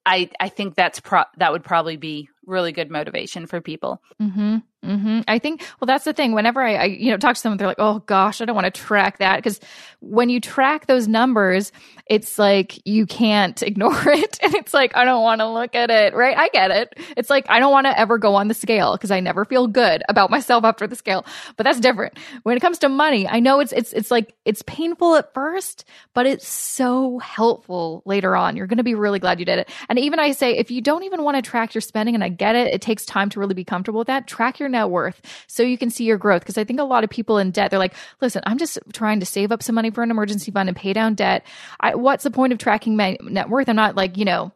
I, 0.05 0.29
I 0.39 0.49
think 0.49 0.75
that's 0.75 0.99
pro- 0.99 1.23
that 1.37 1.51
would 1.51 1.63
probably 1.63 1.97
be 1.97 2.29
really 2.45 2.71
good 2.71 2.89
motivation 2.89 3.45
for 3.45 3.61
people. 3.61 4.01
Mm-hmm. 4.21 4.57
Mm-hmm. 4.89 5.21
I 5.27 5.37
think, 5.37 5.63
well, 5.79 5.85
that's 5.85 6.05
the 6.05 6.13
thing. 6.13 6.31
Whenever 6.31 6.61
I, 6.61 6.73
I, 6.75 6.83
you 6.85 7.11
know, 7.11 7.17
talk 7.17 7.35
to 7.35 7.39
someone, 7.39 7.57
they're 7.57 7.67
like, 7.67 7.79
oh 7.79 7.99
gosh, 7.99 8.41
I 8.41 8.45
don't 8.45 8.55
want 8.55 8.65
to 8.65 8.71
track 8.71 9.19
that. 9.19 9.37
Because 9.37 9.59
when 9.99 10.29
you 10.29 10.39
track 10.41 10.87
those 10.87 11.07
numbers, 11.07 11.71
it's 12.07 12.39
like 12.39 12.85
you 12.87 13.05
can't 13.05 13.61
ignore 13.69 14.07
it. 14.09 14.39
And 14.41 14.55
it's 14.55 14.73
like, 14.73 14.95
I 14.95 15.05
don't 15.05 15.21
want 15.21 15.41
to 15.41 15.47
look 15.47 15.75
at 15.75 15.91
it, 15.91 16.15
right? 16.15 16.35
I 16.35 16.49
get 16.49 16.71
it. 16.71 16.99
It's 17.15 17.29
like, 17.29 17.45
I 17.49 17.59
don't 17.59 17.71
want 17.71 17.85
to 17.85 17.97
ever 17.97 18.17
go 18.17 18.35
on 18.35 18.47
the 18.47 18.53
scale 18.53 18.93
because 18.93 19.11
I 19.11 19.19
never 19.19 19.45
feel 19.45 19.67
good 19.67 20.01
about 20.09 20.31
myself 20.31 20.63
after 20.63 20.87
the 20.87 20.95
scale. 20.95 21.25
But 21.55 21.65
that's 21.65 21.79
different. 21.79 22.17
When 22.43 22.57
it 22.57 22.61
comes 22.61 22.79
to 22.79 22.89
money, 22.89 23.27
I 23.27 23.39
know 23.39 23.59
it's, 23.59 23.71
it's, 23.71 23.93
it's 23.93 24.09
like, 24.09 24.33
it's 24.45 24.63
painful 24.63 25.15
at 25.15 25.33
first, 25.33 25.85
but 26.15 26.25
it's 26.25 26.47
so 26.47 27.19
helpful 27.19 28.01
later 28.05 28.35
on. 28.35 28.55
You're 28.55 28.67
going 28.67 28.77
to 28.77 28.83
be 28.83 28.95
really 28.95 29.19
glad 29.19 29.39
you 29.39 29.45
did 29.45 29.59
it. 29.59 29.69
And 29.87 29.99
even 29.99 30.19
I 30.19 30.31
say, 30.31 30.57
if 30.57 30.71
you 30.71 30.81
don't 30.81 31.03
even 31.03 31.23
want 31.23 31.35
to 31.35 31.41
track 31.41 31.75
your 31.75 31.81
spending, 31.81 32.15
and 32.15 32.23
I 32.23 32.29
get 32.29 32.55
it, 32.55 32.73
it 32.73 32.81
takes 32.81 33.05
time 33.05 33.29
to 33.29 33.39
really 33.39 33.53
be 33.53 33.63
comfortable 33.63 33.99
with 33.99 34.07
that, 34.07 34.25
track 34.25 34.59
your 34.59 34.69
net 34.69 34.78
worth 34.87 35.21
so 35.47 35.63
you 35.63 35.77
can 35.77 35.89
see 35.89 36.03
your 36.03 36.17
growth. 36.17 36.41
Because 36.41 36.57
I 36.57 36.63
think 36.63 36.79
a 36.79 36.83
lot 36.83 37.03
of 37.03 37.09
people 37.09 37.37
in 37.37 37.51
debt, 37.51 37.71
they're 37.71 37.79
like, 37.79 37.95
listen, 38.21 38.41
I'm 38.45 38.57
just 38.57 38.79
trying 38.93 39.19
to 39.19 39.25
save 39.25 39.51
up 39.51 39.63
some 39.63 39.75
money 39.75 39.91
for 39.91 40.03
an 40.03 40.11
emergency 40.11 40.51
fund 40.51 40.69
and 40.69 40.77
pay 40.77 40.93
down 40.93 41.15
debt. 41.15 41.45
I, 41.79 41.95
what's 41.95 42.23
the 42.23 42.31
point 42.31 42.53
of 42.53 42.59
tracking 42.59 42.95
my 42.95 43.17
net 43.21 43.49
worth? 43.49 43.69
I'm 43.69 43.75
not 43.75 43.95
like, 43.95 44.17
you 44.17 44.25
know, 44.25 44.51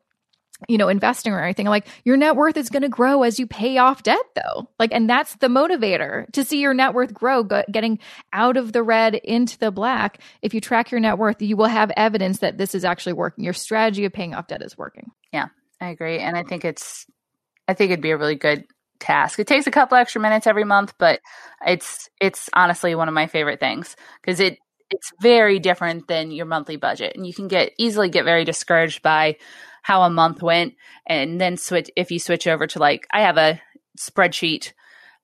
you 0.69 0.77
know, 0.77 0.87
investing 0.87 1.33
or 1.33 1.43
anything. 1.43 1.67
Like 1.67 1.87
your 2.05 2.17
net 2.17 2.35
worth 2.35 2.57
is 2.57 2.69
going 2.69 2.83
to 2.83 2.89
grow 2.89 3.23
as 3.23 3.39
you 3.39 3.47
pay 3.47 3.77
off 3.77 4.03
debt 4.03 4.23
though. 4.35 4.69
Like, 4.79 4.93
and 4.93 5.09
that's 5.09 5.35
the 5.35 5.47
motivator 5.47 6.31
to 6.31 6.45
see 6.45 6.59
your 6.59 6.73
net 6.73 6.93
worth 6.93 7.13
grow, 7.13 7.43
go, 7.43 7.63
getting 7.71 7.99
out 8.31 8.57
of 8.57 8.71
the 8.71 8.83
red 8.83 9.15
into 9.15 9.57
the 9.57 9.71
black. 9.71 10.19
If 10.41 10.53
you 10.53 10.61
track 10.61 10.91
your 10.91 10.99
net 10.99 11.17
worth, 11.17 11.41
you 11.41 11.57
will 11.57 11.65
have 11.65 11.91
evidence 11.97 12.39
that 12.39 12.57
this 12.57 12.75
is 12.75 12.85
actually 12.85 13.13
working. 13.13 13.43
Your 13.43 13.53
strategy 13.53 14.05
of 14.05 14.13
paying 14.13 14.33
off 14.33 14.47
debt 14.47 14.61
is 14.61 14.77
working. 14.77 15.11
Yeah, 15.31 15.47
I 15.81 15.89
agree. 15.89 16.19
And 16.19 16.37
I 16.37 16.43
think 16.43 16.63
it's, 16.63 17.05
I 17.67 17.73
think 17.73 17.91
it'd 17.91 18.01
be 18.01 18.11
a 18.11 18.17
really 18.17 18.35
good 18.35 18.65
task. 18.99 19.39
It 19.39 19.47
takes 19.47 19.67
a 19.67 19.71
couple 19.71 19.97
extra 19.97 20.21
minutes 20.21 20.47
every 20.47 20.63
month, 20.63 20.93
but 20.97 21.19
it's, 21.65 22.09
it's 22.21 22.49
honestly 22.53 22.95
one 22.95 23.07
of 23.07 23.13
my 23.13 23.27
favorite 23.27 23.59
things 23.59 23.95
because 24.21 24.39
it, 24.39 24.57
it's 24.89 25.11
very 25.21 25.59
different 25.59 26.07
than 26.07 26.31
your 26.31 26.45
monthly 26.45 26.75
budget 26.75 27.13
and 27.15 27.25
you 27.25 27.33
can 27.33 27.47
get 27.47 27.73
easily 27.77 28.09
get 28.09 28.25
very 28.25 28.45
discouraged 28.45 29.01
by 29.01 29.35
how 29.81 30.03
a 30.03 30.09
month 30.09 30.41
went 30.41 30.75
and 31.07 31.41
then 31.41 31.57
switch 31.57 31.89
if 31.95 32.11
you 32.11 32.19
switch 32.19 32.45
over 32.45 32.67
to 32.67 32.79
like 32.79 33.07
i 33.11 33.21
have 33.21 33.37
a 33.37 33.59
spreadsheet 33.99 34.73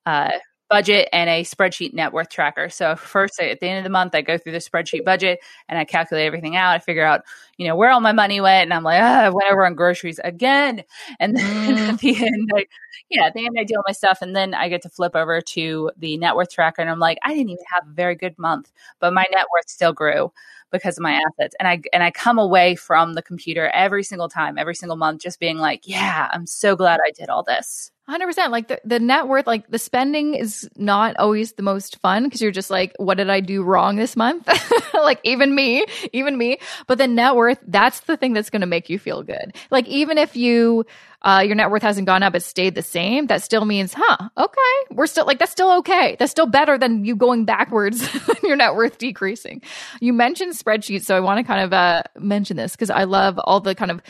uh, 0.06 0.32
budget 0.70 1.08
and 1.12 1.28
a 1.28 1.42
spreadsheet 1.42 1.92
net 1.92 2.12
worth 2.12 2.30
tracker. 2.30 2.70
So 2.70 2.94
first 2.94 3.40
at 3.40 3.58
the 3.58 3.66
end 3.66 3.78
of 3.78 3.84
the 3.84 3.90
month, 3.90 4.14
I 4.14 4.22
go 4.22 4.38
through 4.38 4.52
the 4.52 4.58
spreadsheet 4.58 5.04
budget 5.04 5.40
and 5.68 5.78
I 5.78 5.84
calculate 5.84 6.26
everything 6.26 6.56
out. 6.56 6.70
I 6.70 6.78
figure 6.78 7.04
out, 7.04 7.22
you 7.58 7.66
know, 7.66 7.74
where 7.74 7.90
all 7.90 8.00
my 8.00 8.12
money 8.12 8.40
went. 8.40 8.62
And 8.62 8.72
I'm 8.72 8.84
like, 8.84 9.02
ah, 9.02 9.22
I 9.22 9.28
went 9.28 9.50
over 9.50 9.66
on 9.66 9.74
groceries 9.74 10.20
again. 10.22 10.84
And 11.18 11.36
then 11.36 11.76
mm. 11.76 11.88
at 11.92 11.98
the 11.98 12.24
end, 12.24 12.50
I, 12.56 12.66
yeah, 13.10 13.26
at 13.26 13.34
the 13.34 13.44
end 13.44 13.56
I 13.58 13.64
deal 13.64 13.80
with 13.80 13.86
my 13.88 13.92
stuff. 13.92 14.22
And 14.22 14.34
then 14.34 14.54
I 14.54 14.68
get 14.68 14.80
to 14.82 14.88
flip 14.88 15.16
over 15.16 15.40
to 15.40 15.90
the 15.98 16.16
net 16.16 16.36
worth 16.36 16.50
tracker. 16.52 16.80
And 16.80 16.90
I'm 16.90 17.00
like, 17.00 17.18
I 17.24 17.34
didn't 17.34 17.50
even 17.50 17.64
have 17.74 17.88
a 17.88 17.92
very 17.92 18.14
good 18.14 18.38
month, 18.38 18.70
but 19.00 19.12
my 19.12 19.26
net 19.32 19.46
worth 19.52 19.68
still 19.68 19.92
grew 19.92 20.32
because 20.70 20.96
of 20.96 21.02
my 21.02 21.14
assets. 21.14 21.56
And 21.58 21.68
I 21.68 21.82
and 21.92 22.02
I 22.02 22.10
come 22.12 22.38
away 22.38 22.76
from 22.76 23.14
the 23.14 23.22
computer 23.22 23.68
every 23.70 24.04
single 24.04 24.28
time, 24.28 24.56
every 24.56 24.74
single 24.74 24.96
month, 24.96 25.20
just 25.20 25.40
being 25.40 25.58
like, 25.58 25.88
yeah, 25.88 26.28
I'm 26.32 26.46
so 26.46 26.76
glad 26.76 27.00
I 27.04 27.10
did 27.10 27.28
all 27.28 27.42
this. 27.42 27.90
100% 28.10 28.50
like 28.50 28.68
the, 28.68 28.80
the 28.84 28.98
net 28.98 29.28
worth 29.28 29.46
like 29.46 29.68
the 29.70 29.78
spending 29.78 30.34
is 30.34 30.68
not 30.76 31.16
always 31.16 31.52
the 31.52 31.62
most 31.62 31.98
fun 32.00 32.24
because 32.24 32.40
you're 32.40 32.50
just 32.50 32.70
like 32.70 32.92
what 32.96 33.16
did 33.16 33.30
i 33.30 33.40
do 33.40 33.62
wrong 33.62 33.96
this 33.96 34.16
month 34.16 34.48
like 34.94 35.20
even 35.22 35.54
me 35.54 35.84
even 36.12 36.36
me 36.36 36.58
but 36.86 36.98
the 36.98 37.06
net 37.06 37.36
worth 37.36 37.58
that's 37.68 38.00
the 38.00 38.16
thing 38.16 38.32
that's 38.32 38.50
going 38.50 38.60
to 38.60 38.66
make 38.66 38.90
you 38.90 38.98
feel 38.98 39.22
good 39.22 39.54
like 39.70 39.86
even 39.86 40.18
if 40.18 40.36
you 40.36 40.84
uh, 41.22 41.42
your 41.44 41.54
net 41.54 41.70
worth 41.70 41.82
hasn't 41.82 42.06
gone 42.06 42.22
up, 42.22 42.34
it 42.34 42.42
stayed 42.42 42.74
the 42.74 42.82
same, 42.82 43.26
that 43.26 43.42
still 43.42 43.64
means, 43.64 43.94
huh, 43.94 44.28
okay, 44.38 44.94
we're 44.94 45.06
still 45.06 45.26
like, 45.26 45.38
that's 45.38 45.52
still 45.52 45.70
okay. 45.78 46.16
That's 46.18 46.30
still 46.30 46.46
better 46.46 46.78
than 46.78 47.04
you 47.04 47.14
going 47.14 47.44
backwards, 47.44 48.08
your 48.42 48.56
net 48.56 48.74
worth 48.74 48.96
decreasing. 48.96 49.60
You 50.00 50.12
mentioned 50.12 50.54
spreadsheets. 50.54 51.04
So 51.04 51.16
I 51.16 51.20
want 51.20 51.38
to 51.38 51.44
kind 51.44 51.62
of 51.62 51.72
uh, 51.72 52.02
mention 52.18 52.56
this 52.56 52.72
because 52.72 52.90
I 52.90 53.04
love 53.04 53.38
all 53.38 53.60
the 53.60 53.74
kind 53.74 53.90
of 53.90 54.00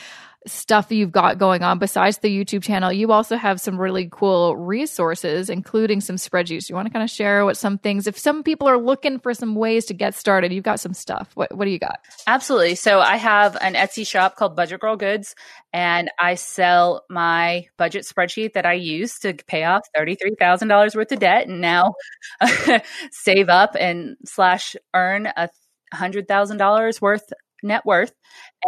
stuff 0.46 0.90
you've 0.90 1.12
got 1.12 1.38
going 1.38 1.62
on 1.62 1.78
besides 1.78 2.18
the 2.18 2.28
YouTube 2.28 2.62
channel, 2.62 2.92
you 2.92 3.12
also 3.12 3.36
have 3.36 3.60
some 3.60 3.78
really 3.78 4.08
cool 4.10 4.56
resources, 4.56 5.50
including 5.50 6.00
some 6.00 6.16
spreadsheets. 6.16 6.68
You 6.68 6.74
want 6.74 6.86
to 6.86 6.92
kind 6.92 7.02
of 7.02 7.10
share 7.10 7.44
what 7.44 7.56
some 7.56 7.76
things, 7.78 8.06
if 8.06 8.18
some 8.18 8.42
people 8.42 8.66
are 8.66 8.78
looking 8.78 9.18
for 9.18 9.34
some 9.34 9.54
ways 9.54 9.84
to 9.86 9.94
get 9.94 10.14
started, 10.14 10.52
you've 10.52 10.64
got 10.64 10.80
some 10.80 10.94
stuff. 10.94 11.30
What, 11.34 11.54
what 11.54 11.66
do 11.66 11.70
you 11.70 11.78
got? 11.78 12.00
Absolutely. 12.26 12.74
So 12.74 13.00
I 13.00 13.16
have 13.16 13.56
an 13.60 13.74
Etsy 13.74 14.06
shop 14.06 14.36
called 14.36 14.56
Budget 14.56 14.80
Girl 14.80 14.96
Goods, 14.96 15.34
and 15.72 16.10
I 16.18 16.36
sell 16.36 17.04
my 17.10 17.66
budget 17.76 18.04
spreadsheet 18.04 18.54
that 18.54 18.64
I 18.64 18.74
use 18.74 19.18
to 19.20 19.34
pay 19.34 19.64
off 19.64 19.82
$33,000 19.96 20.96
worth 20.96 21.12
of 21.12 21.18
debt 21.18 21.48
and 21.48 21.60
now 21.60 21.94
save 23.10 23.48
up 23.48 23.76
and 23.78 24.16
slash 24.24 24.74
earn 24.94 25.26
a 25.26 25.50
$100,000 25.94 27.00
worth 27.00 27.32
net 27.62 27.84
worth. 27.84 28.12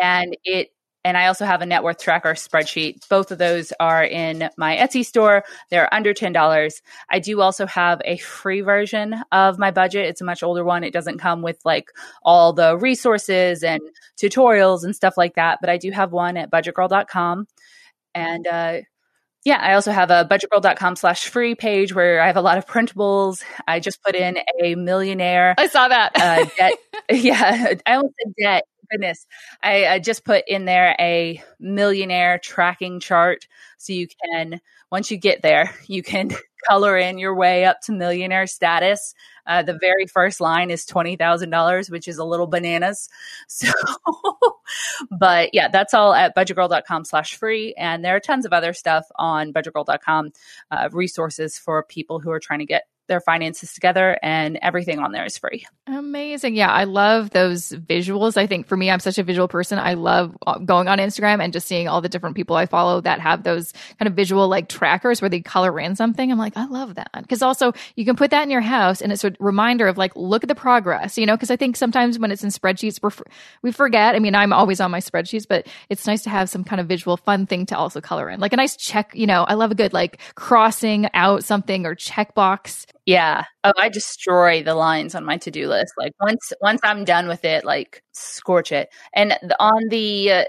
And 0.01 0.37
it 0.45 0.69
and 1.05 1.17
I 1.17 1.27
also 1.27 1.45
have 1.45 1.63
a 1.63 1.67
net 1.67 1.83
worth 1.83 1.99
tracker 2.01 2.35
spreadsheet. 2.35 3.09
Both 3.09 3.33
of 3.33 3.39
those 3.39 3.73
are 3.81 4.05
in 4.05 4.49
my 4.57 4.77
Etsy 4.77 5.05
store. 5.05 5.45
They're 5.71 5.93
under 5.93 6.15
$10. 6.15 6.83
I 7.11 7.19
do 7.19 7.41
also 7.41 7.67
have 7.67 8.01
a 8.05 8.19
free 8.19 8.61
version 8.61 9.17
of 9.33 9.59
my 9.59 9.71
budget. 9.73 10.07
It's 10.07 10.21
a 10.21 10.25
much 10.25 10.43
older 10.43 10.65
one. 10.65 10.85
It 10.85 10.93
doesn't 10.93 11.19
come 11.19 11.43
with 11.43 11.59
like 11.65 11.91
all 12.23 12.53
the 12.53 12.77
resources 12.77 13.65
and 13.65 13.81
tutorials 14.21 14.85
and 14.85 14.95
stuff 14.95 15.15
like 15.17 15.35
that, 15.35 15.59
but 15.61 15.71
I 15.71 15.77
do 15.77 15.91
have 15.91 16.13
one 16.13 16.37
at 16.37 16.51
budgetgirl.com. 16.51 17.47
And, 18.15 18.47
uh, 18.47 18.81
yeah, 19.45 19.59
I 19.61 19.75
also 19.75 19.91
have 19.91 20.11
a 20.13 20.25
budgetgirl.com 20.31 20.95
slash 20.95 21.29
free 21.29 21.57
page 21.57 21.93
where 21.93 22.21
I 22.21 22.29
have 22.29 22.37
a 22.37 22.43
lot 22.43 22.59
of 22.59 22.67
printables. 22.67 23.43
I 23.67 23.81
just 23.81 24.01
put 24.05 24.15
in 24.15 24.39
a 24.63 24.77
millionaire. 24.77 25.57
I 25.59 25.67
saw 25.67 25.89
that. 25.89 26.13
uh, 26.15 26.45
debt. 26.57 26.75
Yeah, 27.11 27.75
I 27.85 27.95
almost 27.95 28.15
said 28.23 28.35
debt 28.41 28.65
goodness. 28.93 29.27
I, 29.63 29.87
I 29.87 29.99
just 29.99 30.25
put 30.25 30.45
in 30.47 30.67
there 30.67 30.95
a 31.01 31.43
millionaire 31.59 32.39
tracking 32.39 33.01
chart. 33.01 33.49
So 33.79 33.93
you 33.93 34.07
can, 34.07 34.61
once 34.91 35.11
you 35.11 35.17
get 35.17 35.43
there, 35.43 35.75
you 35.89 36.03
can 36.03 36.31
color 36.69 36.97
in 36.97 37.19
your 37.19 37.35
way 37.35 37.65
up 37.65 37.81
to 37.83 37.93
millionaire 37.93 38.47
status. 38.47 39.15
Uh, 39.47 39.63
the 39.63 39.77
very 39.81 40.07
first 40.07 40.41
line 40.41 40.71
is 40.71 40.87
$20,000, 40.87 41.91
which 41.91 42.07
is 42.07 42.19
a 42.19 42.25
little 42.25 42.47
bananas. 42.47 43.09
So, 43.49 43.71
but 45.11 45.51
yeah, 45.53 45.69
that's 45.69 45.93
all 45.93 46.15
at 46.15 46.35
budgetgirl.com 46.35 47.05
slash 47.05 47.35
free. 47.35 47.75
And 47.75 48.05
there 48.05 48.17
are 48.17 48.21
tons 48.21 48.47
of 48.47 48.53
other 48.53 48.73
stuff 48.73 49.05
on 49.17 49.53
budgetgirl.com, 49.53 50.31
uh, 50.71 50.89
resources 50.93 51.59
for 51.59 51.83
people 51.83 52.21
who 52.21 52.31
are 52.31 52.41
trying 52.41 52.61
to 52.61 52.65
get 52.65 52.85
their 53.09 53.21
finances 53.21 53.73
together 53.73 54.19
and 54.23 54.59
everything 54.63 54.99
on 54.99 55.13
there 55.13 55.25
is 55.25 55.37
free. 55.37 55.67
Amazing. 55.87 56.55
Yeah, 56.55 56.71
I 56.71 56.85
love 56.85 57.31
those 57.31 57.71
visuals. 57.71 58.37
I 58.37 58.47
think 58.47 58.67
for 58.67 58.77
me, 58.77 58.91
I'm 58.91 59.01
such 59.01 59.19
a 59.19 59.23
visual 59.23 59.49
person. 59.49 59.79
I 59.79 59.95
love 59.95 60.37
uh, 60.47 60.59
going 60.59 60.89
on 60.89 60.99
Instagram 60.99 61.43
and 61.43 61.53
just 61.53 61.67
seeing 61.67 61.89
all 61.89 62.01
the 62.01 62.09
different 62.09 62.37
people 62.37 62.57
I 62.57 62.67
follow 62.67 63.01
that 63.01 63.21
have 63.21 63.43
those 63.43 63.73
kind 63.99 64.09
of 64.09 64.15
visual 64.15 64.49
like 64.49 64.69
trackers 64.69 65.21
where 65.21 65.29
they 65.29 65.41
color 65.41 65.79
in 65.81 65.97
something. 65.97 66.31
I'm 66.31 66.39
like, 66.39 66.57
I 66.57 66.67
love 66.67 66.95
that. 66.95 67.11
Because 67.21 67.43
also 67.43 67.73
you 67.97 68.05
can 68.05 68.17
put 68.17 68.31
that 68.31 68.45
in 68.45 68.51
your 68.51 68.61
house 68.61 69.01
and 69.01 69.13
it's 69.13 69.25
a 69.25 69.33
reminder 69.41 69.89
of 69.89 69.99
like, 69.99 70.15
look 70.15 70.45
at 70.45 70.49
the 70.49 70.55
progress, 70.55 71.19
you 71.19 71.27
know, 71.27 71.37
because 71.37 71.51
I 71.51 71.57
think 71.57 71.77
sometimes 71.77 72.19
when 72.19 72.31
it's 72.31 72.45
in 72.45 72.51
spreadsheets, 72.51 73.01
we 73.63 73.73
forget. 73.73 74.15
I 74.15 74.19
mean, 74.21 74.35
I'm 74.35 74.53
always 74.53 74.81
on 74.81 74.91
my 74.91 75.01
spreadsheets, 75.01 75.47
but 75.49 75.67
it's 75.89 76.07
nice 76.07 76.23
to 76.23 76.31
have 76.31 76.49
some 76.49 76.65
kind 76.65 76.81
of 76.81 76.87
visual 76.87 77.17
fun 77.17 77.47
thing 77.47 77.67
to 77.67 77.77
also 77.77 78.01
color 78.01 78.31
in. 78.31 78.41
Like 78.41 78.53
a 78.53 78.57
nice 78.57 78.77
check, 78.77 79.13
you 79.15 79.27
know, 79.27 79.45
I 79.45 79.55
love 79.55 79.71
a 79.71 79.75
good 79.75 79.93
like 79.93 80.21
crossing 80.35 81.09
out 81.15 81.45
something 81.45 81.85
or 81.85 81.95
checkbox 81.95 82.87
yeah. 83.07 83.45
Oh, 83.65 83.73
I 83.79 83.89
destroy 83.89 84.63
the 84.63 84.75
lines 84.75 85.15
on 85.15 85.25
my 85.25 85.37
to-do 85.37 85.69
list. 85.69 85.93
Like 85.99 86.13
once 86.21 86.53
once 86.61 86.81
I'm 86.85 87.05
done 87.05 87.29
with 87.29 87.45
it, 87.45 87.65
like 87.65 88.03
scorch 88.13 88.71
it. 88.73 88.89
And 89.15 89.39
on 89.59 89.89
the 89.91 90.31
uh, 90.33 90.45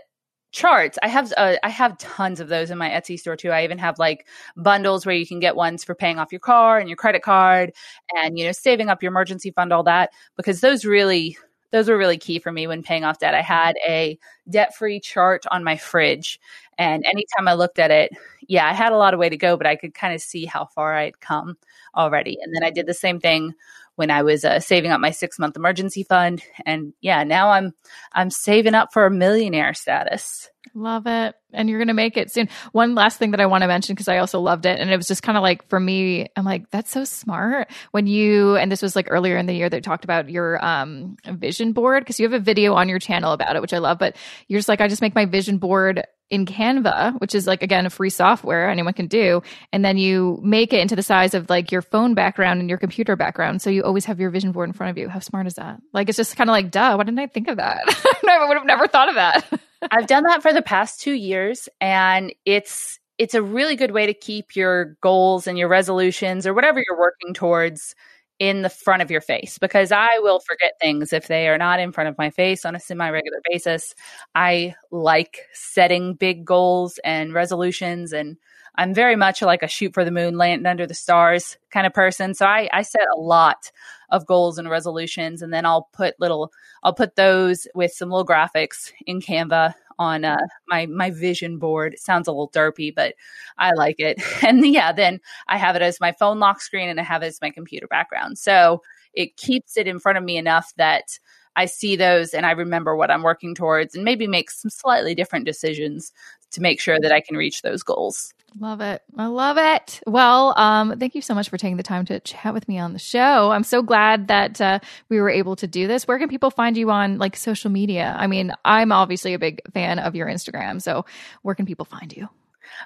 charts, 0.51 0.99
I 1.03 1.07
have 1.09 1.33
uh, 1.37 1.55
I 1.63 1.69
have 1.69 1.97
tons 1.97 2.39
of 2.39 2.49
those 2.49 2.71
in 2.71 2.77
my 2.77 2.89
Etsy 2.89 3.17
store 3.19 3.35
too. 3.37 3.51
I 3.51 3.63
even 3.63 3.79
have 3.79 3.99
like 3.99 4.27
bundles 4.57 5.05
where 5.05 5.15
you 5.15 5.27
can 5.27 5.39
get 5.39 5.55
ones 5.55 5.83
for 5.83 5.95
paying 5.95 6.19
off 6.19 6.31
your 6.31 6.39
car 6.41 6.79
and 6.79 6.89
your 6.89 6.97
credit 6.97 7.23
card 7.23 7.73
and 8.15 8.37
you 8.37 8.45
know 8.45 8.51
saving 8.51 8.89
up 8.89 9.03
your 9.03 9.11
emergency 9.11 9.51
fund 9.51 9.73
all 9.73 9.83
that 9.83 10.11
because 10.37 10.61
those 10.61 10.85
really 10.85 11.37
those 11.73 11.89
were 11.89 11.97
really 11.97 12.19
key 12.19 12.37
for 12.37 12.51
me 12.51 12.67
when 12.67 12.83
paying 12.83 13.03
off 13.03 13.17
debt. 13.17 13.33
I 13.33 13.39
mm-hmm. 13.39 13.47
had 13.47 13.75
a 13.85 14.19
debt 14.49 14.75
free 14.75 14.99
chart 14.99 15.43
on 15.51 15.63
my 15.63 15.75
fridge. 15.75 16.39
And 16.77 17.03
anytime 17.05 17.47
I 17.47 17.55
looked 17.55 17.79
at 17.79 17.89
it, 17.89 18.13
yeah, 18.47 18.69
I 18.69 18.73
had 18.73 18.93
a 18.93 18.97
lot 18.97 19.13
of 19.13 19.19
way 19.19 19.27
to 19.27 19.37
go, 19.37 19.57
but 19.57 19.65
I 19.65 19.75
could 19.75 19.95
kind 19.95 20.13
of 20.13 20.21
see 20.21 20.45
how 20.45 20.65
far 20.65 20.95
I'd 20.95 21.19
come 21.19 21.57
already. 21.95 22.37
And 22.41 22.55
then 22.55 22.63
I 22.63 22.69
did 22.69 22.85
the 22.85 22.93
same 22.93 23.19
thing 23.19 23.55
when 23.95 24.11
I 24.11 24.23
was 24.23 24.43
uh, 24.43 24.59
saving 24.59 24.91
up 24.91 24.99
my 24.99 25.11
six 25.11 25.37
month 25.39 25.55
emergency 25.55 26.03
fund. 26.03 26.41
And 26.65 26.93
yeah, 27.01 27.23
now 27.23 27.49
I'm 27.49 27.73
I'm 28.11 28.29
saving 28.29 28.75
up 28.75 28.93
for 28.93 29.05
a 29.05 29.11
millionaire 29.11 29.73
status. 29.73 30.49
Love 30.73 31.05
it. 31.05 31.35
And 31.51 31.69
you're 31.69 31.77
going 31.77 31.89
to 31.89 31.93
make 31.93 32.17
it 32.17 32.31
soon. 32.31 32.49
One 32.71 32.95
last 32.95 33.19
thing 33.19 33.31
that 33.31 33.41
I 33.41 33.45
want 33.45 33.61
to 33.61 33.67
mention, 33.67 33.93
because 33.93 34.07
I 34.07 34.17
also 34.17 34.39
loved 34.39 34.65
it. 34.65 34.79
And 34.79 34.89
it 34.89 34.97
was 34.97 35.07
just 35.07 35.21
kind 35.21 35.37
of 35.37 35.43
like 35.43 35.67
for 35.69 35.79
me, 35.79 36.27
I'm 36.35 36.45
like, 36.45 36.71
that's 36.71 36.89
so 36.89 37.03
smart. 37.03 37.69
When 37.91 38.07
you, 38.07 38.55
and 38.55 38.71
this 38.71 38.81
was 38.81 38.95
like 38.95 39.07
earlier 39.09 39.37
in 39.37 39.45
the 39.45 39.53
year 39.53 39.69
that 39.69 39.83
talked 39.83 40.03
about 40.03 40.29
your 40.29 40.63
um, 40.65 41.17
vision 41.27 41.73
board, 41.73 42.01
because 42.01 42.19
you 42.19 42.25
have 42.25 42.33
a 42.33 42.43
video 42.43 42.73
on 42.73 42.89
your 42.89 42.97
channel 42.97 43.33
about 43.33 43.55
it, 43.55 43.61
which 43.61 43.73
I 43.73 43.79
love. 43.79 43.99
But 43.99 44.15
you're 44.47 44.59
just 44.59 44.69
like, 44.69 44.81
I 44.81 44.87
just 44.87 45.01
make 45.01 45.13
my 45.13 45.25
vision 45.25 45.57
board 45.57 46.05
in 46.33 46.47
Canva, 46.47 47.21
which 47.21 47.35
is 47.35 47.45
like, 47.45 47.61
again, 47.61 47.85
a 47.85 47.91
free 47.91 48.09
software 48.09 48.67
anyone 48.67 48.93
can 48.93 49.05
do. 49.05 49.43
And 49.71 49.85
then 49.85 49.97
you 49.97 50.39
make 50.41 50.73
it 50.73 50.79
into 50.79 50.95
the 50.95 51.03
size 51.03 51.35
of 51.35 51.47
like 51.47 51.71
your 51.71 51.83
phone 51.83 52.15
background 52.15 52.59
and 52.59 52.67
your 52.67 52.79
computer 52.79 53.15
background. 53.15 53.61
So 53.61 53.69
you 53.69 53.83
always 53.83 54.05
have 54.05 54.19
your 54.19 54.31
vision 54.31 54.51
board 54.51 54.67
in 54.67 54.73
front 54.73 54.89
of 54.89 54.97
you. 54.97 55.09
How 55.09 55.19
smart 55.19 55.45
is 55.45 55.53
that? 55.53 55.79
Like, 55.93 56.09
it's 56.09 56.17
just 56.17 56.35
kind 56.35 56.49
of 56.49 56.53
like, 56.53 56.71
duh, 56.71 56.95
why 56.95 57.03
didn't 57.03 57.19
I 57.19 57.27
think 57.27 57.47
of 57.49 57.57
that? 57.57 57.83
I 58.27 58.47
would 58.47 58.57
have 58.57 58.65
never 58.65 58.87
thought 58.87 59.09
of 59.09 59.15
that. 59.15 59.45
I've 59.91 60.07
done 60.07 60.23
that 60.23 60.41
for 60.41 60.51
the 60.51 60.63
past 60.63 61.01
two 61.01 61.13
years 61.13 61.69
and 61.79 62.33
it's, 62.45 62.99
it's 63.19 63.35
a 63.35 63.43
really 63.43 63.75
good 63.75 63.91
way 63.91 64.07
to 64.07 64.13
keep 64.15 64.55
your 64.55 64.97
goals 65.01 65.45
and 65.45 65.55
your 65.55 65.67
resolutions 65.67 66.47
or 66.47 66.53
whatever 66.55 66.81
you're 66.85 66.99
working 66.99 67.35
towards 67.35 67.93
in 68.39 68.61
the 68.61 68.69
front 68.69 69.01
of 69.01 69.11
your 69.11 69.21
face 69.21 69.57
because 69.57 69.91
I 69.91 70.15
mm-hmm. 70.15 70.23
will 70.23 70.39
forget 70.39 70.73
things 70.81 71.13
if 71.13 71.27
they 71.27 71.47
are 71.47 71.57
not 71.57 71.79
in 71.79 71.91
front 71.91 72.09
of 72.09 72.17
my 72.17 72.29
face 72.29 72.65
on 72.65 72.75
a 72.75 72.79
semi 72.79 73.09
regular 73.09 73.39
basis. 73.49 73.95
I 74.33 74.75
like 74.91 75.47
setting 75.53 76.15
big 76.15 76.45
goals 76.45 76.99
and 77.03 77.33
resolutions, 77.33 78.13
and 78.13 78.37
I'm 78.75 78.93
very 78.93 79.15
much 79.15 79.41
like 79.41 79.63
a 79.63 79.67
shoot 79.67 79.93
for 79.93 80.03
the 80.03 80.11
moon, 80.11 80.37
land 80.37 80.65
under 80.65 80.87
the 80.87 80.93
stars 80.93 81.57
kind 81.69 81.85
of 81.85 81.93
person. 81.93 82.33
So 82.33 82.45
I, 82.45 82.69
I 82.73 82.81
set 82.81 83.07
a 83.15 83.19
lot 83.19 83.71
of 84.09 84.25
goals 84.25 84.57
and 84.57 84.69
resolutions, 84.69 85.41
and 85.41 85.53
then 85.53 85.65
I'll 85.65 85.89
put 85.93 86.19
little, 86.19 86.51
I'll 86.81 86.93
put 86.93 87.15
those 87.15 87.67
with 87.75 87.91
some 87.91 88.09
little 88.09 88.25
graphics 88.25 88.91
in 89.05 89.21
Canva 89.21 89.75
on 89.99 90.25
uh, 90.25 90.37
my 90.67 90.85
my 90.87 91.11
vision 91.11 91.57
board. 91.57 91.93
It 91.93 91.99
sounds 91.99 92.27
a 92.27 92.31
little 92.31 92.49
derpy, 92.49 92.93
but 92.93 93.15
I 93.57 93.71
like 93.71 93.99
it. 93.99 94.21
And 94.43 94.65
yeah, 94.65 94.91
then 94.91 95.19
I 95.47 95.57
have 95.57 95.75
it 95.75 95.81
as 95.81 95.99
my 96.01 96.11
phone 96.11 96.39
lock 96.39 96.61
screen 96.61 96.89
and 96.89 96.99
I 96.99 97.03
have 97.03 97.23
it 97.23 97.27
as 97.27 97.41
my 97.41 97.49
computer 97.49 97.87
background. 97.87 98.37
So 98.37 98.81
it 99.13 99.37
keeps 99.37 99.77
it 99.77 99.87
in 99.87 99.99
front 99.99 100.17
of 100.17 100.23
me 100.23 100.37
enough 100.37 100.73
that 100.77 101.17
I 101.55 101.65
see 101.65 101.95
those 101.95 102.33
and 102.33 102.45
I 102.45 102.51
remember 102.51 102.95
what 102.95 103.11
I'm 103.11 103.23
working 103.23 103.55
towards 103.55 103.95
and 103.95 104.03
maybe 104.03 104.27
make 104.27 104.49
some 104.51 104.71
slightly 104.71 105.15
different 105.15 105.45
decisions 105.45 106.11
to 106.51 106.61
make 106.61 106.79
sure 106.79 106.99
that 106.99 107.11
I 107.11 107.21
can 107.21 107.37
reach 107.37 107.61
those 107.61 107.83
goals. 107.83 108.33
Love 108.59 108.81
it. 108.81 109.01
I 109.17 109.27
love 109.27 109.57
it. 109.57 110.01
Well, 110.05 110.53
um, 110.57 110.99
thank 110.99 111.15
you 111.15 111.21
so 111.21 111.33
much 111.33 111.49
for 111.49 111.57
taking 111.57 111.77
the 111.77 111.83
time 111.83 112.05
to 112.05 112.19
chat 112.19 112.53
with 112.53 112.67
me 112.67 112.77
on 112.77 112.93
the 112.93 112.99
show. 112.99 113.51
I'm 113.51 113.63
so 113.63 113.81
glad 113.81 114.27
that 114.27 114.61
uh, 114.61 114.79
we 115.09 115.19
were 115.19 115.29
able 115.29 115.55
to 115.57 115.67
do 115.67 115.87
this. 115.87 116.07
Where 116.07 116.19
can 116.19 116.29
people 116.29 116.51
find 116.51 116.77
you 116.77 116.91
on 116.91 117.17
like 117.17 117.35
social 117.35 117.71
media? 117.71 118.15
I 118.17 118.27
mean, 118.27 118.53
I'm 118.63 118.91
obviously 118.91 119.33
a 119.33 119.39
big 119.39 119.61
fan 119.73 119.99
of 119.99 120.15
your 120.15 120.27
Instagram. 120.27 120.81
So 120.81 121.05
where 121.41 121.55
can 121.55 121.65
people 121.65 121.85
find 121.85 122.15
you? 122.15 122.29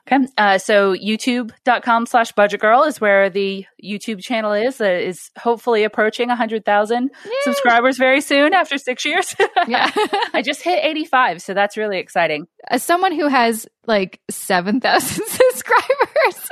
Okay. 0.08 0.28
Uh, 0.38 0.58
so 0.58 0.96
youtube.com 0.96 2.06
slash 2.06 2.32
budget 2.34 2.60
girl 2.60 2.84
is 2.84 3.02
where 3.02 3.30
the 3.30 3.66
YouTube 3.84 4.22
channel 4.22 4.54
is, 4.54 4.80
uh, 4.82 4.86
is 4.86 5.32
hopefully 5.38 5.84
approaching 5.84 6.30
100,000 6.30 7.12
subscribers 7.44 7.98
very 7.98 8.22
soon 8.22 8.54
after 8.54 8.78
six 8.78 9.06
years. 9.06 9.36
yeah. 9.68 9.90
I 10.34 10.42
just 10.44 10.62
hit 10.62 10.84
85. 10.84 11.42
So 11.42 11.54
that's 11.54 11.78
really 11.78 12.00
exciting. 12.00 12.48
As 12.70 12.84
someone 12.84 13.14
who 13.14 13.28
has 13.28 13.68
like 13.86 14.20
7,000 14.30 15.26
subscribers, 15.58 16.50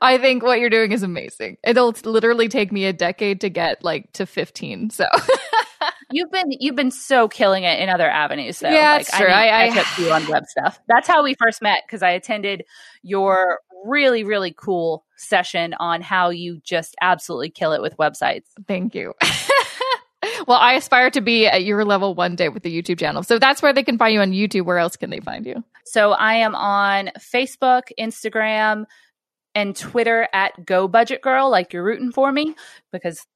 I 0.00 0.18
think 0.18 0.42
what 0.42 0.60
you're 0.60 0.70
doing 0.70 0.92
is 0.92 1.02
amazing. 1.02 1.56
It'll 1.64 1.94
literally 2.04 2.48
take 2.48 2.72
me 2.72 2.84
a 2.84 2.92
decade 2.92 3.40
to 3.42 3.50
get 3.50 3.82
like 3.82 4.12
to 4.14 4.26
15. 4.26 4.90
So 4.90 5.06
you've 6.10 6.30
been 6.30 6.50
you've 6.50 6.76
been 6.76 6.90
so 6.90 7.28
killing 7.28 7.64
it 7.64 7.78
in 7.80 7.88
other 7.88 8.08
avenues. 8.08 8.58
Though. 8.60 8.70
Yeah, 8.70 8.94
like, 8.94 9.06
that's 9.06 9.18
true. 9.18 9.28
I, 9.28 9.46
I, 9.46 9.64
I 9.66 9.70
kept 9.70 9.98
you 9.98 10.10
on 10.10 10.26
web 10.28 10.44
stuff. 10.46 10.80
That's 10.88 11.08
how 11.08 11.22
we 11.22 11.34
first 11.34 11.62
met 11.62 11.82
because 11.86 12.02
I 12.02 12.10
attended 12.10 12.64
your 13.02 13.60
really 13.84 14.24
really 14.24 14.52
cool 14.56 15.04
session 15.16 15.74
on 15.78 16.02
how 16.02 16.30
you 16.30 16.60
just 16.64 16.96
absolutely 17.00 17.50
kill 17.50 17.72
it 17.72 17.82
with 17.82 17.96
websites. 17.96 18.46
Thank 18.66 18.94
you. 18.94 19.14
well, 20.46 20.58
I 20.58 20.74
aspire 20.74 21.10
to 21.10 21.20
be 21.20 21.46
at 21.46 21.64
your 21.64 21.84
level 21.84 22.14
one 22.14 22.36
day 22.36 22.48
with 22.48 22.62
the 22.62 22.82
YouTube 22.82 22.98
channel. 22.98 23.22
So 23.22 23.38
that's 23.38 23.62
where 23.62 23.72
they 23.72 23.82
can 23.82 23.98
find 23.98 24.14
you 24.14 24.20
on 24.20 24.32
YouTube. 24.32 24.64
Where 24.64 24.78
else 24.78 24.96
can 24.96 25.10
they 25.10 25.20
find 25.20 25.46
you? 25.46 25.62
So 25.84 26.12
I 26.12 26.34
am 26.34 26.54
on 26.54 27.10
Facebook, 27.18 27.82
Instagram, 27.98 28.84
and 29.54 29.74
Twitter 29.74 30.28
at 30.32 30.64
Go 30.64 30.86
Budget 30.88 31.22
Girl, 31.22 31.50
like 31.50 31.72
you're 31.72 31.84
rooting 31.84 32.12
for 32.12 32.30
me 32.30 32.54
because 32.92 33.26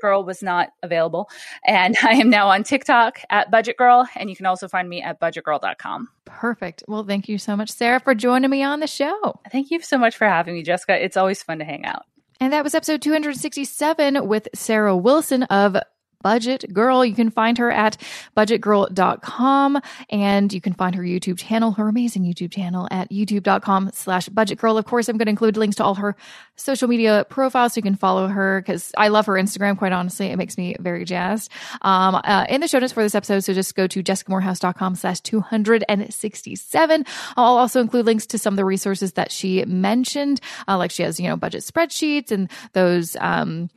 Girl 0.00 0.24
was 0.24 0.42
not 0.42 0.70
available. 0.82 1.30
And 1.64 1.96
I 2.02 2.14
am 2.14 2.30
now 2.30 2.48
on 2.48 2.64
TikTok 2.64 3.20
at 3.30 3.50
Budget 3.50 3.76
Girl, 3.76 4.08
and 4.16 4.28
you 4.30 4.36
can 4.36 4.46
also 4.46 4.68
find 4.68 4.88
me 4.88 5.02
at 5.02 5.20
budgetgirl.com. 5.20 6.08
Perfect. 6.24 6.84
Well, 6.88 7.04
thank 7.04 7.28
you 7.28 7.38
so 7.38 7.56
much, 7.56 7.70
Sarah, 7.70 8.00
for 8.00 8.14
joining 8.14 8.50
me 8.50 8.62
on 8.62 8.80
the 8.80 8.86
show. 8.86 9.40
Thank 9.52 9.70
you 9.70 9.80
so 9.80 9.98
much 9.98 10.16
for 10.16 10.26
having 10.26 10.54
me, 10.54 10.62
Jessica. 10.62 11.02
It's 11.02 11.16
always 11.16 11.42
fun 11.42 11.58
to 11.58 11.64
hang 11.64 11.84
out. 11.84 12.04
And 12.40 12.54
that 12.54 12.64
was 12.64 12.74
episode 12.74 13.02
267 13.02 14.26
with 14.26 14.48
Sarah 14.54 14.96
Wilson 14.96 15.42
of 15.44 15.76
Budget 16.22 16.72
Girl. 16.72 17.04
You 17.04 17.14
can 17.14 17.30
find 17.30 17.58
her 17.58 17.70
at 17.70 17.96
budgetgirl.com 18.36 19.80
and 20.10 20.52
you 20.52 20.60
can 20.60 20.72
find 20.74 20.94
her 20.94 21.02
YouTube 21.02 21.38
channel, 21.38 21.72
her 21.72 21.88
amazing 21.88 22.24
YouTube 22.24 22.52
channel 22.52 22.88
at 22.90 23.10
youtube.com 23.10 23.90
slash 23.92 24.28
budgetgirl. 24.28 24.78
Of 24.78 24.84
course, 24.84 25.08
I'm 25.08 25.16
going 25.16 25.26
to 25.26 25.30
include 25.30 25.56
links 25.56 25.76
to 25.76 25.84
all 25.84 25.94
her 25.94 26.16
social 26.56 26.88
media 26.88 27.24
profiles 27.28 27.74
so 27.74 27.78
you 27.78 27.82
can 27.82 27.96
follow 27.96 28.28
her 28.28 28.60
because 28.60 28.92
I 28.96 29.08
love 29.08 29.26
her 29.26 29.34
Instagram, 29.34 29.78
quite 29.78 29.92
honestly. 29.92 30.26
It 30.26 30.36
makes 30.36 30.58
me 30.58 30.76
very 30.78 31.04
jazzed. 31.04 31.50
Um, 31.82 32.14
uh, 32.16 32.46
in 32.48 32.60
the 32.60 32.68
show 32.68 32.78
notes 32.78 32.92
for 32.92 33.02
this 33.02 33.14
episode, 33.14 33.40
so 33.40 33.54
just 33.54 33.74
go 33.74 33.86
to 33.86 34.02
jessicamoorhouse.com 34.02 34.94
slash 34.96 35.20
267. 35.20 37.04
I'll 37.36 37.56
also 37.56 37.80
include 37.80 38.06
links 38.06 38.26
to 38.26 38.38
some 38.38 38.54
of 38.54 38.56
the 38.56 38.64
resources 38.64 39.14
that 39.14 39.32
she 39.32 39.64
mentioned, 39.64 40.40
uh, 40.68 40.76
like 40.76 40.90
she 40.90 41.02
has, 41.02 41.18
you 41.18 41.28
know, 41.28 41.36
budget 41.36 41.62
spreadsheets 41.62 42.30
and 42.30 42.50
those, 42.72 43.16
um, 43.20 43.70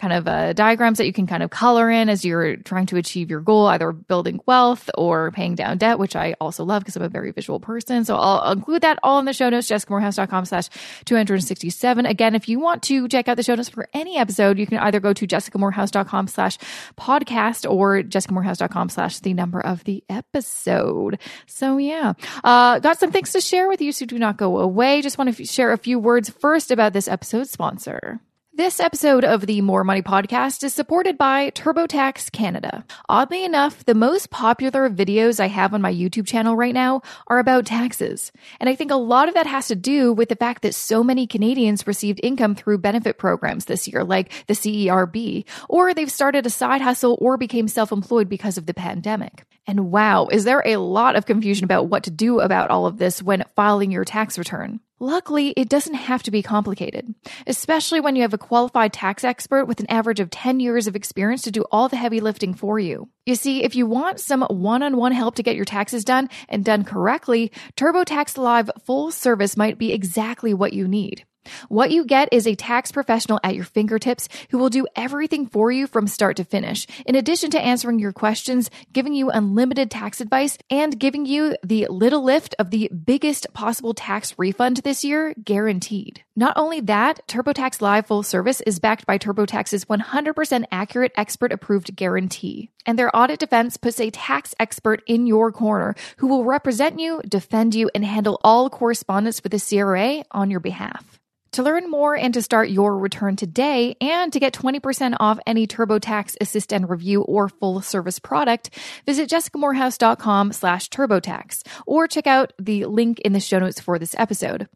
kind 0.00 0.14
of 0.14 0.26
uh, 0.26 0.52
diagrams 0.54 0.98
that 0.98 1.06
you 1.06 1.12
can 1.12 1.26
kind 1.26 1.42
of 1.42 1.50
color 1.50 1.90
in 1.90 2.08
as 2.08 2.24
you're 2.24 2.56
trying 2.56 2.86
to 2.86 2.96
achieve 2.96 3.30
your 3.30 3.40
goal, 3.40 3.66
either 3.66 3.92
building 3.92 4.40
wealth 4.46 4.88
or 4.96 5.30
paying 5.30 5.54
down 5.54 5.76
debt, 5.76 5.98
which 5.98 6.16
I 6.16 6.34
also 6.40 6.64
love 6.64 6.82
because 6.82 6.96
I'm 6.96 7.02
a 7.02 7.08
very 7.08 7.32
visual 7.32 7.60
person. 7.60 8.04
So 8.06 8.16
I'll 8.16 8.50
include 8.50 8.82
that 8.82 8.98
all 9.02 9.18
in 9.18 9.26
the 9.26 9.34
show 9.34 9.50
notes, 9.50 9.68
jessicamoorhouse.com 9.68 10.46
slash 10.46 10.68
267. 11.04 12.06
Again, 12.06 12.34
if 12.34 12.48
you 12.48 12.58
want 12.58 12.82
to 12.84 13.06
check 13.08 13.28
out 13.28 13.36
the 13.36 13.42
show 13.42 13.54
notes 13.54 13.68
for 13.68 13.88
any 13.92 14.16
episode, 14.16 14.58
you 14.58 14.66
can 14.66 14.78
either 14.78 15.00
go 15.00 15.12
to 15.12 15.26
jessicamoorhouse.com 15.26 16.28
slash 16.28 16.56
podcast 16.98 17.70
or 17.70 18.02
jessicamoorhouse.com 18.02 18.88
slash 18.88 19.20
the 19.20 19.34
number 19.34 19.60
of 19.60 19.84
the 19.84 20.02
episode. 20.08 21.18
So 21.46 21.76
yeah, 21.76 22.14
uh, 22.42 22.78
got 22.78 22.98
some 22.98 23.12
things 23.12 23.32
to 23.32 23.40
share 23.42 23.68
with 23.68 23.82
you, 23.82 23.92
so 23.92 24.06
do 24.06 24.18
not 24.18 24.38
go 24.38 24.58
away. 24.58 25.02
Just 25.02 25.18
want 25.18 25.34
to 25.34 25.42
f- 25.42 25.48
share 25.48 25.72
a 25.72 25.78
few 25.78 25.98
words 25.98 26.30
first 26.30 26.70
about 26.70 26.94
this 26.94 27.06
episode 27.06 27.48
sponsor. 27.48 28.20
This 28.60 28.78
episode 28.78 29.24
of 29.24 29.46
the 29.46 29.62
More 29.62 29.84
Money 29.84 30.02
podcast 30.02 30.62
is 30.64 30.74
supported 30.74 31.16
by 31.16 31.48
TurboTax 31.52 32.30
Canada. 32.30 32.84
Oddly 33.08 33.42
enough, 33.42 33.86
the 33.86 33.94
most 33.94 34.28
popular 34.28 34.90
videos 34.90 35.40
I 35.40 35.48
have 35.48 35.72
on 35.72 35.80
my 35.80 35.90
YouTube 35.90 36.26
channel 36.26 36.54
right 36.54 36.74
now 36.74 37.00
are 37.28 37.38
about 37.38 37.64
taxes. 37.64 38.30
And 38.60 38.68
I 38.68 38.74
think 38.74 38.90
a 38.90 38.96
lot 38.96 39.28
of 39.28 39.34
that 39.34 39.46
has 39.46 39.68
to 39.68 39.74
do 39.74 40.12
with 40.12 40.28
the 40.28 40.36
fact 40.36 40.60
that 40.60 40.74
so 40.74 41.02
many 41.02 41.26
Canadians 41.26 41.86
received 41.86 42.20
income 42.22 42.54
through 42.54 42.76
benefit 42.76 43.16
programs 43.16 43.64
this 43.64 43.88
year, 43.88 44.04
like 44.04 44.30
the 44.46 44.52
CERB, 44.52 45.46
or 45.70 45.94
they've 45.94 46.12
started 46.12 46.44
a 46.44 46.50
side 46.50 46.82
hustle 46.82 47.16
or 47.18 47.38
became 47.38 47.66
self 47.66 47.90
employed 47.90 48.28
because 48.28 48.58
of 48.58 48.66
the 48.66 48.74
pandemic. 48.74 49.46
And 49.66 49.90
wow, 49.90 50.26
is 50.26 50.44
there 50.44 50.62
a 50.66 50.76
lot 50.76 51.16
of 51.16 51.24
confusion 51.24 51.64
about 51.64 51.88
what 51.88 52.02
to 52.04 52.10
do 52.10 52.40
about 52.40 52.68
all 52.68 52.84
of 52.84 52.98
this 52.98 53.22
when 53.22 53.42
filing 53.56 53.90
your 53.90 54.04
tax 54.04 54.36
return? 54.36 54.80
Luckily, 55.02 55.54
it 55.56 55.70
doesn't 55.70 55.94
have 55.94 56.22
to 56.24 56.30
be 56.30 56.42
complicated, 56.42 57.14
especially 57.46 58.00
when 58.00 58.16
you 58.16 58.22
have 58.22 58.34
a 58.34 58.38
qualified 58.38 58.92
tax 58.92 59.24
expert 59.24 59.64
with 59.64 59.80
an 59.80 59.90
average 59.90 60.20
of 60.20 60.28
10 60.28 60.60
years 60.60 60.86
of 60.86 60.94
experience 60.94 61.40
to 61.42 61.50
do 61.50 61.64
all 61.72 61.88
the 61.88 61.96
heavy 61.96 62.20
lifting 62.20 62.52
for 62.52 62.78
you. 62.78 63.08
You 63.24 63.34
see, 63.34 63.64
if 63.64 63.74
you 63.74 63.86
want 63.86 64.20
some 64.20 64.42
one 64.42 64.82
on 64.82 64.98
one 64.98 65.12
help 65.12 65.36
to 65.36 65.42
get 65.42 65.56
your 65.56 65.64
taxes 65.64 66.04
done 66.04 66.28
and 66.50 66.66
done 66.66 66.84
correctly, 66.84 67.50
TurboTax 67.78 68.36
Live 68.36 68.70
full 68.84 69.10
service 69.10 69.56
might 69.56 69.78
be 69.78 69.90
exactly 69.90 70.52
what 70.52 70.74
you 70.74 70.86
need. 70.86 71.24
What 71.68 71.90
you 71.90 72.04
get 72.04 72.28
is 72.32 72.46
a 72.46 72.54
tax 72.54 72.92
professional 72.92 73.40
at 73.42 73.54
your 73.54 73.64
fingertips 73.64 74.28
who 74.50 74.58
will 74.58 74.68
do 74.68 74.86
everything 74.96 75.46
for 75.46 75.70
you 75.70 75.86
from 75.86 76.06
start 76.06 76.36
to 76.36 76.44
finish, 76.44 76.86
in 77.06 77.14
addition 77.14 77.50
to 77.50 77.60
answering 77.60 77.98
your 77.98 78.12
questions, 78.12 78.70
giving 78.92 79.14
you 79.14 79.30
unlimited 79.30 79.90
tax 79.90 80.20
advice, 80.20 80.58
and 80.70 80.98
giving 80.98 81.26
you 81.26 81.56
the 81.62 81.86
little 81.88 82.22
lift 82.22 82.54
of 82.58 82.70
the 82.70 82.90
biggest 83.04 83.46
possible 83.54 83.94
tax 83.94 84.34
refund 84.38 84.78
this 84.78 85.04
year 85.04 85.34
guaranteed. 85.42 86.22
Not 86.36 86.54
only 86.56 86.80
that, 86.80 87.26
TurboTax 87.26 87.80
Live 87.80 88.06
full 88.06 88.22
service 88.22 88.60
is 88.62 88.78
backed 88.78 89.06
by 89.06 89.18
TurboTax's 89.18 89.84
100% 89.84 90.64
accurate 90.72 91.12
expert 91.16 91.52
approved 91.52 91.94
guarantee. 91.94 92.70
And 92.86 92.98
their 92.98 93.14
audit 93.14 93.40
defense 93.40 93.76
puts 93.76 94.00
a 94.00 94.10
tax 94.10 94.54
expert 94.58 95.02
in 95.06 95.26
your 95.26 95.52
corner 95.52 95.94
who 96.18 96.26
will 96.26 96.44
represent 96.44 96.98
you, 96.98 97.20
defend 97.28 97.74
you, 97.74 97.90
and 97.94 98.04
handle 98.04 98.40
all 98.42 98.70
correspondence 98.70 99.42
with 99.42 99.52
the 99.52 99.60
CRA 99.60 100.24
on 100.30 100.50
your 100.50 100.60
behalf. 100.60 101.20
To 101.52 101.64
learn 101.64 101.90
more 101.90 102.16
and 102.16 102.32
to 102.34 102.42
start 102.42 102.70
your 102.70 102.96
return 102.96 103.34
today 103.34 103.96
and 104.00 104.32
to 104.32 104.38
get 104.38 104.52
20% 104.52 105.16
off 105.18 105.40
any 105.46 105.66
TurboTax 105.66 106.36
Assist 106.40 106.72
and 106.72 106.88
Review 106.88 107.22
or 107.22 107.48
full 107.48 107.80
service 107.80 108.20
product, 108.20 108.70
visit 109.04 109.28
jessicamoorhouse.com 109.28 110.52
slash 110.52 110.88
TurboTax 110.90 111.66
or 111.86 112.06
check 112.06 112.28
out 112.28 112.52
the 112.58 112.84
link 112.84 113.18
in 113.20 113.32
the 113.32 113.40
show 113.40 113.58
notes 113.58 113.80
for 113.80 113.98
this 113.98 114.14
episode. 114.16 114.68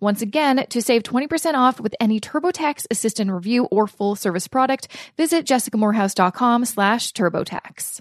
Once 0.00 0.22
again, 0.22 0.64
to 0.68 0.82
save 0.82 1.02
20% 1.02 1.54
off 1.54 1.80
with 1.80 1.94
any 2.00 2.20
TurboTax 2.20 2.86
Assist 2.90 3.20
and 3.20 3.34
Review 3.34 3.64
or 3.64 3.86
full 3.86 4.14
service 4.14 4.48
product, 4.48 4.88
visit 5.16 5.46
jessicamoorhouse.com 5.46 6.64
slash 6.64 7.12
TurboTax. 7.12 8.00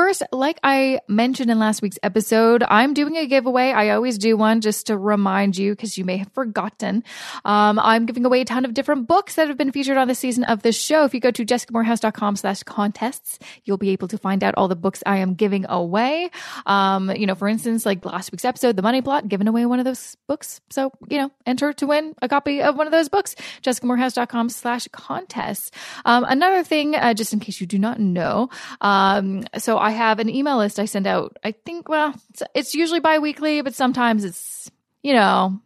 First, 0.00 0.22
like 0.32 0.58
I 0.62 1.00
mentioned 1.08 1.50
in 1.50 1.58
last 1.58 1.82
week's 1.82 1.98
episode, 2.02 2.64
I'm 2.66 2.94
doing 2.94 3.18
a 3.18 3.26
giveaway. 3.26 3.70
I 3.70 3.90
always 3.90 4.16
do 4.16 4.34
one 4.34 4.62
just 4.62 4.86
to 4.86 4.96
remind 4.96 5.58
you 5.58 5.72
because 5.72 5.98
you 5.98 6.06
may 6.06 6.16
have 6.16 6.32
forgotten. 6.32 7.04
Um, 7.44 7.78
I'm 7.78 8.06
giving 8.06 8.24
away 8.24 8.40
a 8.40 8.46
ton 8.46 8.64
of 8.64 8.72
different 8.72 9.06
books 9.06 9.34
that 9.34 9.48
have 9.48 9.58
been 9.58 9.72
featured 9.72 9.98
on 9.98 10.08
the 10.08 10.14
season 10.14 10.44
of 10.44 10.62
the 10.62 10.72
show. 10.72 11.04
If 11.04 11.12
you 11.12 11.20
go 11.20 11.30
to 11.30 11.44
jessicamoorhouse.com 11.44 12.36
slash 12.36 12.62
contests, 12.62 13.38
you'll 13.64 13.76
be 13.76 13.90
able 13.90 14.08
to 14.08 14.16
find 14.16 14.42
out 14.42 14.54
all 14.56 14.68
the 14.68 14.74
books 14.74 15.02
I 15.04 15.18
am 15.18 15.34
giving 15.34 15.66
away. 15.68 16.30
Um, 16.64 17.10
you 17.10 17.26
know, 17.26 17.34
for 17.34 17.46
instance, 17.46 17.84
like 17.84 18.02
last 18.02 18.32
week's 18.32 18.46
episode, 18.46 18.76
The 18.76 18.82
Money 18.82 19.02
Plot, 19.02 19.28
giving 19.28 19.48
away 19.48 19.66
one 19.66 19.80
of 19.80 19.84
those 19.84 20.16
books. 20.26 20.62
So, 20.70 20.92
you 21.10 21.18
know, 21.18 21.30
enter 21.44 21.74
to 21.74 21.86
win 21.86 22.14
a 22.22 22.28
copy 22.28 22.62
of 22.62 22.74
one 22.74 22.86
of 22.86 22.90
those 22.90 23.10
books, 23.10 23.34
jessicamoorhouse.com 23.60 24.48
slash 24.48 24.88
contests. 24.92 25.70
Um, 26.06 26.24
another 26.26 26.64
thing, 26.64 26.96
uh, 26.96 27.12
just 27.12 27.34
in 27.34 27.40
case 27.40 27.60
you 27.60 27.66
do 27.66 27.78
not 27.78 28.00
know, 28.00 28.48
um, 28.80 29.44
so 29.58 29.76
I 29.76 29.89
have 29.90 30.18
an 30.18 30.28
email 30.28 30.58
list 30.58 30.78
I 30.78 30.84
send 30.84 31.06
out. 31.06 31.36
I 31.44 31.52
think, 31.52 31.88
well, 31.88 32.14
it's, 32.30 32.42
it's 32.54 32.74
usually 32.74 33.00
bi-weekly, 33.00 33.62
but 33.62 33.74
sometimes 33.74 34.24
it's, 34.24 34.70
you 35.02 35.12
know, 35.12 35.60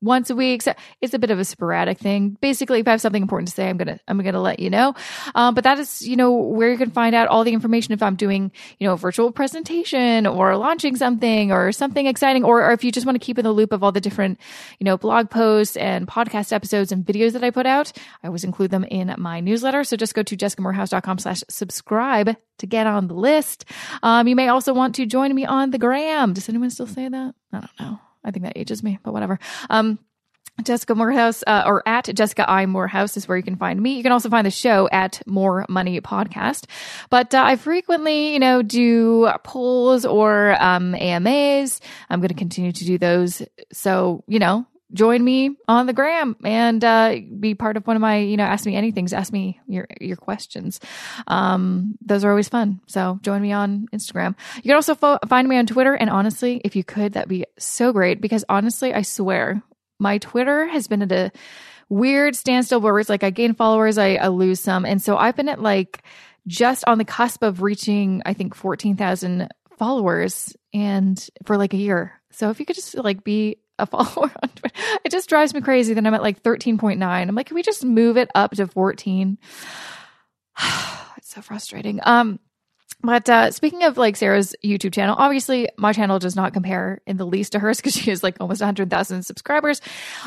once 0.00 0.30
a 0.30 0.36
week. 0.36 0.62
So 0.62 0.74
it's 1.00 1.14
a 1.14 1.18
bit 1.18 1.30
of 1.30 1.38
a 1.38 1.44
sporadic 1.44 1.98
thing. 1.98 2.36
Basically, 2.40 2.80
if 2.80 2.88
I 2.88 2.92
have 2.92 3.00
something 3.00 3.22
important 3.22 3.48
to 3.48 3.54
say, 3.54 3.68
I'm 3.68 3.76
gonna 3.76 3.98
I'm 4.08 4.18
gonna 4.18 4.40
let 4.40 4.60
you 4.60 4.70
know. 4.70 4.94
Um, 5.34 5.54
but 5.54 5.64
that 5.64 5.78
is 5.78 6.06
you 6.06 6.16
know 6.16 6.32
where 6.32 6.70
you 6.70 6.78
can 6.78 6.90
find 6.90 7.14
out 7.14 7.28
all 7.28 7.44
the 7.44 7.52
information 7.52 7.92
if 7.92 8.02
I'm 8.02 8.16
doing 8.16 8.52
you 8.78 8.86
know 8.86 8.94
a 8.94 8.96
virtual 8.96 9.32
presentation 9.32 10.26
or 10.26 10.56
launching 10.56 10.96
something 10.96 11.52
or 11.52 11.72
something 11.72 12.06
exciting, 12.06 12.44
or, 12.44 12.64
or 12.64 12.72
if 12.72 12.84
you 12.84 12.92
just 12.92 13.06
want 13.06 13.16
to 13.16 13.24
keep 13.24 13.38
in 13.38 13.44
the 13.44 13.52
loop 13.52 13.72
of 13.72 13.82
all 13.82 13.92
the 13.92 14.00
different 14.00 14.38
you 14.78 14.84
know 14.84 14.96
blog 14.96 15.30
posts 15.30 15.76
and 15.76 16.06
podcast 16.06 16.52
episodes 16.52 16.92
and 16.92 17.04
videos 17.04 17.32
that 17.32 17.44
I 17.44 17.50
put 17.50 17.66
out. 17.66 17.92
I 18.22 18.28
always 18.28 18.44
include 18.44 18.70
them 18.70 18.84
in 18.84 19.14
my 19.18 19.40
newsletter. 19.40 19.84
So 19.84 19.96
just 19.96 20.14
go 20.14 20.22
to 20.22 20.36
jessicamoorhouse.com/slash 20.36 21.42
subscribe 21.48 22.36
to 22.58 22.66
get 22.66 22.86
on 22.86 23.08
the 23.08 23.14
list. 23.14 23.64
Um, 24.02 24.28
you 24.28 24.36
may 24.36 24.48
also 24.48 24.72
want 24.72 24.94
to 24.96 25.06
join 25.06 25.34
me 25.34 25.44
on 25.44 25.70
the 25.70 25.78
gram. 25.78 26.32
Does 26.32 26.48
anyone 26.48 26.70
still 26.70 26.86
say 26.86 27.08
that? 27.08 27.34
I 27.52 27.60
don't 27.60 27.80
know. 27.80 28.00
I 28.24 28.30
think 28.30 28.44
that 28.44 28.56
ages 28.56 28.82
me, 28.82 28.98
but 29.02 29.12
whatever. 29.12 29.38
Um, 29.68 29.98
Jessica 30.62 30.94
Moorhouse 30.94 31.42
uh, 31.46 31.62
or 31.66 31.82
at 31.88 32.14
Jessica 32.14 32.48
I 32.48 32.66
Moorhouse 32.66 33.16
is 33.16 33.26
where 33.26 33.36
you 33.36 33.42
can 33.42 33.56
find 33.56 33.80
me. 33.80 33.96
You 33.96 34.02
can 34.02 34.12
also 34.12 34.28
find 34.28 34.46
the 34.46 34.50
show 34.50 34.88
at 34.92 35.22
More 35.26 35.64
Money 35.68 36.00
Podcast. 36.00 36.66
But 37.08 37.34
uh, 37.34 37.42
I 37.42 37.56
frequently, 37.56 38.34
you 38.34 38.38
know, 38.38 38.62
do 38.62 39.30
polls 39.42 40.04
or 40.04 40.62
um, 40.62 40.94
AMAs. 40.94 41.80
I'm 42.10 42.20
going 42.20 42.28
to 42.28 42.34
continue 42.34 42.72
to 42.72 42.84
do 42.84 42.98
those. 42.98 43.42
So, 43.72 44.24
you 44.26 44.38
know, 44.38 44.66
join 44.92 45.22
me 45.22 45.56
on 45.68 45.86
the 45.86 45.92
gram 45.92 46.36
and 46.44 46.84
uh, 46.84 47.16
be 47.38 47.54
part 47.54 47.76
of 47.76 47.86
one 47.86 47.96
of 47.96 48.02
my 48.02 48.18
you 48.18 48.36
know 48.36 48.44
ask 48.44 48.66
me 48.66 48.76
anything 48.76 49.08
ask 49.12 49.32
me 49.32 49.60
your 49.66 49.86
your 50.00 50.16
questions. 50.16 50.80
Um, 51.26 51.96
those 52.00 52.24
are 52.24 52.30
always 52.30 52.48
fun. 52.48 52.80
So 52.86 53.18
join 53.22 53.42
me 53.42 53.52
on 53.52 53.86
instagram. 53.92 54.36
You 54.56 54.62
can 54.62 54.74
also 54.74 54.94
fo- 54.94 55.18
find 55.28 55.48
me 55.48 55.56
on 55.56 55.66
twitter. 55.66 55.94
And 55.94 56.10
honestly 56.10 56.60
if 56.64 56.76
you 56.76 56.84
could 56.84 57.14
that'd 57.14 57.28
be 57.28 57.44
so 57.58 57.92
great 57.92 58.20
because 58.20 58.44
honestly 58.48 58.92
i 58.94 59.02
swear 59.02 59.62
my 59.98 60.18
twitter 60.18 60.66
has 60.66 60.86
been 60.88 61.02
at 61.02 61.12
a 61.12 61.32
weird 61.88 62.36
standstill 62.36 62.80
where 62.80 62.98
it's 62.98 63.08
like 63.08 63.24
i 63.24 63.30
gain 63.30 63.54
followers 63.54 63.98
I, 63.98 64.14
I 64.14 64.28
lose 64.28 64.60
some. 64.60 64.84
And 64.84 65.00
so 65.02 65.16
i've 65.16 65.36
been 65.36 65.48
at 65.48 65.60
like 65.60 66.02
just 66.46 66.84
on 66.86 66.98
the 66.98 67.04
cusp 67.04 67.42
of 67.42 67.62
reaching 67.62 68.22
i 68.24 68.32
think 68.32 68.54
14000 68.54 69.48
followers 69.80 70.54
and 70.74 71.26
for 71.46 71.56
like 71.56 71.72
a 71.72 71.78
year. 71.78 72.20
So 72.32 72.50
if 72.50 72.60
you 72.60 72.66
could 72.66 72.76
just 72.76 72.94
like 72.96 73.24
be 73.24 73.56
a 73.82 73.86
follower 73.86 74.30
on 74.42 74.48
Twitter. 74.50 74.74
It 75.04 75.10
just 75.10 75.28
drives 75.28 75.54
me 75.54 75.60
crazy 75.60 75.94
that 75.94 76.06
I'm 76.06 76.14
at 76.14 76.22
like 76.22 76.42
13.9. 76.42 77.02
I'm 77.02 77.34
like, 77.34 77.46
can 77.46 77.54
we 77.54 77.62
just 77.62 77.84
move 77.84 78.16
it 78.16 78.30
up 78.34 78.52
to 78.52 78.66
14? 78.66 79.38
it's 81.16 81.30
so 81.30 81.40
frustrating. 81.40 82.00
Um, 82.02 82.38
but 83.02 83.28
uh, 83.28 83.50
speaking 83.50 83.82
of 83.84 83.96
like 83.96 84.16
Sarah's 84.16 84.54
YouTube 84.64 84.92
channel, 84.92 85.16
obviously 85.18 85.68
my 85.76 85.92
channel 85.92 86.18
does 86.18 86.36
not 86.36 86.52
compare 86.52 87.00
in 87.06 87.16
the 87.16 87.26
least 87.26 87.52
to 87.52 87.58
hers 87.58 87.76
because 87.80 87.94
she 87.94 88.10
has 88.10 88.22
like 88.22 88.36
almost 88.40 88.60
100,000 88.60 89.22
subscribers. 89.22 89.80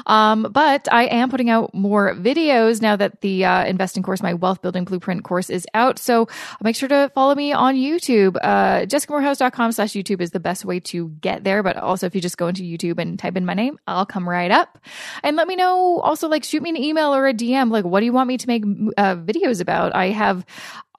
Um, 0.05 0.47
but 0.51 0.87
I 0.91 1.05
am 1.05 1.29
putting 1.29 1.49
out 1.49 1.73
more 1.73 2.15
videos 2.15 2.81
now 2.81 2.95
that 2.95 3.21
the 3.21 3.45
uh, 3.45 3.65
investing 3.65 4.03
course, 4.03 4.21
my 4.21 4.33
wealth 4.33 4.61
building 4.61 4.85
blueprint 4.85 5.23
course, 5.23 5.49
is 5.49 5.67
out. 5.73 5.99
So 5.99 6.27
make 6.61 6.75
sure 6.75 6.89
to 6.89 7.11
follow 7.13 7.35
me 7.35 7.53
on 7.53 7.75
YouTube. 7.75 8.37
Uh, 8.41 8.85
JessicaMoorhouse.com 8.85 9.71
slash 9.71 9.91
YouTube 9.91 10.21
is 10.21 10.31
the 10.31 10.39
best 10.39 10.65
way 10.65 10.79
to 10.81 11.09
get 11.21 11.43
there. 11.43 11.63
But 11.63 11.77
also, 11.77 12.07
if 12.07 12.15
you 12.15 12.21
just 12.21 12.37
go 12.37 12.47
into 12.47 12.63
YouTube 12.63 12.99
and 12.99 13.17
type 13.19 13.37
in 13.37 13.45
my 13.45 13.53
name, 13.53 13.79
I'll 13.87 14.05
come 14.05 14.27
right 14.27 14.51
up. 14.51 14.79
And 15.23 15.35
let 15.37 15.47
me 15.47 15.55
know 15.55 15.99
also, 15.99 16.27
like, 16.27 16.43
shoot 16.43 16.63
me 16.63 16.69
an 16.69 16.77
email 16.77 17.13
or 17.13 17.27
a 17.27 17.33
DM. 17.33 17.71
Like, 17.71 17.85
what 17.85 17.99
do 17.99 18.05
you 18.05 18.13
want 18.13 18.27
me 18.27 18.37
to 18.37 18.47
make 18.47 18.63
uh, 18.97 19.15
videos 19.15 19.61
about? 19.61 19.95
I 19.95 20.07
have 20.09 20.45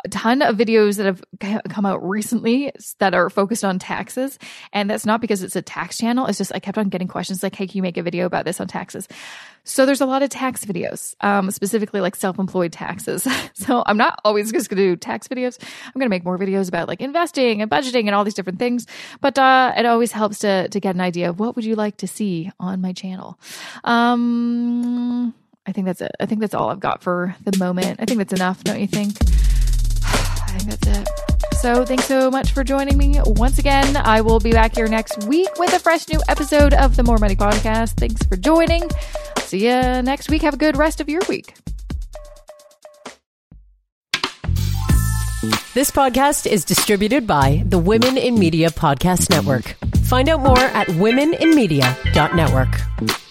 a 0.05 0.09
ton 0.09 0.43
of 0.43 0.57
videos 0.57 0.99
that 0.99 1.07
have 1.07 1.63
come 1.69 1.87
out 1.87 2.07
recently 2.07 2.73
that 2.99 3.15
are 3.15 3.31
focused 3.31 3.65
on 3.65 3.79
taxes. 3.79 4.39
And 4.73 4.89
that's 4.91 5.07
not 5.07 5.21
because 5.21 5.43
it's 5.43 5.57
a 5.57 5.63
tax 5.63 5.97
channel. 5.97 6.27
It's 6.27 6.39
just 6.39 6.55
I 6.55 6.59
kept 6.59 6.77
on 6.77 6.91
getting 6.91 7.09
questions 7.09 7.43
like, 7.43 7.55
hey, 7.55 7.67
can 7.67 7.77
you 7.77 7.83
make 7.83 7.97
a 7.97 8.03
video 8.03 8.27
about 8.27 8.45
this 8.45 8.61
on 8.61 8.69
taxes? 8.69 9.09
So 9.65 9.87
there's 9.87 10.03
a 10.03 10.07
lot 10.07 10.23
of 10.23 10.29
tax 10.29 10.65
videos, 10.67 11.15
um, 11.23 11.51
specifically 11.51 12.03
like 12.03 12.17
self-employed 12.17 12.71
taxes. 12.71 13.27
so 13.55 13.83
I'm 13.87 13.97
not 13.97 14.21
always 14.25 14.53
just 14.53 14.69
going 14.69 14.77
to 14.77 14.91
do 14.91 14.97
tax 14.97 15.27
videos. 15.27 15.59
I'm 15.87 15.93
going 15.95 16.05
to 16.05 16.11
make 16.11 16.25
more 16.25 16.39
videos 16.39 16.69
about 16.69 16.87
like 16.87 17.01
investing 17.01 17.63
and 17.63 17.71
budgeting 17.71 18.07
and 18.07 18.15
all 18.15 18.25
these 18.25 18.35
different 18.35 18.59
things. 18.59 18.87
But 19.23 19.39
uh, 19.39 19.73
it 19.77 19.87
always 19.87 20.13
helps 20.13 20.41
to 20.41 20.69
to 20.69 20.81
get 20.81 20.95
an 20.95 21.01
idea 21.01 21.31
of 21.31 21.41
what 21.41 21.57
would 21.57 21.65
you 21.65 21.77
like 21.77 21.97
to 21.99 22.07
see 22.07 22.51
on 22.61 22.83
my 22.83 22.93
channel. 22.93 23.39
Um, 23.85 25.35
I 25.67 25.73
think 25.73 25.87
that's 25.87 26.03
it. 26.03 26.13
I 26.21 26.27
think 26.27 26.43
that's 26.43 26.55
all 26.55 26.69
I've 26.69 26.81
got 26.81 27.03
for 27.03 27.35
the 27.43 27.57
moment. 27.59 28.01
I 28.01 28.05
think 28.05 28.19
that's 28.19 28.35
enough, 28.35 28.63
don't 28.65 28.81
you 28.81 28.87
think? 28.87 29.17
I 30.55 30.59
think 30.59 30.81
that's 30.81 30.99
it. 30.99 31.09
So, 31.57 31.85
thanks 31.85 32.05
so 32.05 32.31
much 32.31 32.53
for 32.53 32.63
joining 32.63 32.99
me 32.99 33.19
once 33.25 33.59
again. 33.59 33.97
I 33.97 34.21
will 34.21 34.39
be 34.39 34.53
back 34.53 34.75
here 34.75 34.87
next 34.87 35.25
week 35.25 35.49
with 35.59 35.73
a 35.73 35.79
fresh 35.79 36.09
new 36.09 36.21
episode 36.29 36.75
of 36.75 36.97
the 36.97 37.03
More 37.03 37.19
Money 37.19 37.37
Podcast. 37.37 37.95
Thanks 37.95 38.23
for 38.27 38.37
joining. 38.37 38.89
See 39.39 39.67
you 39.67 40.03
next 40.03 40.31
week. 40.31 40.43
Have 40.43 40.55
a 40.55 40.59
good 40.59 40.77
rest 40.77 41.01
of 41.01 41.09
your 41.09 41.23
week. 41.29 41.55
This 45.75 45.91
podcast 45.91 46.47
is 46.47 46.65
distributed 46.65 47.27
by 47.27 47.65
the 47.67 47.79
Women 47.79 48.17
in 48.17 48.39
Media 48.39 48.71
Podcast 48.71 49.31
Network. 49.31 49.75
Find 50.05 50.29
out 50.29 50.41
more 50.41 50.59
at 50.59 50.87
womeninmedia.network. 50.89 53.24